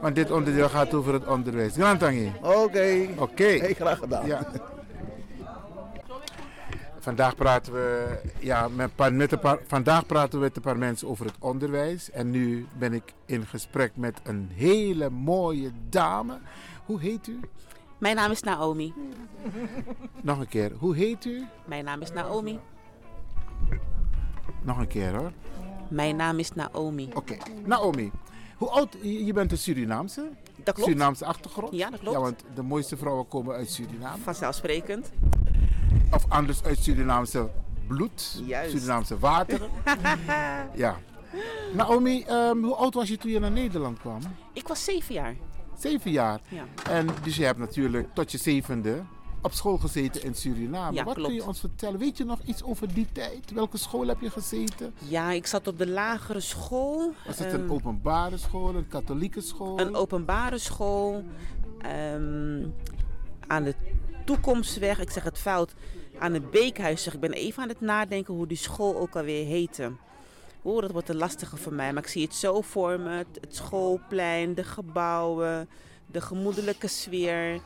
Want 0.00 0.14
dit 0.14 0.30
onderdeel 0.30 0.68
gaat 0.68 0.94
over 0.94 1.12
het 1.12 1.26
onderwijs. 1.26 1.72
Grantangi. 1.72 2.32
Oké. 2.42 2.56
Oké. 2.56 3.22
Okay. 3.22 3.58
Hey, 3.58 3.74
graag 3.74 3.98
gedaan. 3.98 4.26
Ja. 4.26 4.46
Vandaag 7.00 7.36
praten 7.36 7.72
we, 7.72 8.18
ja, 8.38 8.68
met, 8.68 8.90
met 9.12 9.32
een 9.32 9.38
paar, 9.38 9.58
vandaag 9.66 10.06
praten 10.06 10.38
we 10.38 10.44
met 10.44 10.56
een 10.56 10.62
paar 10.62 10.78
mensen 10.78 11.08
over 11.08 11.26
het 11.26 11.34
onderwijs. 11.38 12.10
En 12.10 12.30
nu 12.30 12.66
ben 12.78 12.92
ik 12.92 13.14
in 13.26 13.46
gesprek 13.46 13.92
met 13.94 14.20
een 14.22 14.50
hele 14.54 15.10
mooie 15.10 15.70
dame. 15.88 16.38
Hoe 16.84 17.00
heet 17.00 17.26
u? 17.26 17.40
Mijn 17.98 18.16
naam 18.16 18.30
is 18.30 18.42
Naomi. 18.42 18.94
Nog 20.22 20.38
een 20.38 20.48
keer, 20.48 20.72
hoe 20.78 20.96
heet 20.96 21.24
u? 21.24 21.46
Mijn 21.64 21.84
naam 21.84 22.00
is 22.00 22.12
Naomi. 22.12 22.58
Nog 24.62 24.78
een 24.78 24.88
keer 24.88 25.16
hoor. 25.16 25.32
Mijn 25.88 26.16
naam 26.16 26.38
is 26.38 26.52
Naomi. 26.52 27.08
Oké, 27.14 27.36
Naomi. 27.64 28.10
Hoe 28.56 28.68
oud? 28.68 28.96
Je 29.02 29.32
bent 29.32 29.52
een 29.52 29.58
Surinaamse? 29.58 30.28
Dat 30.56 30.74
klopt. 30.74 30.90
Surinaamse 30.90 31.24
achtergrond? 31.24 31.72
Ja, 31.72 31.90
dat 31.90 32.00
klopt. 32.00 32.16
Ja, 32.16 32.22
want 32.22 32.44
de 32.54 32.62
mooiste 32.62 32.96
vrouwen 32.96 33.28
komen 33.28 33.54
uit 33.54 33.70
Suriname. 33.70 34.22
Vanzelfsprekend. 34.22 35.10
Of 36.12 36.24
anders 36.28 36.62
uit 36.64 36.78
Surinaamse 36.78 37.48
bloed. 37.86 38.42
Juist. 38.46 38.70
Surinaamse 38.70 39.18
water. 39.18 39.60
ja. 40.74 40.96
Naomi, 41.74 42.24
um, 42.30 42.64
hoe 42.64 42.74
oud 42.74 42.94
was 42.94 43.08
je 43.08 43.16
toen 43.16 43.30
je 43.30 43.38
naar 43.38 43.50
Nederland 43.50 43.98
kwam? 43.98 44.20
Ik 44.52 44.68
was 44.68 44.84
zeven 44.84 45.14
jaar. 45.14 45.34
Zeven 45.78 46.10
jaar? 46.10 46.40
Ja. 46.48 46.64
En 46.90 47.06
dus 47.22 47.36
je 47.36 47.44
hebt 47.44 47.58
natuurlijk 47.58 48.14
tot 48.14 48.32
je 48.32 48.38
zevende 48.38 49.02
op 49.42 49.52
school 49.52 49.76
gezeten 49.78 50.22
in 50.22 50.34
Suriname. 50.34 50.94
Ja, 50.96 51.04
Wat 51.04 51.14
klopt. 51.14 51.28
kun 51.28 51.38
je 51.38 51.46
ons 51.46 51.60
vertellen? 51.60 51.98
Weet 51.98 52.16
je 52.16 52.24
nog 52.24 52.38
iets 52.44 52.62
over 52.62 52.94
die 52.94 53.06
tijd? 53.12 53.52
Welke 53.52 53.78
school 53.78 54.06
heb 54.06 54.20
je 54.20 54.30
gezeten? 54.30 54.94
Ja, 54.98 55.30
ik 55.32 55.46
zat 55.46 55.66
op 55.68 55.78
de 55.78 55.86
lagere 55.88 56.40
school. 56.40 57.12
Was 57.26 57.38
het 57.38 57.52
een 57.52 57.60
Ehm, 57.62 57.72
openbare 57.72 58.36
school, 58.36 58.74
een 58.74 58.88
katholieke 58.88 59.40
school? 59.40 59.80
Een 59.80 59.94
openbare 59.94 60.58
school. 60.58 61.24
ehm, 61.78 62.66
aan 63.46 63.62
de 63.64 63.74
toekomstweg, 64.24 65.00
ik 65.00 65.10
zeg 65.10 65.24
het 65.24 65.38
fout, 65.38 65.74
aan 66.18 66.32
het 66.32 66.50
Beekhuis. 66.50 67.02
Zeg, 67.02 67.14
Ik 67.14 67.20
ben 67.20 67.32
even 67.32 67.62
aan 67.62 67.68
het 67.68 67.80
nadenken 67.80 68.34
hoe 68.34 68.46
die 68.46 68.56
school 68.56 68.96
ook 68.96 69.16
alweer 69.16 69.46
heette. 69.46 69.92
Oeh, 70.64 70.80
dat 70.80 70.90
wordt 70.90 71.08
een 71.08 71.16
lastige 71.16 71.56
voor 71.56 71.72
mij, 71.72 71.92
maar 71.92 72.02
ik 72.02 72.08
zie 72.08 72.22
het 72.22 72.34
zo 72.34 72.60
voor 72.60 73.00
me. 73.00 73.10
Het, 73.10 73.38
het 73.40 73.54
schoolplein, 73.54 74.54
de 74.54 74.64
gebouwen, 74.64 75.68
de 76.06 76.20
gemoedelijke 76.20 76.88
sfeer. 76.88 77.60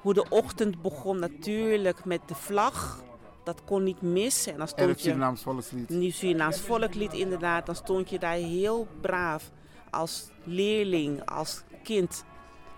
Hoe 0.00 0.14
de 0.14 0.28
ochtend 0.28 0.82
begon 0.82 1.18
natuurlijk 1.18 2.04
met 2.04 2.20
de 2.26 2.34
vlag. 2.34 3.02
Dat 3.44 3.64
kon 3.64 3.82
niet 3.82 4.02
missen. 4.02 4.52
En 4.52 4.58
dan 4.58 4.66
en 4.66 4.72
stond 4.72 4.88
het 4.90 4.98
je... 4.98 5.04
Surinaams 5.04 5.42
volkslied. 5.42 5.88
Nieuw 5.88 6.10
Surinaams 6.10 6.60
volklied 6.60 7.12
inderdaad. 7.12 7.66
Dan 7.66 7.74
stond 7.74 8.10
je 8.10 8.18
daar 8.18 8.34
heel 8.34 8.86
braaf 9.00 9.50
als 9.90 10.28
leerling, 10.44 11.24
als 11.24 11.62
kind. 11.82 12.24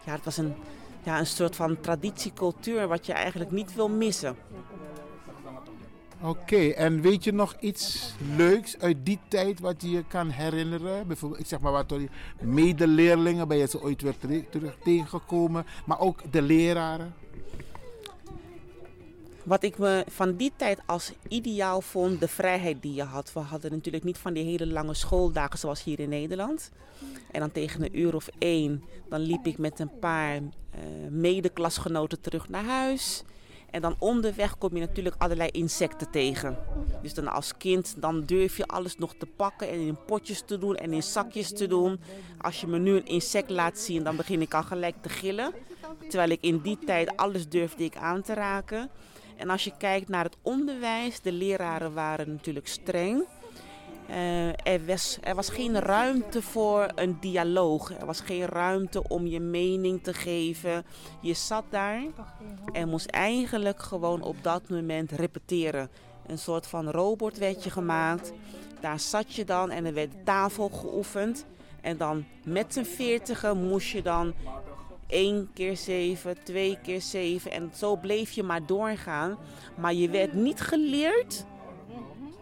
Ja, 0.04 0.12
het 0.12 0.24
was 0.24 0.36
een, 0.36 0.54
ja, 1.02 1.18
een 1.18 1.26
soort 1.26 1.56
van 1.56 1.80
traditiecultuur 1.80 2.88
wat 2.88 3.06
je 3.06 3.12
eigenlijk 3.12 3.50
niet 3.50 3.74
wil 3.74 3.88
missen. 3.88 4.36
Oké, 6.24 6.68
en 6.68 7.00
weet 7.00 7.24
je 7.24 7.32
nog 7.32 7.56
iets 7.60 8.14
leuks 8.36 8.78
uit 8.78 8.96
die 9.02 9.18
tijd 9.28 9.60
wat 9.60 9.82
je 9.82 9.90
je 9.90 10.04
kan 10.08 10.28
herinneren? 10.28 11.06
Bijvoorbeeld, 11.06 11.40
ik 11.40 11.46
zeg 11.46 11.60
maar 11.60 11.72
wat 11.72 11.94
medeleerlingen 12.40 13.48
ben 13.48 13.56
je 13.56 13.66
ze 13.66 13.82
ooit 13.82 14.02
weer 14.02 14.14
terug 14.50 14.76
tegengekomen, 14.84 15.66
maar 15.86 16.00
ook 16.00 16.32
de 16.32 16.42
leraren. 16.42 17.14
Wat 19.44 19.62
ik 19.62 19.78
me 19.78 20.04
van 20.08 20.36
die 20.36 20.52
tijd 20.56 20.78
als 20.86 21.12
ideaal 21.28 21.80
vond, 21.80 22.20
de 22.20 22.28
vrijheid 22.28 22.82
die 22.82 22.94
je 22.94 23.02
had. 23.02 23.32
We 23.32 23.40
hadden 23.40 23.70
natuurlijk 23.70 24.04
niet 24.04 24.18
van 24.18 24.32
die 24.32 24.44
hele 24.44 24.66
lange 24.66 24.94
schooldagen 24.94 25.58
zoals 25.58 25.84
hier 25.84 26.00
in 26.00 26.08
Nederland. 26.08 26.70
En 27.30 27.40
dan 27.40 27.52
tegen 27.52 27.82
een 27.82 27.98
uur 27.98 28.14
of 28.14 28.28
één, 28.38 28.84
dan 29.08 29.20
liep 29.20 29.46
ik 29.46 29.58
met 29.58 29.78
een 29.78 29.98
paar 29.98 30.34
eh 30.34 30.80
medeklasgenoten 31.10 32.20
terug 32.20 32.48
naar 32.48 32.64
huis. 32.64 33.22
En 33.70 33.80
dan 33.80 33.96
onderweg 33.98 34.58
kom 34.58 34.74
je 34.74 34.80
natuurlijk 34.80 35.14
allerlei 35.18 35.48
insecten 35.50 36.10
tegen. 36.10 36.58
Dus 37.02 37.14
dan 37.14 37.28
als 37.28 37.56
kind, 37.56 37.94
dan 37.98 38.24
durf 38.24 38.56
je 38.56 38.66
alles 38.66 38.96
nog 38.96 39.14
te 39.14 39.26
pakken 39.26 39.68
en 39.68 39.80
in 39.80 40.04
potjes 40.06 40.42
te 40.46 40.58
doen 40.58 40.76
en 40.76 40.92
in 40.92 41.02
zakjes 41.02 41.52
te 41.52 41.66
doen. 41.66 42.00
Als 42.38 42.60
je 42.60 42.66
me 42.66 42.78
nu 42.78 42.96
een 42.96 43.06
insect 43.06 43.50
laat 43.50 43.78
zien, 43.78 44.02
dan 44.02 44.16
begin 44.16 44.40
ik 44.40 44.54
al 44.54 44.62
gelijk 44.62 44.96
te 45.00 45.08
gillen. 45.08 45.52
Terwijl 46.08 46.30
ik 46.30 46.42
in 46.42 46.58
die 46.58 46.78
tijd 46.78 47.16
alles 47.16 47.48
durfde 47.48 47.84
ik 47.84 47.96
aan 47.96 48.22
te 48.22 48.34
raken. 48.34 48.90
En 49.42 49.50
als 49.50 49.64
je 49.64 49.72
kijkt 49.78 50.08
naar 50.08 50.24
het 50.24 50.36
onderwijs, 50.42 51.20
de 51.20 51.32
leraren 51.32 51.94
waren 51.94 52.30
natuurlijk 52.30 52.68
streng. 52.68 53.24
Eh, 54.08 54.66
er, 54.66 54.86
was, 54.86 55.18
er 55.20 55.34
was 55.34 55.48
geen 55.48 55.80
ruimte 55.80 56.42
voor 56.42 56.88
een 56.94 57.16
dialoog. 57.20 57.92
Er 58.00 58.06
was 58.06 58.20
geen 58.20 58.46
ruimte 58.46 59.08
om 59.08 59.26
je 59.26 59.40
mening 59.40 60.02
te 60.02 60.14
geven. 60.14 60.84
Je 61.20 61.34
zat 61.34 61.64
daar 61.70 62.02
en 62.72 62.88
moest 62.88 63.06
eigenlijk 63.06 63.82
gewoon 63.82 64.22
op 64.22 64.36
dat 64.42 64.68
moment 64.68 65.10
repeteren. 65.10 65.90
Een 66.26 66.38
soort 66.38 66.66
van 66.66 66.90
robot 66.90 67.38
werd 67.38 67.64
je 67.64 67.70
gemaakt. 67.70 68.32
Daar 68.80 69.00
zat 69.00 69.34
je 69.34 69.44
dan 69.44 69.70
en 69.70 69.84
er 69.84 69.94
werd 69.94 70.24
tafel 70.24 70.68
geoefend. 70.68 71.46
En 71.80 71.96
dan 71.96 72.24
met 72.44 72.72
z'n 72.74 72.84
veertigen 72.84 73.68
moest 73.68 73.88
je 73.88 74.02
dan 74.02 74.34
één 75.12 75.50
keer 75.54 75.76
zeven, 75.76 76.36
twee 76.44 76.78
keer 76.82 77.00
zeven. 77.00 77.50
En 77.52 77.70
zo 77.74 77.96
bleef 77.96 78.30
je 78.30 78.42
maar 78.42 78.66
doorgaan. 78.66 79.38
Maar 79.76 79.94
je 79.94 80.08
werd 80.10 80.32
niet 80.32 80.60
geleerd 80.60 81.44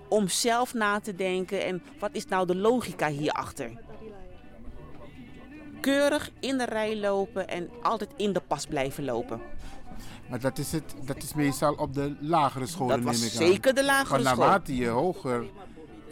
om 0.08 0.28
zelf 0.28 0.74
na 0.74 1.00
te 1.00 1.14
denken 1.14 1.64
en 1.64 1.82
wat 1.98 2.10
is 2.12 2.26
nou 2.26 2.46
de 2.46 2.56
logica 2.56 3.08
hierachter. 3.08 3.70
Keurig 5.80 6.30
in 6.40 6.58
de 6.58 6.64
rij 6.64 6.96
lopen 6.96 7.48
en 7.48 7.68
altijd 7.82 8.10
in 8.16 8.32
de 8.32 8.40
pas 8.46 8.66
blijven 8.66 9.04
lopen. 9.04 9.40
Maar 10.28 10.40
dat 10.40 10.58
is, 10.58 10.72
het, 10.72 10.94
dat 11.04 11.22
is 11.22 11.34
meestal 11.34 11.74
op 11.74 11.94
de 11.94 12.16
lagere 12.20 12.66
scholen, 12.66 12.96
Dat 12.96 13.04
was 13.04 13.18
neem 13.20 13.26
ik 13.28 13.40
aan. 13.40 13.46
zeker 13.46 13.74
de 13.74 13.84
lagere 13.84 14.22
Maar 14.22 14.32
school. 14.32 14.44
naarmate 14.44 14.76
je 14.76 14.86
hoger 14.88 15.44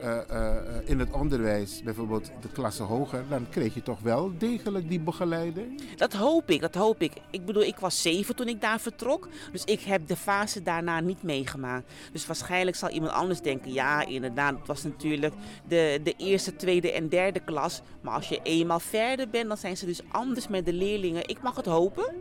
eh, 0.01 0.19
eh, 0.31 0.57
in 0.85 0.99
het 0.99 1.11
onderwijs, 1.11 1.83
bijvoorbeeld 1.83 2.31
de 2.41 2.49
klasse 2.49 2.83
hoger, 2.83 3.25
dan 3.29 3.47
kreeg 3.51 3.75
je 3.75 3.83
toch 3.83 4.01
wel 4.01 4.33
degelijk 4.39 4.89
die 4.89 5.01
begeleiding? 5.01 5.97
Dat 5.97 6.13
hoop 6.13 6.51
ik, 6.51 6.61
dat 6.61 6.75
hoop 6.75 7.03
ik. 7.03 7.13
Ik 7.31 7.45
bedoel, 7.45 7.63
ik 7.63 7.79
was 7.79 8.03
zeven 8.03 8.37
toen 8.37 8.49
ik 8.49 8.61
daar 8.61 8.81
vertrok. 8.81 9.29
Dus 9.53 9.65
ik 9.65 9.81
heb 9.81 10.07
de 10.07 10.17
fase 10.17 10.63
daarna 10.63 11.01
niet 11.01 11.23
meegemaakt. 11.23 11.93
Dus 12.13 12.27
waarschijnlijk 12.27 12.77
zal 12.77 12.89
iemand 12.89 13.13
anders 13.13 13.41
denken, 13.41 13.73
ja 13.73 14.07
inderdaad, 14.07 14.59
het 14.59 14.67
was 14.67 14.83
natuurlijk 14.83 15.35
de, 15.69 16.01
de 16.03 16.15
eerste, 16.17 16.57
tweede 16.57 16.93
en 16.93 17.09
derde 17.09 17.41
klas. 17.41 17.81
Maar 18.01 18.15
als 18.15 18.29
je 18.29 18.41
eenmaal 18.43 18.81
verder 18.81 19.29
bent, 19.29 19.49
dan 19.49 19.57
zijn 19.57 19.77
ze 19.77 19.87
dus 19.87 20.01
anders 20.11 20.49
met 20.49 20.65
de 20.65 20.73
leerlingen. 20.73 21.29
Ik 21.29 21.43
mag 21.43 21.57
het 21.57 21.67
hopen. 21.67 22.15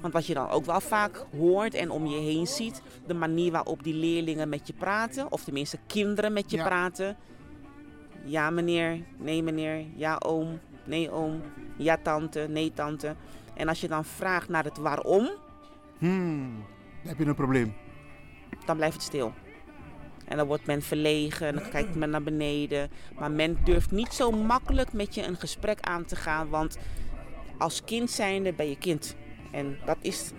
Want 0.00 0.12
wat 0.12 0.26
je 0.26 0.34
dan 0.34 0.48
ook 0.48 0.64
wel 0.64 0.80
vaak 0.80 1.24
hoort 1.36 1.74
en 1.74 1.90
om 1.90 2.06
je 2.06 2.18
heen 2.20 2.46
ziet, 2.46 2.82
de 3.06 3.14
manier 3.14 3.52
waarop 3.52 3.82
die 3.82 3.94
leerlingen 3.94 4.48
met 4.48 4.66
je 4.66 4.72
praten, 4.72 5.32
of 5.32 5.44
tenminste 5.44 5.78
kinderen 5.86 6.32
met 6.32 6.50
je 6.50 6.56
Ja. 6.56 6.64
praten. 6.64 7.16
Ja 8.24 8.50
meneer, 8.50 8.98
nee 9.16 9.42
meneer, 9.42 9.84
ja 9.96 10.16
oom, 10.26 10.58
nee 10.84 11.10
oom, 11.10 11.40
ja 11.76 11.96
tante, 12.02 12.46
nee 12.48 12.72
tante. 12.74 13.14
En 13.54 13.68
als 13.68 13.80
je 13.80 13.88
dan 13.88 14.04
vraagt 14.04 14.48
naar 14.48 14.64
het 14.64 14.76
waarom, 14.78 15.30
Hmm, 15.98 16.64
dan 17.02 17.08
heb 17.08 17.18
je 17.18 17.24
een 17.24 17.34
probleem. 17.34 17.74
dan 18.66 18.76
blijft 18.76 18.94
het 18.94 19.04
stil. 19.04 19.32
En 20.24 20.36
dan 20.36 20.46
wordt 20.46 20.66
men 20.66 20.82
verlegen 20.82 21.46
en 21.46 21.54
dan 21.54 21.68
kijkt 21.70 21.94
men 21.94 22.10
naar 22.10 22.22
beneden. 22.22 22.90
Maar 23.18 23.30
men 23.30 23.58
durft 23.64 23.90
niet 23.90 24.12
zo 24.12 24.30
makkelijk 24.30 24.92
met 24.92 25.14
je 25.14 25.22
een 25.26 25.36
gesprek 25.36 25.80
aan 25.80 26.04
te 26.04 26.16
gaan. 26.16 26.48
Want 26.48 26.78
als 27.58 27.84
kind 27.84 28.10
zijnde 28.10 28.52
ben 28.52 28.68
je 28.68 28.76
kind. 28.78 29.16
En 29.50 29.78
dat 29.84 29.96
is 30.00 30.30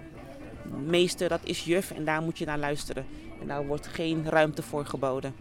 meester, 0.86 1.30
dat 1.30 1.42
is 1.44 1.64
juf 1.64 1.92
en 1.92 2.06
daar 2.06 2.22
moet 2.22 2.38
je 2.38 2.46
naar 2.46 2.58
luisteren. 2.58 3.06
En 3.42 3.48
daar 3.48 3.66
wordt 3.66 3.88
geen 3.88 4.30
ruimte 4.30 4.62
voor 4.62 4.86
geboden. 4.86 5.36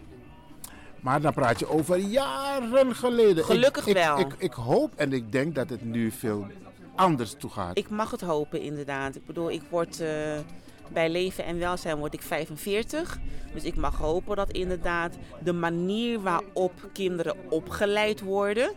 Maar 0.99 1.21
dan 1.21 1.33
praat 1.33 1.59
je 1.59 1.69
over 1.69 1.97
jaren 1.97 2.95
geleden. 2.95 3.43
Gelukkig 3.45 3.87
ik, 3.87 3.93
wel. 3.93 4.19
Ik, 4.19 4.35
ik, 4.37 4.53
hoop 4.53 4.93
en 4.95 5.13
ik 5.13 5.31
denk 5.31 5.55
dat 5.55 5.69
het 5.69 5.83
nu 5.83 6.11
veel 6.11 6.47
anders 6.95 7.35
toe 7.37 7.49
gaat. 7.49 7.77
Ik 7.77 7.89
mag 7.89 8.11
het 8.11 8.21
hopen 8.21 8.61
inderdaad. 8.61 9.15
Ik 9.15 9.25
bedoel, 9.25 9.51
ik 9.51 9.61
word 9.69 9.99
eh, 9.99 10.09
bij 10.87 11.09
leven 11.09 11.45
en 11.45 11.59
welzijn 11.59 11.97
word 11.97 12.13
ik 12.13 12.21
45. 12.21 13.19
Dus 13.53 13.63
ik 13.63 13.75
mag 13.75 13.97
hopen 13.97 14.35
dat 14.35 14.51
inderdaad 14.51 15.15
de 15.43 15.53
manier 15.53 16.21
waarop 16.21 16.89
kinderen 16.93 17.35
opgeleid 17.49 18.21
worden. 18.21 18.71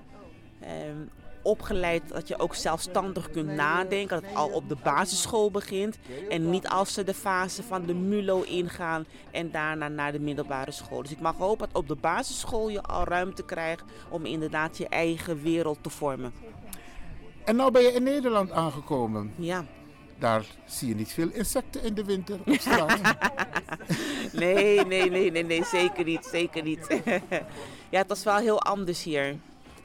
ehm, 0.61 0.97
opgeleid 1.43 2.09
dat 2.09 2.29
je 2.29 2.39
ook 2.39 2.55
zelfstandig 2.55 3.31
kunt 3.31 3.49
nadenken. 3.49 4.21
Dat 4.21 4.31
het 4.31 4.39
al 4.39 4.49
op 4.49 4.69
de 4.69 4.77
basisschool 4.83 5.51
begint. 5.51 5.99
En 6.29 6.51
niet 6.51 6.69
als 6.69 6.93
ze 6.93 7.05
de 7.05 7.15
fase 7.15 7.63
van 7.63 7.87
de 7.87 7.95
MULO 7.95 8.43
ingaan 8.43 9.07
en 9.31 9.51
daarna 9.51 9.89
naar 9.89 10.13
de 10.13 10.21
middelbare 10.21 10.71
school. 10.71 11.03
Dus 11.03 11.11
ik 11.11 11.21
mag 11.21 11.37
hopen 11.37 11.67
dat 11.67 11.83
op 11.83 11.89
de 11.89 11.95
basisschool 11.95 12.69
je 12.69 12.83
al 12.83 13.05
ruimte 13.05 13.45
krijgt 13.45 13.85
om 14.09 14.25
inderdaad 14.25 14.79
je 14.79 14.89
eigen 14.89 15.43
wereld 15.43 15.79
te 15.81 15.91
vormen. 15.91 16.33
En 17.45 17.57
nou 17.57 17.71
ben 17.71 17.83
je 17.83 17.93
in 17.93 18.03
Nederland 18.03 18.51
aangekomen. 18.51 19.33
Ja. 19.37 19.65
Daar 20.19 20.45
zie 20.67 20.89
je 20.89 20.95
niet 20.95 21.13
veel 21.13 21.29
insecten 21.33 21.83
in 21.83 21.95
de 21.95 22.05
winter 22.05 22.39
op 22.47 22.61
straat. 22.61 23.01
Nee, 24.33 24.85
nee, 24.85 25.11
nee, 25.11 25.31
nee, 25.31 25.45
nee, 25.45 25.65
zeker 25.65 26.05
niet, 26.05 26.25
zeker 26.25 26.63
niet. 26.63 26.87
ja, 27.91 27.99
het 27.99 28.09
was 28.09 28.25
wel 28.25 28.37
heel 28.37 28.61
anders 28.61 29.03
hier. 29.03 29.37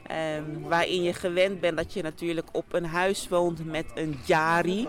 Ehm, 0.08 0.42
waarin 0.68 1.02
je 1.02 1.12
gewend 1.12 1.60
bent 1.60 1.76
dat 1.76 1.92
je 1.92 2.02
natuurlijk 2.02 2.46
op 2.52 2.72
een 2.72 2.84
huis 2.84 3.28
woont 3.28 3.64
met 3.64 3.86
een 3.94 4.18
jari 4.24 4.88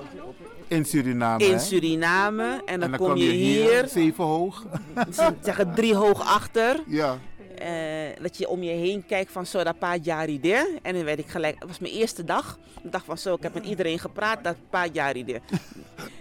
in 0.67 0.86
Suriname. 0.86 1.43
in? 1.45 1.59
Suriname. 1.59 2.61
En 2.65 2.80
dan, 2.80 2.95
kom 2.95 3.15
je 3.15 3.30
hier, 3.32 3.88
zeven 3.88 4.24
hoog. 4.24 4.65
ze 5.13 5.34
zeggen 5.41 5.74
drie 5.76 5.95
hoog 5.95 6.22
achter. 6.22 6.80
ja. 6.88 7.17
Eh, 7.60 8.22
dat 8.22 8.38
je 8.38 8.47
om 8.49 8.64
je 8.64 8.72
heen 8.72 9.05
kijkt 9.05 9.32
van 9.32 9.45
zo, 9.45 9.64
dat 9.64 9.80
pa 9.80 9.95
jari 9.95 10.39
de. 10.39 10.80
En 10.82 10.93
dan 10.93 11.03
werd 11.03 11.20
ik 11.20 11.28
gelijk, 11.28 11.55
het 11.60 11.68
was 11.68 11.80
mijn 11.80 11.93
eerste 11.93 12.24
dag. 12.24 12.60
Ik 12.84 12.91
dacht 12.91 13.05
van 13.05 13.18
zo, 13.18 13.34
ik 13.34 13.43
heb 13.43 13.53
met 13.53 13.66
iedereen 13.66 13.99
gepraat, 13.99 14.43
dat 14.43 14.55
pa 14.70 14.86
jari 14.91 15.26
de. 15.26 15.39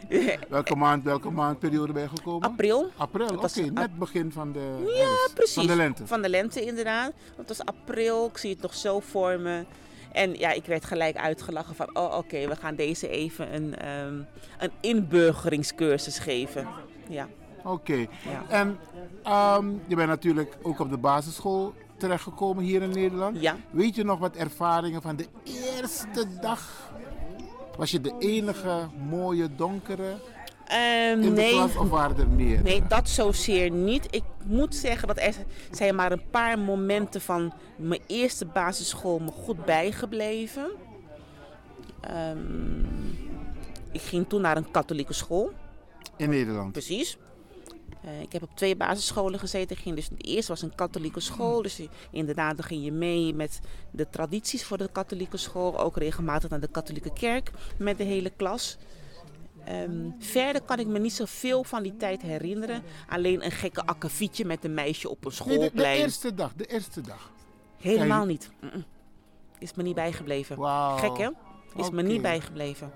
Welke 0.48 0.74
maand, 0.76 1.04
welke 1.04 1.30
maandperiode 1.30 1.92
ben 1.92 2.02
je 2.02 2.08
gekomen? 2.08 2.48
April. 2.48 2.90
April, 2.96 3.26
oké. 3.26 3.36
was 3.36 3.58
ap- 3.58 3.70
net 3.70 3.98
begin 3.98 4.32
van 4.32 4.52
de 4.52 4.82
Ja, 4.86 4.92
herfst. 5.06 5.34
precies. 5.34 5.54
Van 5.54 5.66
de 5.66 5.76
lente. 5.76 6.06
Van 6.06 6.22
de 6.22 6.28
lente, 6.28 6.64
inderdaad. 6.64 7.12
Want 7.36 7.48
het 7.48 7.56
was 7.58 7.66
april, 7.66 8.26
ik 8.26 8.38
zie 8.38 8.50
het 8.52 8.62
nog 8.62 8.74
zo 8.74 9.00
voor 9.00 9.40
me. 9.40 9.64
En 10.12 10.34
ja, 10.38 10.52
ik 10.52 10.64
werd 10.64 10.84
gelijk 10.84 11.16
uitgelachen 11.16 11.74
van, 11.74 11.96
oh 11.96 12.16
oké, 12.16 12.48
we 12.48 12.56
gaan 12.56 12.74
deze 12.74 13.08
even 13.08 13.54
een, 13.54 13.76
ehm, 13.76 14.14
een 14.58 14.70
inburgeringscursus 14.80 16.18
geven. 16.18 16.68
Ja. 17.08 17.28
Oké. 17.64 17.94
Ja. 17.96 18.08
En 18.48 18.78
ehm, 19.22 19.66
je 19.86 19.96
bent 19.96 20.08
natuurlijk 20.08 20.56
ook 20.62 20.80
op 20.80 20.90
de 20.90 20.96
basisschool 20.96 21.72
terechtgekomen 21.96 22.64
hier 22.64 22.82
in 22.82 22.90
Nederland. 22.90 23.40
Ja. 23.40 23.56
Weet 23.70 23.94
je 23.94 24.04
nog 24.04 24.18
wat 24.18 24.36
ervaringen 24.36 25.02
van 25.02 25.16
de 25.16 25.26
eerste 25.44 26.26
dag? 26.40 26.90
Was 27.76 27.90
je 27.90 28.00
de 28.00 28.14
enige 28.18 28.86
mooie 29.08 29.48
donkere 29.56 30.16
Ehm, 30.68 31.12
in 31.12 31.20
de 31.20 31.30
nee, 31.30 31.52
klas 31.52 31.76
of 31.76 31.88
waren 31.88 32.16
er 32.18 32.28
meer? 32.28 32.62
nee, 32.62 32.82
dat 32.88 33.08
zozeer 33.08 33.70
niet. 33.70 34.06
Ik 34.10 34.22
moet 34.44 34.74
zeggen 34.74 35.08
dat 35.08 35.18
er 35.18 35.34
zijn 35.70 35.94
maar 35.94 36.12
een 36.12 36.22
paar 36.30 36.58
momenten 36.58 37.20
van 37.20 37.52
mijn 37.76 38.00
eerste 38.06 38.46
basisschool 38.46 39.18
me 39.18 39.30
goed 39.30 39.64
bijgebleven. 39.64 40.70
Ehm, 42.00 42.82
ik 43.92 44.00
ging 44.00 44.28
toen 44.28 44.40
naar 44.40 44.56
een 44.56 44.70
katholieke 44.70 45.12
school. 45.12 45.50
In 46.16 46.30
Nederland. 46.30 46.72
Precies. 46.72 47.18
Eh, 48.02 48.20
ik 48.20 48.32
heb 48.32 48.42
op 48.42 48.50
twee 48.54 48.76
basisscholen 48.76 49.38
gezeten. 49.38 49.76
Ging 49.76 49.94
dus, 49.96 50.08
de 50.08 50.16
eerste 50.16 50.52
was 50.52 50.62
een 50.62 50.74
katholieke 50.74 51.20
school. 51.20 51.62
Dus 51.62 51.80
inderdaad, 52.10 52.56
dan 52.56 52.66
ging 52.66 52.84
je 52.84 52.92
mee 52.92 53.34
met 53.34 53.60
de 53.90 54.10
tradities 54.10 54.64
voor 54.64 54.78
de 54.78 54.88
katholieke 54.92 55.36
school. 55.36 55.78
Ook 55.78 55.96
regelmatig 55.96 56.50
naar 56.50 56.60
de 56.60 56.68
katholieke 56.70 57.12
kerk 57.12 57.50
met 57.78 57.98
de 57.98 58.04
hele 58.04 58.30
klas. 58.30 58.76
Ehm, 59.64 60.10
verder 60.18 60.62
kan 60.62 60.78
ik 60.78 60.86
me 60.86 60.98
niet 60.98 61.12
zoveel 61.12 61.64
van 61.64 61.82
die 61.82 61.96
tijd 61.96 62.22
herinneren. 62.22 62.82
Alleen 63.08 63.44
een 63.44 63.50
gekke 63.50 63.86
akkefietje 63.86 64.44
met 64.44 64.64
een 64.64 64.74
meisje 64.74 65.08
op 65.08 65.24
een 65.24 65.30
Nee, 65.30 65.48
de, 65.48 65.54
de 65.54 65.58
schoolplein. 65.58 65.98
eerste 65.98 66.34
dag, 66.34 66.52
de 66.54 66.64
eerste 66.66 67.00
dag. 67.00 67.32
Helemaal 67.76 68.24
niet. 68.24 68.50
Is 69.58 69.74
me 69.74 69.82
niet 69.82 69.94
bijgebleven. 69.94 70.56
Wauw. 70.56 70.96
Gek 70.96 71.18
hè? 71.18 71.28
Is 71.76 71.90
me 71.90 72.02
niet 72.02 72.22
bijgebleven. 72.22 72.92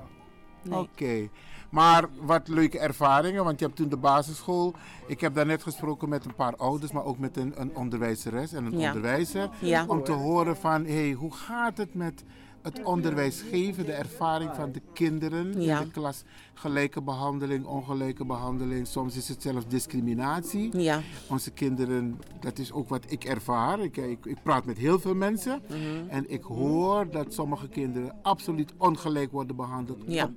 Nee. 0.63 0.79
Oké. 0.79 1.29
Maar 1.73 2.09
wat 2.21 2.49
leuke 2.49 2.79
ervaringen, 2.79 3.45
want 3.45 3.59
je 3.59 3.65
hebt 3.65 3.77
toen 3.77 3.89
de 3.89 3.97
basisschool. 3.97 4.75
Ik 5.07 5.21
heb 5.21 5.35
daarnet 5.35 5.63
gesproken 5.63 6.09
met 6.09 6.25
een 6.25 6.35
paar 6.35 6.57
ouders, 6.57 6.93
maar 6.93 7.05
ook 7.05 7.19
met 7.19 7.37
een, 7.37 7.53
een 7.61 7.77
onderwijzeres 7.77 8.53
en 8.53 8.65
een 8.65 8.79
Ja. 8.79 8.87
onderwijzer. 8.87 9.49
Ja. 9.61 9.85
Om 9.89 10.05
te 10.05 10.13
horen 10.13 10.57
van, 10.57 10.85
hé, 10.85 10.93
hey, 10.95 11.13
hoe 11.13 11.33
gaat 11.35 11.77
het 11.77 11.95
met 11.95 12.25
het 12.63 12.83
onderwijs 12.83 13.41
geven, 13.51 13.85
de 13.87 13.93
ervaring 13.93 14.51
van 14.55 14.73
de 14.73 14.81
kinderen 14.93 15.63
Ja. 15.63 15.79
in 15.81 15.85
de 15.87 15.91
klas? 15.93 16.23
Gelijke 16.55 17.03
behandeling, 17.03 17.65
ongelijke 17.67 18.25
behandeling, 18.25 18.87
soms 18.87 19.17
is 19.17 19.29
het 19.29 19.43
zelfs 19.43 19.67
discriminatie. 19.69 20.79
Ja. 20.81 21.01
Onze 21.29 21.51
kinderen, 21.51 22.21
dat 22.41 22.59
is 22.59 22.73
ook 22.73 22.89
wat 22.89 23.05
ik 23.09 23.25
ervaar. 23.25 23.81
Ik, 23.81 23.97
ik, 23.97 24.27
ik 24.27 24.43
praat 24.43 24.65
met 24.65 24.79
heel 24.79 24.99
veel 24.99 25.15
mensen 25.15 25.63
Mhm. 25.69 26.09
en 26.09 26.31
ik 26.31 26.43
hoor 26.43 27.11
dat 27.11 27.33
sommige 27.33 27.69
kinderen 27.69 28.15
absoluut 28.23 28.73
ongelijk 28.77 29.33
worden 29.33 29.57
behandeld 29.57 30.03
Ja. 30.07 30.25
op, 30.25 30.31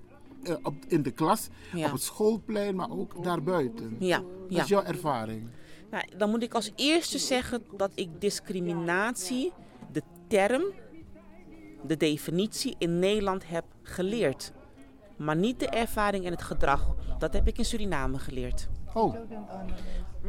eh, 0.47 0.55
op, 0.63 0.75
in 0.87 1.01
de 1.03 1.11
klas, 1.11 1.47
Ja. 1.73 1.85
op 1.85 1.91
het 1.91 2.01
schoolplein, 2.01 2.75
maar 2.75 2.89
ook 2.89 3.23
daarbuiten. 3.23 3.95
Ja. 3.99 4.21
Ja. 4.49 4.61
is 4.61 4.67
jouw 4.67 4.83
ervaring. 4.83 5.49
Nou, 5.91 6.03
dan 6.17 6.29
moet 6.29 6.43
ik 6.43 6.53
als 6.53 6.71
eerste 6.75 7.17
zeggen 7.17 7.63
dat 7.77 7.91
ik 7.95 8.09
discriminatie, 8.21 9.51
de 9.91 10.01
term, 10.27 10.63
de 11.87 11.97
definitie 11.97 12.75
in 12.77 12.99
Nederland 12.99 13.47
heb 13.47 13.65
geleerd. 13.83 14.51
Maar 15.17 15.35
niet 15.35 15.59
de 15.59 15.67
ervaring 15.67 16.25
en 16.25 16.31
het 16.31 16.41
gedrag. 16.41 16.95
Dat 17.19 17.33
heb 17.33 17.47
ik 17.47 17.57
in 17.57 17.65
Suriname 17.65 18.19
geleerd. 18.19 18.67
Oh, 18.93 19.15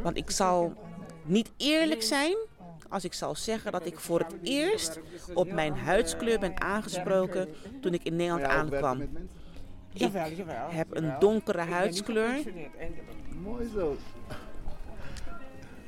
Want 0.01 0.17
ik 0.17 0.29
zal 0.31 0.73
niet 1.25 1.51
eerlijk 1.57 2.03
zijn 2.03 2.35
als 2.89 3.03
ik 3.03 3.13
zal 3.13 3.35
zeggen 3.35 3.71
dat 3.71 3.85
ik 3.85 3.99
voor 3.99 4.19
het 4.19 4.35
eerst 4.41 4.99
op 5.33 5.51
mijn 5.51 5.73
huidskleur 5.73 6.39
ben 6.39 6.61
aangesproken 6.61 7.47
toen 7.81 7.93
ik 7.93 8.03
in 8.03 8.15
Nederland 8.15 8.43
aankwam. 8.45 9.01
Ik 10.69 10.75
heb 10.75 10.95
een 10.95 11.13
donkere 11.19 11.61
huidskleur. 11.61 12.43
mooi 13.43 13.69
zo. 13.73 13.95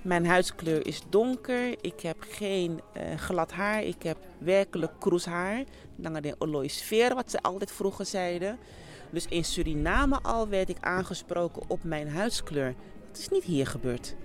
Mijn 0.01 0.26
huidskleur 0.26 0.88
is 0.88 1.01
donker. 1.10 1.76
Ik 1.82 1.99
heb 1.99 2.18
geen 2.20 2.82
eh, 2.93 3.16
glad 3.16 3.51
haar. 3.51 3.84
Ik 3.84 4.03
heb 4.03 4.18
werkelijk 4.38 4.91
kroeshaar. 4.99 5.64
Langer 5.95 6.22
de 6.22 6.36
oloisfeer, 6.38 7.16
wat 7.16 7.32
ze 7.32 7.41
altijd 7.41 7.72
vroeger 7.72 8.05
zeiden. 8.05 8.57
Dus 9.10 9.26
in 9.26 9.43
Suriname 9.43 10.20
al 10.22 10.47
werd 10.47 10.70
ik 10.70 10.78
aangesproken 10.80 11.62
op 11.68 11.84
mijn 11.84 12.10
huidskleur. 12.10 12.76
Het 13.07 13.18
is 13.18 13.30
niet 13.30 13.43
hier 13.43 13.68
gebeurd. 13.68 14.16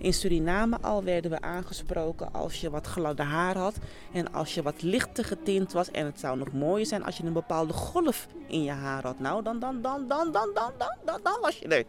In 0.00 0.14
Suriname 0.14 0.78
al 0.80 1.04
werden 1.04 1.30
we 1.30 1.40
aangesproken 1.40 2.32
als 2.32 2.60
je 2.60 2.70
wat 2.70 2.86
gladde 2.86 3.22
haar 3.22 3.56
had. 3.56 3.78
En 4.12 4.32
als 4.32 4.54
je 4.54 4.62
wat 4.62 4.82
lichter 4.82 5.24
getint 5.24 5.72
was. 5.72 5.90
En 5.90 6.04
het 6.06 6.20
zou 6.20 6.38
nog 6.38 6.52
mooier 6.52 6.86
zijn 6.86 7.04
als 7.04 7.16
je 7.16 7.24
een 7.24 7.32
bepaalde 7.32 7.72
golf 7.72 8.26
in 8.46 8.62
je 8.62 8.70
haar 8.70 9.02
had. 9.02 9.18
Nou, 9.18 9.42
dan, 9.42 9.58
dan, 9.58 9.82
dan, 9.82 10.06
dan, 10.08 10.32
dan, 10.32 10.52
dan, 10.54 10.72
dan, 10.78 10.92
dan, 11.04 11.20
dan 11.22 11.38
was 11.40 11.58
je 11.58 11.68
er. 11.68 11.84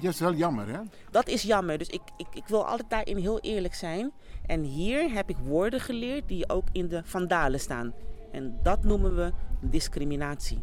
Dat 0.00 0.12
is 0.12 0.20
wel 0.20 0.34
jammer, 0.34 0.68
hè? 0.68 0.80
Dat 1.10 1.28
is 1.28 1.42
jammer. 1.42 1.78
Dus 1.78 1.88
ik, 1.88 2.02
ik, 2.16 2.26
ik 2.34 2.46
wil 2.46 2.66
altijd 2.66 2.90
daarin 2.90 3.16
heel 3.16 3.40
eerlijk 3.40 3.74
zijn. 3.74 4.12
En 4.46 4.62
hier 4.62 5.12
heb 5.12 5.28
ik 5.28 5.36
woorden 5.36 5.80
geleerd 5.80 6.28
die 6.28 6.48
ook 6.48 6.66
in 6.72 6.88
de 6.88 7.00
vandalen 7.04 7.60
staan. 7.60 7.94
En 8.32 8.58
dat 8.62 8.84
noemen 8.84 9.16
we 9.16 9.32
discriminatie. 9.60 10.62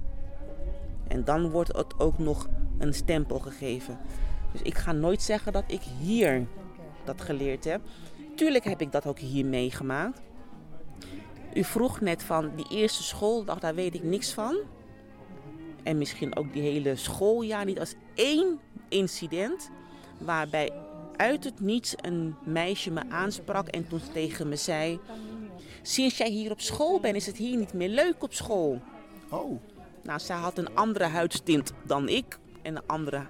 En 1.07 1.23
dan 1.23 1.49
wordt 1.49 1.75
het 1.75 1.99
ook 1.99 2.17
nog 2.17 2.47
een 2.77 2.93
stempel 2.93 3.39
gegeven. 3.39 3.99
Dus 4.51 4.61
ik 4.61 4.77
ga 4.77 4.91
nooit 4.91 5.21
zeggen 5.21 5.53
dat 5.53 5.63
ik 5.67 5.81
hier 5.81 6.47
dat 7.03 7.21
geleerd 7.21 7.63
heb. 7.63 7.81
Tuurlijk 8.35 8.63
heb 8.63 8.81
ik 8.81 8.91
dat 8.91 9.05
ook 9.05 9.19
hier 9.19 9.45
meegemaakt. 9.45 10.21
U 11.53 11.63
vroeg 11.63 12.01
net 12.01 12.23
van 12.23 12.51
die 12.55 12.67
eerste 12.69 13.03
schooldag, 13.03 13.59
daar 13.59 13.75
weet 13.75 13.95
ik 13.95 14.03
niks 14.03 14.33
van. 14.33 14.57
En 15.83 15.97
misschien 15.97 16.35
ook 16.35 16.53
die 16.53 16.61
hele 16.61 16.95
schooljaar 16.95 17.65
niet 17.65 17.79
als 17.79 17.95
één 18.15 18.59
incident 18.89 19.69
waarbij 20.17 20.71
uit 21.15 21.43
het 21.43 21.59
niets 21.59 21.93
een 22.01 22.35
meisje 22.43 22.91
me 22.91 23.09
aansprak 23.09 23.67
en 23.67 23.87
toen 23.87 24.01
tegen 24.13 24.49
me 24.49 24.55
zei: 24.55 24.99
Sinds 25.81 26.17
jij 26.17 26.29
hier 26.29 26.51
op 26.51 26.61
school 26.61 26.99
bent, 26.99 27.15
is 27.15 27.25
het 27.25 27.37
hier 27.37 27.57
niet 27.57 27.73
meer 27.73 27.89
leuk 27.89 28.23
op 28.23 28.33
school. 28.33 28.81
Oh. 29.29 29.61
Nou, 30.03 30.19
zij 30.19 30.35
had 30.35 30.57
een 30.57 30.75
andere 30.75 31.05
huidstint 31.05 31.73
dan 31.85 32.09
ik 32.09 32.39
en 32.61 32.75
een 32.75 32.87
andere 32.87 33.25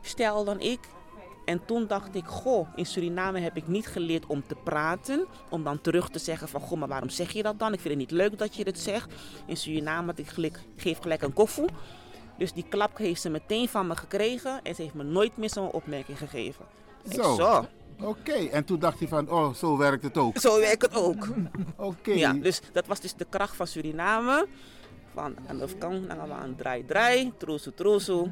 haarstijl 0.00 0.44
dan 0.44 0.60
ik. 0.60 0.80
En 1.44 1.64
toen 1.64 1.86
dacht 1.86 2.14
ik, 2.14 2.24
goh, 2.26 2.68
in 2.74 2.86
Suriname 2.86 3.40
heb 3.40 3.56
ik 3.56 3.68
niet 3.68 3.86
geleerd 3.86 4.26
om 4.26 4.42
te 4.46 4.54
praten. 4.54 5.26
Om 5.48 5.64
dan 5.64 5.80
terug 5.80 6.08
te 6.08 6.18
zeggen 6.18 6.48
van, 6.48 6.60
goh, 6.60 6.78
maar 6.78 6.88
waarom 6.88 7.08
zeg 7.08 7.30
je 7.30 7.42
dat 7.42 7.58
dan? 7.58 7.72
Ik 7.72 7.80
vind 7.80 7.88
het 7.88 8.02
niet 8.02 8.10
leuk 8.10 8.38
dat 8.38 8.56
je 8.56 8.64
dit 8.64 8.78
zegt. 8.78 9.12
In 9.46 9.56
Suriname 9.56 10.06
had 10.06 10.18
ik 10.18 10.28
gelijk, 10.28 10.60
geef 10.76 10.98
gelijk 10.98 11.22
een 11.22 11.32
koffie. 11.32 11.68
Dus 12.38 12.52
die 12.52 12.64
klap 12.68 12.98
heeft 12.98 13.20
ze 13.20 13.28
meteen 13.28 13.68
van 13.68 13.86
me 13.86 13.96
gekregen. 13.96 14.62
En 14.62 14.74
ze 14.74 14.82
heeft 14.82 14.94
me 14.94 15.02
nooit 15.02 15.36
meer 15.36 15.50
zo'n 15.50 15.70
opmerking 15.70 16.18
gegeven. 16.18 16.64
Zo. 17.12 17.34
zo. 17.34 17.66
Oké, 18.02 18.32
en 18.32 18.64
toen 18.64 18.78
dacht 18.78 18.98
hij 18.98 19.08
van, 19.08 19.30
oh, 19.30 19.54
zo 19.54 19.76
werkt 19.76 20.02
het 20.02 20.18
ook. 20.18 20.38
Zo 20.38 20.58
werkt 20.58 20.82
het 20.82 20.94
ook. 20.94 21.28
Oké. 21.76 22.12
Ja, 22.12 22.32
dus 22.32 22.60
dat 22.72 22.86
was 22.86 23.00
dus 23.00 23.14
de 23.14 23.26
kracht 23.28 23.56
van 23.56 23.66
Suriname. 23.66 24.46
Van 25.14 25.36
aan 25.46 25.58
de 25.58 25.68
kant, 25.78 26.06
gaan 26.08 26.28
we 26.28 26.34
aan 26.34 26.54
draai, 26.56 26.84
draai, 26.84 27.32
troesoe, 27.36 27.74
troesoe. 27.74 28.30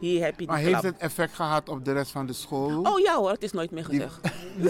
Hier 0.00 0.22
heb 0.24 0.30
je 0.30 0.36
die 0.38 0.46
Maar 0.46 0.60
klap. 0.60 0.70
heeft 0.72 0.82
het 0.82 0.96
effect 1.02 1.34
gehad 1.34 1.68
op 1.68 1.84
de 1.84 1.92
rest 1.92 2.10
van 2.10 2.26
de 2.26 2.32
school? 2.32 2.82
Oh 2.82 2.98
ja 2.98 3.16
hoor, 3.16 3.30
het 3.30 3.42
is 3.42 3.52
nooit 3.52 3.70
meer 3.70 3.84
gezegd. 3.84 4.20
nee, 4.58 4.68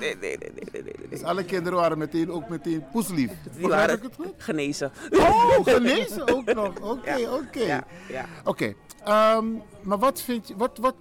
nee, 0.00 0.16
nee, 0.20 0.36
nee, 0.38 0.38
nee, 0.38 0.82
nee, 0.82 0.82
nee. 0.82 1.08
Dus 1.10 1.22
alle 1.22 1.44
kinderen 1.44 1.78
waren 1.78 1.98
meteen 1.98 2.30
ook 2.30 2.48
meteen 2.48 2.84
poeslief. 2.92 3.30
Die 3.58 3.68
waren 3.68 3.96
ik 3.96 4.02
het 4.02 4.14
goed? 4.14 4.34
genezen. 4.36 4.92
Oh, 5.10 5.58
genezen 5.64 6.34
ook 6.34 6.54
nog. 6.54 6.78
Oké, 6.92 7.14
Ja, 7.14 7.32
oké. 7.34 7.60
ja, 7.60 7.84
ja. 8.08 8.24
Oké, 8.44 8.74
ehm, 9.04 9.44
maar 9.82 9.98
wat 9.98 10.20
vind 10.22 10.48
je, 10.48 10.56
wat, 10.56 10.78
wat, 10.78 10.94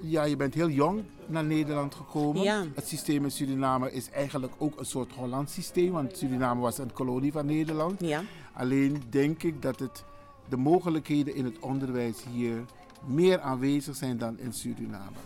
ja, 0.00 0.24
je 0.24 0.36
bent 0.36 0.54
heel 0.54 0.68
jong 0.68 1.02
naar 1.26 1.44
Nederland 1.44 1.94
gekomen. 1.94 2.42
Ja. 2.42 2.64
Het 2.74 2.88
systeem 2.88 3.24
in 3.24 3.30
Suriname 3.30 3.92
is 3.92 4.10
eigenlijk 4.10 4.52
ook 4.58 4.78
een 4.78 4.84
soort 4.86 5.12
Hollands 5.12 5.52
systeem, 5.52 5.92
want 5.92 6.16
Suriname 6.16 6.60
was 6.60 6.78
een 6.78 6.92
kolonie 6.92 7.32
van 7.32 7.46
Nederland. 7.46 8.00
Ja. 8.00 8.22
Alleen 8.54 9.02
denk 9.10 9.42
ik 9.42 9.62
dat 9.62 9.78
het, 9.78 10.04
de 10.48 10.56
mogelijkheden 10.56 11.34
in 11.34 11.44
het 11.44 11.58
onderwijs 11.58 12.24
hier 12.32 12.64
meer 13.04 13.40
aanwezig 13.40 13.96
zijn 13.96 14.18
dan 14.18 14.38
in 14.38 14.52
Suriname. 14.52 15.16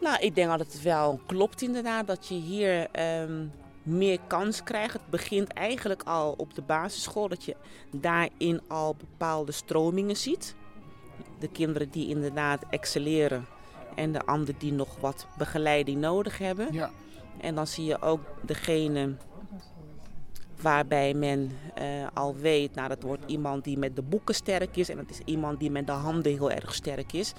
Nou, 0.00 0.18
ik 0.20 0.34
denk 0.34 0.48
dat 0.48 0.58
het 0.58 0.82
wel 0.82 1.20
klopt 1.26 1.62
inderdaad 1.62 2.06
dat 2.06 2.28
je 2.28 2.34
hier 2.34 2.90
ehm, 2.90 3.46
meer 3.82 4.18
kans 4.26 4.62
krijgt. 4.62 4.92
Het 4.92 5.10
begint 5.10 5.48
eigenlijk 5.48 6.02
al 6.02 6.34
op 6.36 6.54
de 6.54 6.62
basisschool, 6.62 7.28
dat 7.28 7.44
je 7.44 7.56
daarin 7.90 8.60
al 8.68 8.96
bepaalde 8.98 9.52
stromingen 9.52 10.16
ziet. 10.16 10.54
De 11.38 11.48
kinderen 11.48 11.90
die 11.90 12.08
inderdaad 12.08 12.62
excelleren 12.70 13.46
en 13.94 14.12
de 14.12 14.26
anderen 14.26 14.58
die 14.58 14.72
nog 14.72 14.96
wat 15.00 15.26
begeleiding 15.38 16.00
nodig 16.00 16.38
hebben. 16.38 16.72
Ja. 16.72 16.90
En 17.40 17.54
dan 17.54 17.66
zie 17.66 17.84
je 17.84 18.02
ook 18.02 18.20
degene 18.42 19.16
waarbij 20.64 21.14
men 21.14 21.50
eh, 21.74 21.84
al 22.14 22.36
weet, 22.36 22.74
nou 22.74 22.88
dat 22.88 23.02
wordt 23.02 23.22
iemand 23.26 23.64
die 23.64 23.78
met 23.78 23.96
de 23.96 24.02
boeken 24.02 24.34
sterk 24.34 24.76
is 24.76 24.88
en 24.88 24.96
dat 24.96 25.10
is 25.10 25.20
iemand 25.24 25.58
die 25.58 25.70
met 25.70 25.86
de 25.86 25.92
handen 25.92 26.32
heel 26.32 26.50
erg 26.50 26.74
sterk 26.74 27.12
is. 27.12 27.32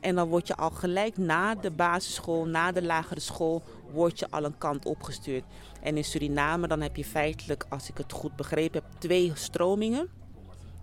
En 0.00 0.14
dan 0.14 0.28
word 0.28 0.46
je 0.46 0.56
al 0.56 0.70
gelijk 0.70 1.16
na 1.16 1.54
de 1.54 1.70
basisschool, 1.70 2.46
na 2.46 2.72
de 2.72 2.82
lagere 2.82 3.20
school, 3.20 3.62
word 3.92 4.18
je 4.18 4.30
al 4.30 4.44
een 4.44 4.58
kant 4.58 4.84
opgestuurd. 4.84 5.44
En 5.82 5.96
in 5.96 6.04
Suriname 6.04 6.66
dan 6.66 6.80
heb 6.80 6.96
je 6.96 7.04
feitelijk, 7.04 7.64
als 7.68 7.88
ik 7.88 7.96
het 7.96 8.12
goed 8.12 8.36
begrepen 8.36 8.82
heb, 8.82 9.00
twee 9.00 9.32
stromingen. 9.34 10.08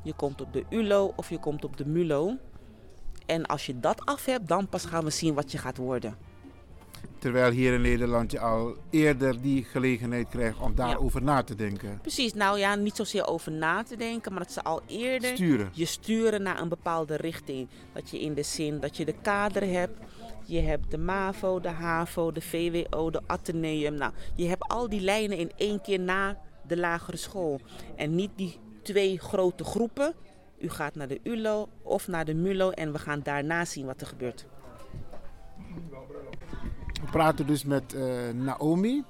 Je 0.04 0.14
komt 0.14 0.42
op 0.42 0.54
de 0.54 0.64
ULO 0.70 1.14
of 1.16 1.30
je 1.30 1.40
komt 1.40 1.66
op 1.66 1.78
de 1.78 1.86
MULO. 1.86 2.38
En 3.26 3.46
als 3.46 3.66
je 3.66 3.80
dat 3.80 4.06
af 4.06 4.26
hebt, 4.26 4.48
dan 4.48 4.68
pas 4.68 4.86
gaan 4.86 5.04
we 5.04 5.10
zien 5.10 5.34
wat 5.34 5.52
je 5.52 5.58
gaat 5.58 5.78
worden. 5.78 6.27
Terwijl 7.20 7.52
hier 7.52 7.74
in 7.74 7.82
Nederland 7.82 8.32
je 8.32 8.40
al 8.40 8.76
eerder 8.90 9.42
die 9.42 9.64
gelegenheid 9.64 10.30
krijgt 10.30 10.60
om 10.60 10.76
daarover 10.76 11.24
na 11.24 11.44
te 11.44 11.56
denken. 11.56 12.00
Precies, 12.02 12.34
nou 12.34 12.60
ja, 12.60 12.76
niet 12.76 12.96
zozeer 12.96 13.28
over 13.28 13.52
na 13.52 13.84
te 13.84 13.96
denken, 13.96 14.34
maar 14.34 14.44
dat 14.44 14.52
ze 14.52 14.64
al 14.64 14.82
eerder 14.88 15.36
Sturen. 15.36 15.70
je 15.74 15.86
sturen 15.86 16.42
naar 16.42 16.62
een 16.62 16.70
bepaalde 16.70 17.16
richting. 17.16 17.68
Dat 17.94 18.10
je 18.10 18.20
in 18.20 18.34
de 18.34 18.44
zin 18.44 18.80
dat 18.80 18.98
je 18.98 19.06
de 19.06 19.16
kader 19.22 19.64
hebt, 19.64 20.00
je 20.46 20.60
hebt 20.60 20.92
de 20.92 20.98
MAVO, 20.98 21.60
de 21.60 21.70
HAVO, 21.70 22.32
de 22.32 22.42
VWO, 22.42 23.10
de 23.10 23.22
Atheneum. 23.26 23.94
Nou, 23.94 24.14
je 24.36 24.48
hebt 24.48 24.68
al 24.68 24.90
die 24.90 25.02
lijnen 25.02 25.38
in 25.38 25.52
één 25.56 25.82
keer 25.82 26.00
na 26.00 26.38
de 26.68 26.78
lagere 26.78 27.18
school. 27.18 27.60
En 27.96 28.16
niet 28.16 28.32
die 28.36 28.60
twee 28.82 29.20
grote 29.20 29.64
groepen. 29.64 30.14
U 30.60 30.70
gaat 30.70 30.96
naar 30.96 31.08
de 31.08 31.20
ULO 31.24 31.68
of 31.82 32.08
naar 32.08 32.26
de 32.26 32.34
MULO 32.34 32.70
en 32.70 32.92
we 32.92 33.00
gaan 33.00 33.20
daarna 33.24 33.66
zien 33.66 33.86
wat 33.86 34.02
er 34.02 34.08
gebeurt. 34.08 34.46
We 37.08 37.14
praten 37.14 37.48
dus 37.48 37.64
met 37.64 37.94
eh, 37.94 38.04
Naomi. 38.34 39.04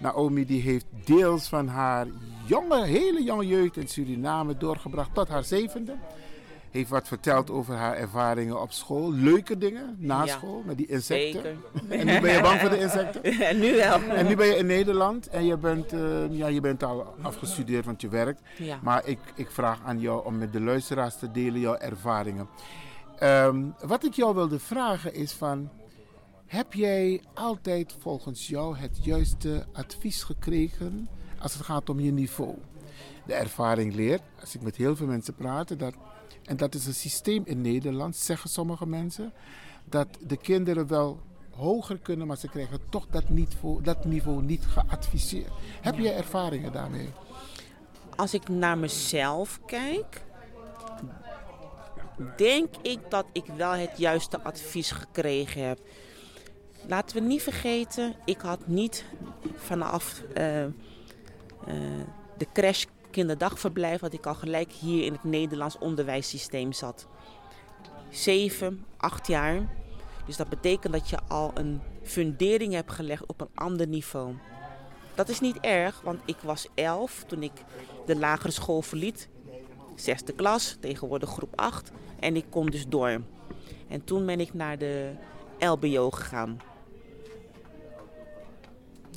Naomi 0.00 0.44
die 0.46 0.62
heeft 0.62 0.86
deels 1.04 1.48
van 1.48 1.68
haar 1.68 2.06
jonge, 2.46 2.84
hele 2.84 3.22
jonge 3.22 3.46
jeugd 3.46 3.76
in 3.76 3.88
Suriname 3.88 4.56
doorgebracht 4.56 5.14
tot 5.14 5.28
haar 5.28 5.44
zevende. 5.44 5.96
Heeft 6.70 6.90
wat 6.90 7.08
verteld 7.08 7.50
over 7.50 7.74
haar 7.74 7.96
ervaringen 7.96 8.60
op 8.60 8.72
school. 8.72 9.12
Leuke 9.12 9.58
dingen 9.58 9.96
na 9.98 10.24
Ja, 10.24 10.32
school 10.32 10.62
met 10.66 10.76
die 10.76 10.86
insecten. 10.86 11.32
zeker. 11.32 11.56
En 11.88 12.06
nu 12.06 12.20
ben 12.20 12.32
je 12.32 12.40
bang 12.40 12.60
voor 12.60 12.70
de 12.70 12.78
insecten? 12.78 13.22
En 13.48 13.58
nu 13.58 13.74
wel. 13.76 14.00
En 14.02 14.26
nu 14.26 14.36
ben 14.36 14.46
je 14.46 14.56
in 14.56 14.66
Nederland 14.66 15.28
en 15.28 15.44
je 15.46 15.56
bent, 15.56 15.92
eh, 15.92 16.30
ja, 16.30 16.46
je 16.46 16.60
bent 16.60 16.82
al 16.82 17.14
afgestudeerd, 17.22 17.84
want 17.84 18.00
je 18.00 18.08
werkt. 18.08 18.42
Ja. 18.58 18.78
Maar 18.82 19.06
ik, 19.06 19.18
ik 19.34 19.50
vraag 19.50 19.80
aan 19.84 20.00
jou 20.00 20.24
om 20.24 20.38
met 20.38 20.52
de 20.52 20.60
luisteraars 20.60 21.16
te 21.18 21.30
delen 21.30 21.60
jouw 21.60 21.76
ervaringen. 21.76 22.48
Ehm, 23.18 23.62
wat 23.80 24.04
ik 24.04 24.12
jou 24.14 24.34
wilde 24.34 24.58
vragen 24.58 25.14
is 25.14 25.32
van... 25.32 25.68
Heb 26.48 26.72
jij 26.72 27.20
altijd 27.34 27.94
volgens 27.98 28.48
jou 28.48 28.76
het 28.76 29.04
juiste 29.04 29.66
advies 29.72 30.22
gekregen 30.22 31.08
als 31.38 31.54
het 31.54 31.62
gaat 31.62 31.88
om 31.88 32.00
je 32.00 32.12
niveau? 32.12 32.54
De 33.26 33.34
ervaring 33.34 33.94
leert, 33.94 34.22
als 34.40 34.54
ik 34.54 34.62
met 34.62 34.76
heel 34.76 34.96
veel 34.96 35.06
mensen 35.06 35.34
praat, 35.34 35.78
dat, 35.78 35.94
en 36.44 36.56
dat 36.56 36.74
is 36.74 36.86
een 36.86 36.94
systeem 36.94 37.42
in 37.44 37.60
Nederland, 37.60 38.16
zeggen 38.16 38.50
sommige 38.50 38.86
mensen, 38.86 39.32
dat 39.84 40.08
de 40.26 40.36
kinderen 40.36 40.86
wel 40.86 41.20
hoger 41.50 41.98
kunnen, 41.98 42.26
maar 42.26 42.36
ze 42.36 42.48
krijgen 42.48 42.80
toch 42.90 43.06
dat 43.10 43.28
niveau, 43.28 43.82
dat 43.82 44.04
niveau 44.04 44.42
niet 44.42 44.64
geadviseerd. 44.66 45.52
Heb 45.80 45.98
jij 45.98 46.16
ervaringen 46.16 46.72
daarmee? 46.72 47.08
Als 48.16 48.34
ik 48.34 48.48
naar 48.48 48.78
mezelf 48.78 49.60
kijk, 49.66 50.24
denk 52.36 52.74
ik 52.82 52.98
dat 53.08 53.26
ik 53.32 53.44
wel 53.56 53.72
het 53.72 53.98
juiste 53.98 54.42
advies 54.42 54.90
gekregen 54.90 55.66
heb. 55.66 55.80
Laten 56.86 57.16
we 57.16 57.22
niet 57.22 57.42
vergeten, 57.42 58.14
ik 58.24 58.40
had 58.40 58.66
niet 58.66 59.04
vanaf 59.56 60.22
eh, 60.34 60.64
eh, 60.64 60.70
de 62.36 62.46
crash 62.52 62.84
kinderdagverblijf, 63.10 64.00
dat 64.00 64.12
ik 64.12 64.26
al 64.26 64.34
gelijk 64.34 64.72
hier 64.72 65.04
in 65.04 65.12
het 65.12 65.24
Nederlands 65.24 65.78
onderwijssysteem 65.78 66.72
zat. 66.72 67.06
Zeven, 68.10 68.84
acht 68.96 69.26
jaar. 69.26 69.68
Dus 70.26 70.36
dat 70.36 70.48
betekent 70.48 70.92
dat 70.92 71.08
je 71.08 71.18
al 71.28 71.50
een 71.54 71.80
fundering 72.02 72.72
hebt 72.72 72.92
gelegd 72.92 73.26
op 73.26 73.40
een 73.40 73.50
ander 73.54 73.86
niveau. 73.86 74.34
Dat 75.14 75.28
is 75.28 75.40
niet 75.40 75.58
erg, 75.60 76.00
want 76.00 76.20
ik 76.24 76.36
was 76.42 76.68
elf 76.74 77.24
toen 77.26 77.42
ik 77.42 77.52
de 78.06 78.16
lagere 78.16 78.52
school 78.52 78.82
verliet. 78.82 79.28
Zesde 79.94 80.32
klas, 80.32 80.76
tegenwoordig 80.80 81.30
groep 81.30 81.52
8. 81.60 81.90
En 82.20 82.36
ik 82.36 82.44
kon 82.50 82.66
dus 82.66 82.86
door. 82.88 83.20
En 83.88 84.04
toen 84.04 84.26
ben 84.26 84.40
ik 84.40 84.54
naar 84.54 84.78
de 84.78 85.12
LBO 85.58 86.10
gegaan. 86.10 86.60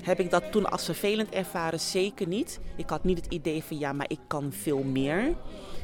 Heb 0.01 0.19
ik 0.19 0.29
dat 0.29 0.51
toen 0.51 0.71
als 0.71 0.85
vervelend 0.85 1.29
ervaren? 1.29 1.79
Zeker 1.79 2.27
niet. 2.27 2.59
Ik 2.75 2.89
had 2.89 3.03
niet 3.03 3.17
het 3.17 3.33
idee 3.33 3.63
van 3.63 3.79
ja, 3.79 3.93
maar 3.93 4.09
ik 4.09 4.19
kan 4.27 4.51
veel 4.51 4.83
meer. 4.83 5.35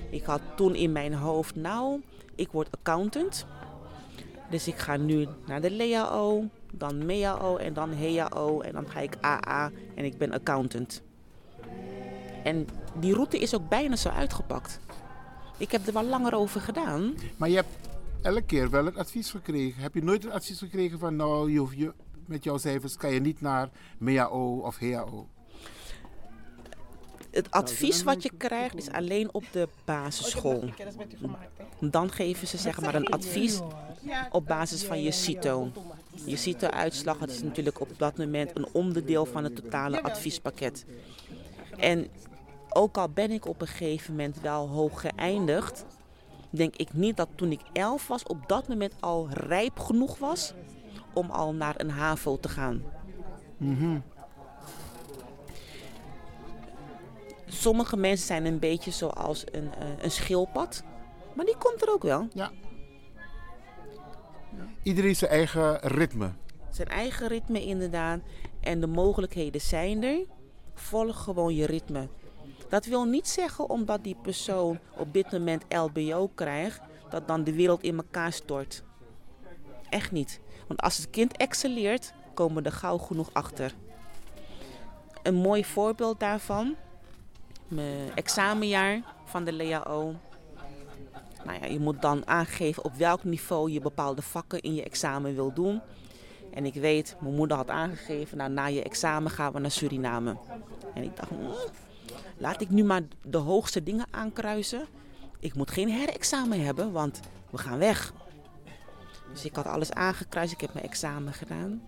Ik 0.09 0.23
had 0.23 0.41
toen 0.55 0.75
in 0.75 0.91
mijn 0.91 1.13
hoofd, 1.13 1.55
nou, 1.55 2.01
ik 2.35 2.51
word 2.51 2.67
accountant. 2.71 3.45
Dus 4.49 4.67
ik 4.67 4.77
ga 4.77 4.97
nu 4.97 5.27
naar 5.45 5.61
de 5.61 5.71
LEAO, 5.71 6.43
dan 6.73 7.05
MEAO 7.05 7.57
en 7.57 7.73
dan 7.73 7.93
HEAO 7.93 8.61
en 8.61 8.73
dan 8.73 8.89
ga 8.89 8.99
ik 8.99 9.17
AA 9.21 9.71
en 9.95 10.05
ik 10.05 10.17
ben 10.17 10.31
accountant. 10.31 11.01
En 12.43 12.67
die 12.99 13.13
route 13.13 13.39
is 13.39 13.55
ook 13.55 13.69
bijna 13.69 13.95
zo 13.95 14.09
uitgepakt. 14.09 14.79
Ik 15.57 15.71
heb 15.71 15.87
er 15.87 15.93
wel 15.93 16.03
langer 16.03 16.35
over 16.35 16.61
gedaan. 16.61 17.13
Maar 17.37 17.49
je 17.49 17.55
hebt 17.55 17.89
elke 18.27 18.45
keer 18.45 18.69
wel 18.69 18.85
het 18.85 18.97
advies 18.97 19.29
gekregen. 19.29 19.81
Heb 19.81 19.93
je 19.93 20.03
nooit 20.03 20.23
het 20.23 20.31
advies 20.31 20.59
gekregen 20.59 20.99
van 20.99 21.15
nou, 21.15 21.51
je, 21.51 21.59
hoeft 21.59 21.77
je, 21.77 21.93
met 22.25 22.43
jouw 22.43 22.57
cijfers 22.57 22.97
kan 22.97 23.11
je 23.13 23.19
niet 23.19 23.41
naar 23.41 23.69
MEAO 23.97 24.57
of 24.57 24.79
HAO? 24.79 25.27
Het 27.31 27.51
advies 27.51 28.03
wat 28.03 28.23
je 28.23 28.31
krijgt 28.37 28.75
is 28.75 28.91
alleen 28.91 29.33
op 29.33 29.43
de 29.51 29.67
basisschool. 29.85 30.69
Dan 31.79 32.11
geven 32.11 32.47
ze 32.47 32.57
zeg 32.57 32.81
maar 32.81 32.95
een 32.95 33.09
advies 33.09 33.59
op 34.31 34.47
basis 34.47 34.83
van 34.83 35.01
je 35.01 35.11
CITO. 35.11 35.71
Je 36.25 36.35
CITO-uitslag 36.35 37.17
dat 37.17 37.29
is 37.29 37.41
natuurlijk 37.41 37.79
op 37.79 37.89
dat 37.97 38.17
moment 38.17 38.51
een 38.57 38.67
onderdeel 38.71 39.25
van 39.25 39.43
het 39.43 39.55
totale 39.55 40.01
adviespakket. 40.01 40.85
En 41.77 42.07
ook 42.69 42.97
al 42.97 43.09
ben 43.09 43.31
ik 43.31 43.45
op 43.45 43.61
een 43.61 43.67
gegeven 43.67 44.15
moment 44.15 44.41
wel 44.41 44.67
hoog 44.67 45.01
geëindigd, 45.01 45.85
denk 46.49 46.75
ik 46.75 46.93
niet 46.93 47.17
dat 47.17 47.29
toen 47.35 47.51
ik 47.51 47.61
elf 47.73 48.07
was, 48.07 48.23
op 48.23 48.47
dat 48.47 48.67
moment 48.67 48.93
al 48.99 49.27
rijp 49.29 49.79
genoeg 49.79 50.17
was 50.17 50.53
om 51.13 51.29
al 51.29 51.53
naar 51.53 51.73
een 51.77 51.89
HAVO 51.89 52.39
te 52.39 52.49
gaan. 52.49 52.83
Mhm. 53.57 53.99
Sommige 57.45 57.97
mensen 57.97 58.27
zijn 58.27 58.45
een 58.45 58.59
beetje 58.59 58.91
zoals 58.91 59.43
een, 59.51 59.73
eh, 59.73 59.87
een 60.01 60.11
schildpad, 60.11 60.83
maar 61.35 61.45
die 61.45 61.57
komt 61.57 61.81
er 61.81 61.93
ook 61.93 62.03
wel. 62.03 62.27
Ja. 62.33 62.51
Iedereen 64.83 65.15
zijn 65.15 65.31
eigen 65.31 65.79
ritme. 65.79 66.31
Zijn 66.69 66.87
eigen 66.87 67.27
ritme 67.27 67.65
inderdaad. 67.65 68.19
En 68.59 68.79
de 68.79 68.87
mogelijkheden 68.87 69.61
zijn 69.61 70.03
er. 70.03 70.25
Volg 70.73 71.23
gewoon 71.23 71.55
je 71.55 71.65
ritme. 71.65 72.07
Dat 72.69 72.85
wil 72.85 73.05
niet 73.05 73.27
zeggen 73.27 73.69
omdat 73.69 74.03
die 74.03 74.17
persoon 74.21 74.79
op 74.97 75.13
dit 75.13 75.31
moment 75.31 75.63
LBO 75.69 76.29
krijgt, 76.35 76.79
dat 77.09 77.27
dan 77.27 77.43
de 77.43 77.53
wereld 77.53 77.83
in 77.83 77.97
elkaar 77.97 78.33
stort. 78.33 78.83
Echt 79.89 80.11
niet. 80.11 80.39
Want 80.67 80.81
als 80.81 80.97
het 80.97 81.09
kind 81.09 81.37
excelleert, 81.37 82.13
komen 82.33 82.63
we 82.63 82.69
er 82.69 82.75
gauw 82.75 82.97
genoeg 82.97 83.29
achter. 83.33 83.73
Een 85.23 85.35
mooi 85.35 85.65
voorbeeld 85.65 86.19
daarvan, 86.19 86.75
mijn 87.67 88.15
examenjaar 88.15 89.01
van 89.25 89.43
de 89.43 89.51
LEAO. 89.51 90.15
Nou 91.45 91.59
ja, 91.61 91.65
je 91.65 91.79
moet 91.79 92.01
dan 92.01 92.27
aangeven 92.27 92.83
op 92.83 92.93
welk 92.93 93.23
niveau 93.23 93.71
je 93.71 93.79
bepaalde 93.79 94.21
vakken 94.21 94.61
in 94.61 94.75
je 94.75 94.83
examen 94.83 95.35
wil 95.35 95.53
doen. 95.53 95.81
En 96.53 96.65
ik 96.65 96.73
weet, 96.73 97.15
mijn 97.19 97.35
moeder 97.35 97.57
had 97.57 97.69
aangegeven, 97.69 98.37
nou, 98.37 98.51
na 98.51 98.65
je 98.65 98.83
examen 98.83 99.31
gaan 99.31 99.53
we 99.53 99.59
naar 99.59 99.71
Suriname. 99.71 100.37
En 100.93 101.03
ik 101.03 101.15
dacht, 101.15 101.29
hmm, 101.29 101.53
laat 102.37 102.61
ik 102.61 102.69
nu 102.69 102.83
maar 102.83 103.01
de 103.23 103.37
hoogste 103.37 103.83
dingen 103.83 104.05
aankruisen. 104.11 104.85
Ik 105.39 105.55
moet 105.55 105.71
geen 105.71 105.89
herexamen 105.89 106.65
hebben, 106.65 106.91
want 106.91 107.19
we 107.49 107.57
gaan 107.57 107.77
weg. 107.77 108.13
Dus 109.31 109.45
ik 109.45 109.55
had 109.55 109.65
alles 109.65 109.91
aangekruist, 109.91 110.53
ik 110.53 110.61
heb 110.61 110.73
mijn 110.73 110.85
examen 110.85 111.33
gedaan. 111.33 111.81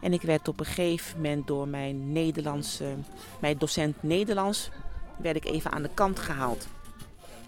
En 0.00 0.12
ik 0.12 0.22
werd 0.22 0.48
op 0.48 0.60
een 0.60 0.66
gegeven 0.66 1.16
moment 1.16 1.46
door 1.46 1.68
mijn 1.68 2.12
Nederlandse, 2.12 2.94
mijn 3.40 3.58
docent 3.58 4.02
Nederlands, 4.02 4.70
werd 5.18 5.36
ik 5.36 5.44
even 5.44 5.72
aan 5.72 5.82
de 5.82 5.90
kant 5.94 6.18
gehaald. 6.18 6.66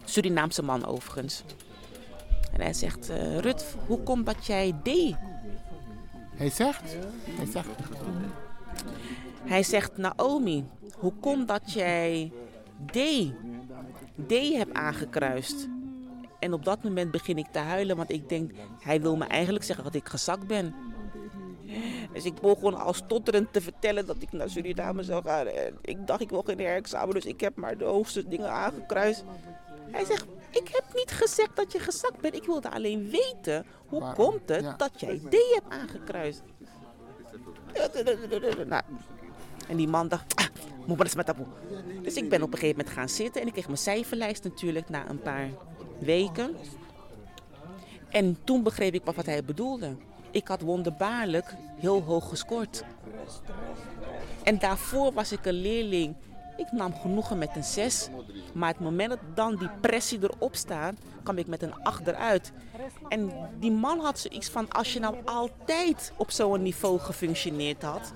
Surinaamse 0.05 0.63
man 0.63 0.87
overigens. 0.87 1.43
En 2.53 2.61
hij 2.61 2.73
zegt, 2.73 3.11
uh, 3.11 3.39
Rut, 3.39 3.77
hoe 3.87 4.03
komt 4.03 4.27
dat 4.27 4.47
jij 4.47 4.75
D? 4.83 5.15
Hij 6.37 6.51
zegt? 6.51 6.97
Hij 7.25 7.47
zegt. 7.47 7.69
Hij 9.45 9.63
zegt, 9.63 9.97
Naomi, 9.97 10.65
hoe 10.99 11.13
komt 11.21 11.49
dat 11.49 11.73
jij 11.73 12.33
D, 12.87 12.99
D 14.27 14.33
hebt 14.57 14.75
aangekruist? 14.75 15.69
En 16.39 16.53
op 16.53 16.65
dat 16.65 16.83
moment 16.83 17.11
begin 17.11 17.39
ik 17.39 17.47
te 17.51 17.59
huilen, 17.59 17.97
want 17.97 18.11
ik 18.11 18.29
denk, 18.29 18.51
hij 18.81 19.01
wil 19.01 19.17
me 19.17 19.25
eigenlijk 19.25 19.65
zeggen 19.65 19.85
dat 19.85 19.95
ik 19.95 20.09
gezakt 20.09 20.47
ben. 20.47 20.75
Dus 22.13 22.25
ik 22.25 22.41
begon 22.41 22.75
al 22.75 22.93
stotterend 22.93 23.53
te 23.53 23.61
vertellen 23.61 24.07
dat 24.07 24.17
ik 24.19 24.33
naar 24.33 24.51
Suriname 24.51 25.03
zou 25.03 25.23
gaan. 25.25 25.47
En 25.47 25.79
ik 25.83 26.07
dacht, 26.07 26.21
ik 26.21 26.31
wil 26.31 26.43
geen 26.43 26.59
herexamen, 26.59 27.15
dus 27.15 27.25
ik 27.25 27.41
heb 27.41 27.57
maar 27.57 27.79
de 27.79 27.85
hoogste 27.85 28.29
dingen 28.29 28.51
aangekruist. 28.51 29.25
Hij 29.91 30.05
zegt, 30.05 30.27
ik 30.51 30.69
heb 30.69 30.85
niet 30.95 31.11
gezegd 31.11 31.57
dat 31.57 31.73
je 31.73 31.79
gezakt 31.79 32.21
bent. 32.21 32.35
Ik 32.35 32.45
wilde 32.45 32.71
alleen 32.71 33.11
weten, 33.11 33.67
hoe 33.87 34.01
Waarom? 34.01 34.25
komt 34.29 34.49
het 34.49 34.63
Ja. 34.63 34.75
dat 34.77 35.01
jij 35.01 35.19
D 35.31 35.35
hebt 35.55 35.73
aangekruist? 35.73 36.43
Nou, 38.67 38.83
en 39.69 39.77
die 39.77 39.89
man 39.89 40.09
dacht, 40.09 40.35
ah, 40.35 40.47
moet 40.87 40.97
maar 40.97 41.07
eens 41.07 41.15
met 41.15 41.27
taboe. 41.27 41.47
Dus 42.03 42.15
ik 42.15 42.29
ben 42.29 42.43
op 42.43 42.53
een 42.53 42.59
gegeven 42.59 42.77
moment 42.77 42.97
gaan 42.97 43.09
zitten 43.09 43.41
en 43.41 43.47
ik 43.47 43.53
kreeg 43.53 43.67
mijn 43.67 43.79
cijferlijst 43.79 44.45
natuurlijk 44.45 44.89
na 44.89 45.09
een 45.09 45.21
paar 45.21 45.49
weken. 45.99 46.57
En 48.09 48.39
toen 48.45 48.63
begreep 48.63 48.95
ik 48.95 49.05
wat 49.05 49.27
hij 49.27 49.45
bedoelde. 49.45 49.97
Ik 50.31 50.49
had 50.49 50.61
wonderbaarlijk 50.61 51.55
heel 51.79 52.03
hoog 52.03 52.29
gescoord. 52.29 52.85
En 54.43 54.59
daarvoor 54.59 55.13
was 55.13 55.33
ik 55.33 55.47
een 55.47 55.61
leerling. 55.61 56.15
Ik 56.57 56.73
nam 56.73 56.95
genoegen 56.95 57.39
met 57.39 57.51
een 57.55 57.65
6. 57.65 58.09
Maar 58.53 58.69
het 58.69 58.81
moment 58.81 59.09
dat 59.09 59.19
dan 59.35 59.57
die 59.57 59.71
pressie 59.81 60.19
erop 60.23 60.55
staat, 60.55 60.95
kwam 61.23 61.39
ik 61.39 61.47
met 61.47 61.63
een 61.63 61.75
8 61.83 62.07
eruit. 62.07 62.53
En 63.09 63.33
die 63.61 63.73
man 63.73 64.01
had 64.01 64.19
zoiets 64.19 64.49
van: 64.49 64.71
als 64.71 64.93
je 64.93 65.01
nou 65.01 65.17
altijd 65.25 66.13
op 66.17 66.31
zo'n 66.31 66.63
niveau 66.63 66.99
gefunctioneerd 66.99 67.83
had, 67.83 68.13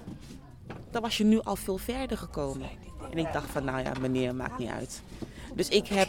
dan 0.91 1.03
was 1.03 1.17
je 1.17 1.25
nu 1.25 1.41
al 1.41 1.57
veel 1.57 1.79
verder 1.79 2.19
gekomen. 2.19 2.69
En 3.11 3.19
ik 3.19 3.33
dacht 3.33 3.51
van, 3.51 3.65
nou 3.65 3.83
ja, 3.83 3.93
meneer, 4.01 4.35
maakt 4.35 4.59
niet 4.59 4.71
uit. 4.71 5.03
Dus 5.55 5.69
ik 5.69 5.87
heb 5.87 6.09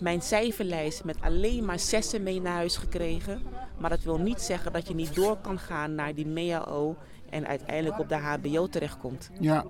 mijn 0.00 0.22
cijferlijst 0.22 1.04
met 1.04 1.16
alleen 1.20 1.64
maar 1.64 1.78
zessen 1.78 2.22
mee 2.22 2.40
naar 2.40 2.54
huis 2.54 2.76
gekregen. 2.76 3.42
Maar 3.78 3.90
dat 3.90 4.02
wil 4.02 4.18
niet 4.18 4.40
zeggen 4.40 4.72
dat 4.72 4.88
je 4.88 4.94
niet 4.94 5.14
door 5.14 5.36
kan 5.36 5.58
gaan 5.58 5.94
naar 5.94 6.14
die 6.14 6.26
MEAO 6.26 6.96
en 7.30 7.46
uiteindelijk 7.46 7.98
op 7.98 8.08
de 8.08 8.16
HBO 8.16 8.68
terechtkomt. 8.68 9.30
Ja. 9.40 9.64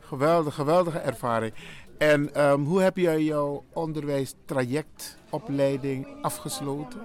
Geweldig, 0.00 0.54
geweldige 0.54 0.98
ervaring. 0.98 1.54
En 1.98 2.34
ehm, 2.34 2.60
hoe 2.60 2.80
heb 2.80 2.96
jij 2.96 3.22
jouw 3.22 3.64
onderwijstraject, 3.72 5.18
opleiding 5.30 6.06
afgesloten? 6.22 7.00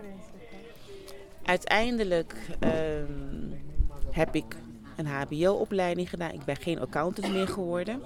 Uiteindelijk 1.43 2.35
ehm, 2.59 3.05
heb 4.11 4.35
ik 4.35 4.55
een 5.05 5.27
HBO-opleiding 5.27 6.09
gedaan. 6.09 6.31
Ik 6.31 6.45
ben 6.45 6.55
geen 6.55 6.79
accountant 6.79 7.33
meer 7.33 7.47
geworden. 7.47 8.01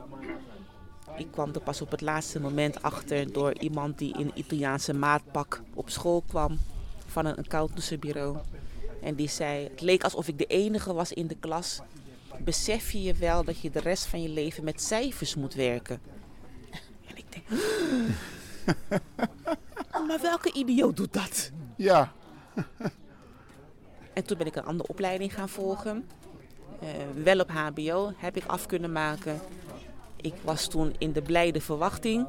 Ik 1.18 1.28
kwam 1.32 1.54
er 1.54 1.62
pas 1.62 1.82
op 1.82 1.92
het 1.92 2.02
laatste 2.02 2.40
moment 2.40 2.82
achter 2.82 3.34
door 3.34 3.58
iemand 3.60 3.98
die 3.98 4.18
in 4.18 4.32
Italiaanse 4.34 4.94
maatpak 4.94 5.62
op 5.74 5.90
school 5.90 6.24
kwam 6.28 6.60
van 7.06 7.26
een 7.26 7.36
accountancybureau. 7.36 8.38
En 9.02 9.16
die 9.16 9.30
zei, 9.30 9.64
het 9.64 9.82
leek 9.82 10.04
alsof 10.04 10.28
ik 10.28 10.38
de 10.38 10.46
enige 10.46 10.94
was 10.94 11.14
in 11.14 11.28
de 11.28 11.36
klas. 11.36 11.82
Besef 12.40 12.92
je 12.92 13.04
je 13.04 13.14
wel 13.14 13.44
dat 13.44 13.60
je 13.60 13.70
de 13.70 13.80
rest 13.80 14.06
van 14.06 14.22
je 14.22 14.30
leven 14.30 14.64
met 14.64 14.82
cijfers 14.82 15.36
moet 15.36 15.54
werken? 15.54 16.00
En 17.08 17.18
ik 17.18 17.26
denk, 17.30 17.48
maar 20.08 20.22
welke 20.22 20.52
idioot 20.54 20.98
doet 20.98 21.14
dat? 21.14 21.52
Ja. 21.76 22.12
En 24.14 24.24
toen 24.24 24.38
ben 24.38 24.48
ik 24.48 24.56
een 24.56 24.66
andere 24.66 24.90
opleiding 24.90 25.34
gaan 25.34 25.50
volgen. 25.50 26.10
Eh, 26.80 26.88
wel 27.24 27.40
op 27.40 27.50
HBO 27.50 28.12
heb 28.18 28.38
ik 28.38 28.44
af 28.46 28.66
kunnen 28.66 28.92
maken. 28.92 29.40
Ik 30.16 30.34
was 30.42 30.68
toen 30.68 30.96
in 30.98 31.12
de 31.12 31.22
blijde 31.22 31.62
verwachting. 31.62 32.26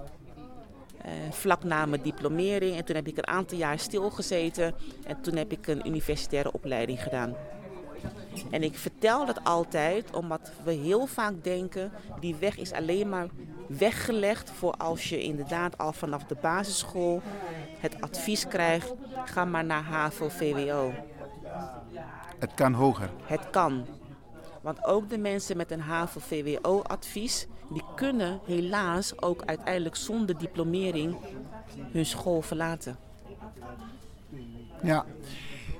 eh, 1.03 1.13
vlak 1.31 1.65
na 1.65 1.87
mijn 1.87 2.03
diplomering. 2.03 2.77
En 2.77 2.85
toen 2.85 2.97
heb 2.97 3.07
ik 3.07 3.17
een 3.17 3.27
aantal 3.27 3.59
jaar 3.59 3.79
stilgezeten. 3.79 4.75
En 5.07 5.21
toen 5.21 5.37
heb 5.37 5.53
ik 5.53 5.67
een 5.67 5.87
universitaire 5.87 6.53
opleiding 6.53 7.03
gedaan. 7.03 7.35
En 8.51 8.63
ik 8.63 8.75
vertel 8.79 9.27
dat 9.27 9.45
altijd 9.45 10.17
omdat 10.17 10.53
we 10.65 10.73
heel 10.73 11.07
vaak 11.07 11.45
denken... 11.45 11.93
die 12.21 12.35
weg 12.35 12.59
is 12.59 12.73
alleen 12.73 13.09
maar 13.09 13.27
weggelegd 13.69 14.51
voor 14.51 14.73
als 14.73 15.09
je 15.09 15.23
inderdaad 15.23 15.79
al 15.79 15.93
vanaf 15.93 16.25
de 16.25 16.37
basisschool... 16.41 17.23
het 17.81 18.01
advies 18.01 18.49
krijgt, 18.49 18.93
ga 19.25 19.45
maar 19.45 19.65
naar 19.65 19.83
HAVO-VWO. 19.83 20.93
Het 22.39 22.55
kan 22.55 22.73
hoger. 22.73 23.11
Het 23.23 23.51
kan. 23.51 23.87
Want 24.67 24.85
ook 24.85 25.09
de 25.11 25.19
mensen 25.19 25.57
met 25.57 25.71
een 25.71 25.81
HAVO-VWO-advies, 25.81 27.47
die 27.69 27.83
kunnen 27.95 28.41
helaas 28.45 29.23
ook 29.23 29.43
uiteindelijk 29.45 29.97
zonder 29.97 30.39
diplomering 30.39 31.17
hun 31.93 32.07
school 32.07 32.43
verlaten. 32.43 32.97
Ja. 34.83 35.05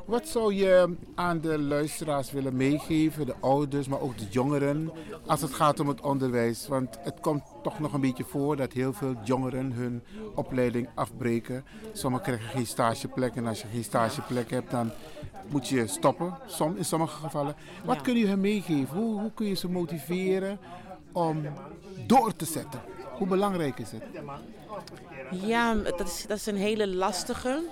Wat 0.07 0.29
zou 0.29 0.55
je 0.55 0.95
aan 1.15 1.41
de 1.41 1.59
luisteraars 1.59 2.31
willen 2.31 2.57
meegeven, 2.57 3.27
de 3.27 3.35
ouders, 3.41 3.89
maar 3.89 4.01
ook 4.01 4.19
de 4.19 4.27
jongeren, 4.31 4.91
als 5.27 5.41
het 5.41 5.55
gaat 5.55 5.81
om 5.81 5.89
het 5.89 6.01
onderwijs? 6.01 6.69
Want 6.69 6.99
het 7.01 7.21
komt 7.21 7.43
toch 7.63 7.81
nog 7.81 7.93
een 7.93 8.01
beetje 8.01 8.25
voor 8.25 8.57
dat 8.57 8.73
heel 8.73 8.93
veel 8.93 9.15
jongeren 9.25 9.73
hun 9.73 10.03
opleiding 10.35 10.89
afbreken. 10.95 11.65
Sommigen 11.93 12.25
krijgen 12.27 12.49
geen 12.49 12.67
stageplek 12.67 13.35
en 13.37 13.47
als 13.47 13.61
je 13.63 13.69
geen 13.69 13.85
stageplek 13.85 14.51
hebt, 14.51 14.71
dan 14.71 14.91
moet 15.49 15.69
je 15.69 15.87
stoppen, 15.87 16.39
som, 16.47 16.77
in 16.77 16.85
sommige 16.85 17.17
gevallen. 17.17 17.55
Wat 17.85 17.97
Ja. 17.97 18.03
kun 18.03 18.17
je 18.17 18.27
hen 18.27 18.41
meegeven? 18.41 18.97
Hoe, 18.99 19.21
hoe 19.21 19.33
kun 19.35 19.47
je 19.47 19.55
ze 19.55 19.69
motiveren 19.69 20.59
om 21.13 21.43
door 22.07 22.37
te 22.37 22.45
zetten? 22.45 22.81
Hoe 23.19 23.27
belangrijk 23.27 23.79
is 23.79 23.91
het? 23.91 24.03
Ja, 25.47 25.75
dat 25.75 26.01
is, 26.01 26.25
dat 26.29 26.37
is 26.37 26.47
een 26.47 26.57
hele 26.57 26.89
lastige. 26.89 27.63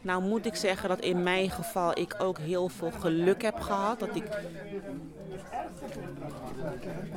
Nou 0.00 0.22
moet 0.22 0.46
ik 0.46 0.54
zeggen 0.54 0.88
dat 0.88 1.00
in 1.00 1.22
mijn 1.22 1.50
geval 1.50 1.98
ik 1.98 2.14
ook 2.18 2.38
heel 2.38 2.68
veel 2.68 2.90
geluk 2.90 3.42
heb 3.42 3.60
gehad. 3.60 4.00
Dat 4.00 4.14
ik 4.14 4.24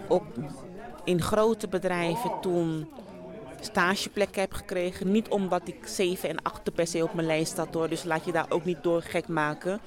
ook 0.08 0.24
in 1.04 1.22
grote 1.22 1.68
bedrijven 1.68 2.32
toen 2.42 2.88
stageplekken 3.60 4.42
heb 4.42 4.54
gekregen. 4.54 5.12
Niet 5.12 5.28
omdat 5.28 5.68
ik 5.68 5.88
7 5.88 6.30
en 6.30 6.42
8 6.42 6.74
per 6.74 6.88
se 6.88 7.04
op 7.04 7.14
mijn 7.14 7.28
lijst 7.28 7.58
had 7.58 7.74
hoor. 7.74 7.90
Dus 7.90 8.04
laat 8.04 8.26
je 8.26 8.32
daar 8.32 8.46
ook 8.50 8.66
niet 8.66 8.84
door 8.84 9.02
gek 9.02 9.28
maken. 9.28 9.80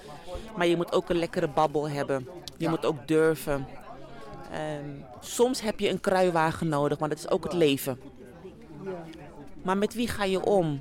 Maar 0.57 0.67
je 0.67 0.77
moet 0.77 0.93
ook 0.93 1.09
een 1.09 1.19
lekkere 1.19 1.49
babbel 1.49 1.89
hebben. 1.89 2.29
Je 2.57 2.69
moet 2.69 2.85
ook 2.85 3.09
durven. 3.09 3.67
Ehm, 4.53 4.89
soms 5.21 5.61
heb 5.61 5.81
je 5.81 5.89
een 5.89 6.01
kruiwagen 6.01 6.69
nodig, 6.69 6.99
maar 6.99 7.09
dat 7.09 7.19
is 7.19 7.31
ook 7.31 7.45
het 7.45 7.53
leven. 7.53 7.99
Maar 9.65 9.79
met 9.79 9.95
wie 9.95 10.09
ga 10.09 10.25
je 10.25 10.45
om? 10.45 10.81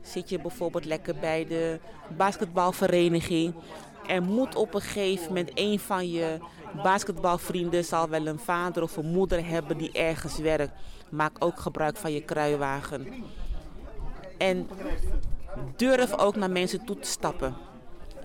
Zit 0.00 0.28
je 0.28 0.40
bijvoorbeeld 0.40 0.84
lekker 0.84 1.14
bij 1.20 1.46
de 1.46 1.78
basketbalvereniging? 2.16 3.54
Er 4.06 4.22
moet 4.22 4.54
op 4.54 4.74
een 4.74 4.80
gegeven 4.80 5.26
moment 5.26 5.50
een 5.54 5.78
van 5.78 6.10
je 6.10 6.38
basketbalvrienden 6.82 7.84
zal 7.84 8.08
wel 8.08 8.26
een 8.26 8.38
vader 8.38 8.82
of 8.82 8.96
een 8.96 9.12
moeder 9.12 9.46
hebben 9.46 9.78
die 9.78 9.92
ergens 9.92 10.38
werkt. 10.38 10.72
Maak 11.08 11.36
ook 11.38 11.58
gebruik 11.60 11.96
van 11.96 12.12
je 12.12 12.20
kruiwagen. 12.20 13.06
En 14.38 14.68
durf 15.76 16.18
ook 16.18 16.36
naar 16.36 16.50
mensen 16.50 16.84
toe 16.84 16.98
te 16.98 17.08
stappen. 17.08 17.54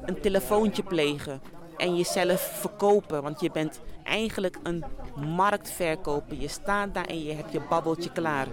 Een 0.06 0.22
telefoontje 0.22 0.84
plegen 0.84 1.42
en 1.78 1.96
jezelf 1.96 2.42
verkopen. 2.42 3.24
Want 3.24 3.42
je 3.42 3.52
bent 3.52 3.80
eigenlijk 4.04 4.58
een 4.64 4.84
marktverkoper. 5.16 6.38
Je 6.38 6.48
staat 6.48 6.94
daar 6.94 7.06
en 7.06 7.24
je 7.24 7.34
hebt 7.34 7.52
je 7.52 7.62
babbeltje 7.70 8.12
klaar. 8.12 8.48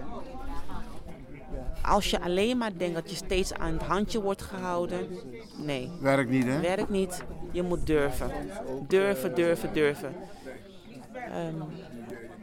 Als 1.87 2.09
je 2.09 2.21
alleen 2.21 2.57
maar 2.57 2.77
denkt 2.77 2.95
dat 2.95 3.09
je 3.09 3.15
steeds 3.15 3.53
aan 3.53 3.73
het 3.73 3.81
handje 3.81 4.21
wordt 4.21 4.41
gehouden, 4.41 5.07
nee. 5.55 5.91
Werkt 6.01 6.29
niet, 6.29 6.45
hè? 6.45 6.59
Werkt 6.59 6.89
niet. 6.89 7.23
Je 7.51 7.63
moet 7.63 7.85
durven. 7.85 8.31
Durven, 8.87 9.35
durven, 9.35 9.73
durven. 9.73 10.15
Ehm, 11.13 11.61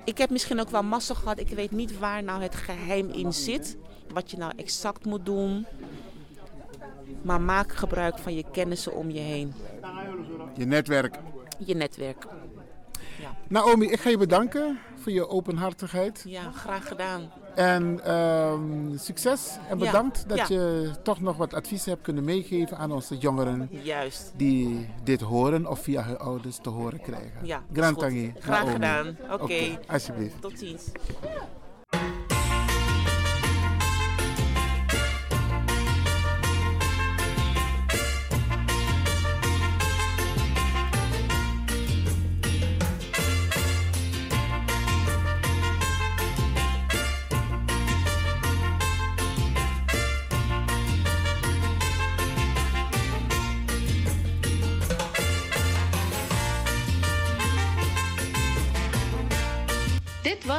ik 0.05 0.19
heb 0.19 0.31
misschien 0.31 0.61
ook 0.61 0.71
wel 0.71 0.83
massa 0.83 1.15
gehad. 1.15 1.39
Ik 1.39 1.49
weet 1.49 1.71
niet 1.71 1.99
waar 1.99 2.23
nou 2.23 2.43
het 2.43 2.55
geheim 2.55 3.11
in 3.11 3.33
zit. 3.33 3.77
Wat 4.13 4.31
je 4.31 4.37
nou 4.37 4.53
exact 4.57 5.05
moet 5.05 5.27
doen. 5.27 5.67
Maar 7.23 7.41
maak 7.41 7.73
gebruik 7.73 8.19
van 8.19 8.35
je 8.35 8.45
kennissen 8.53 8.95
om 8.95 9.11
je 9.11 9.21
heen. 9.21 9.55
Je 10.57 10.65
netwerk. 10.65 11.19
Je 11.59 11.75
netwerk. 11.75 12.27
Naomi, 13.49 13.87
ik 13.87 14.01
ga 14.01 14.09
je 14.11 14.19
bedanken 14.19 14.79
voor 14.95 15.13
je 15.13 15.29
openhartigheid. 15.29 16.23
Ja, 16.27 16.51
graag 16.51 16.89
gedaan. 16.89 17.31
En 17.55 18.01
ehm, 18.05 18.97
succes 18.97 19.57
en 19.69 19.79
Ja, 19.79 19.85
bedankt 19.85 20.29
dat 20.29 20.39
ja. 20.39 20.45
je 20.49 20.91
toch 21.03 21.21
nog 21.21 21.37
wat 21.37 21.55
advies 21.55 21.85
hebt 21.85 22.03
kunnen 22.03 22.25
meegeven 22.25 22.77
aan 22.79 22.93
onze 22.93 23.17
jongeren. 23.19 23.69
Juist. 23.71 24.33
Die 24.37 24.89
dit 25.05 25.21
horen 25.21 25.67
of 25.67 25.79
via 25.79 26.03
hun 26.05 26.19
ouders 26.19 26.57
te 26.63 26.69
horen 26.71 27.01
krijgen. 27.01 27.47
Ja, 27.47 27.63
Grand. 27.73 27.99
Tangi, 27.99 28.33
Graag 28.39 28.59
Naomi. 28.59 28.73
gedaan. 28.73 29.17
Oké. 29.41 29.79
alsjeblieft. 29.87 30.41
Tot 30.41 30.59
ziens. 30.59 30.85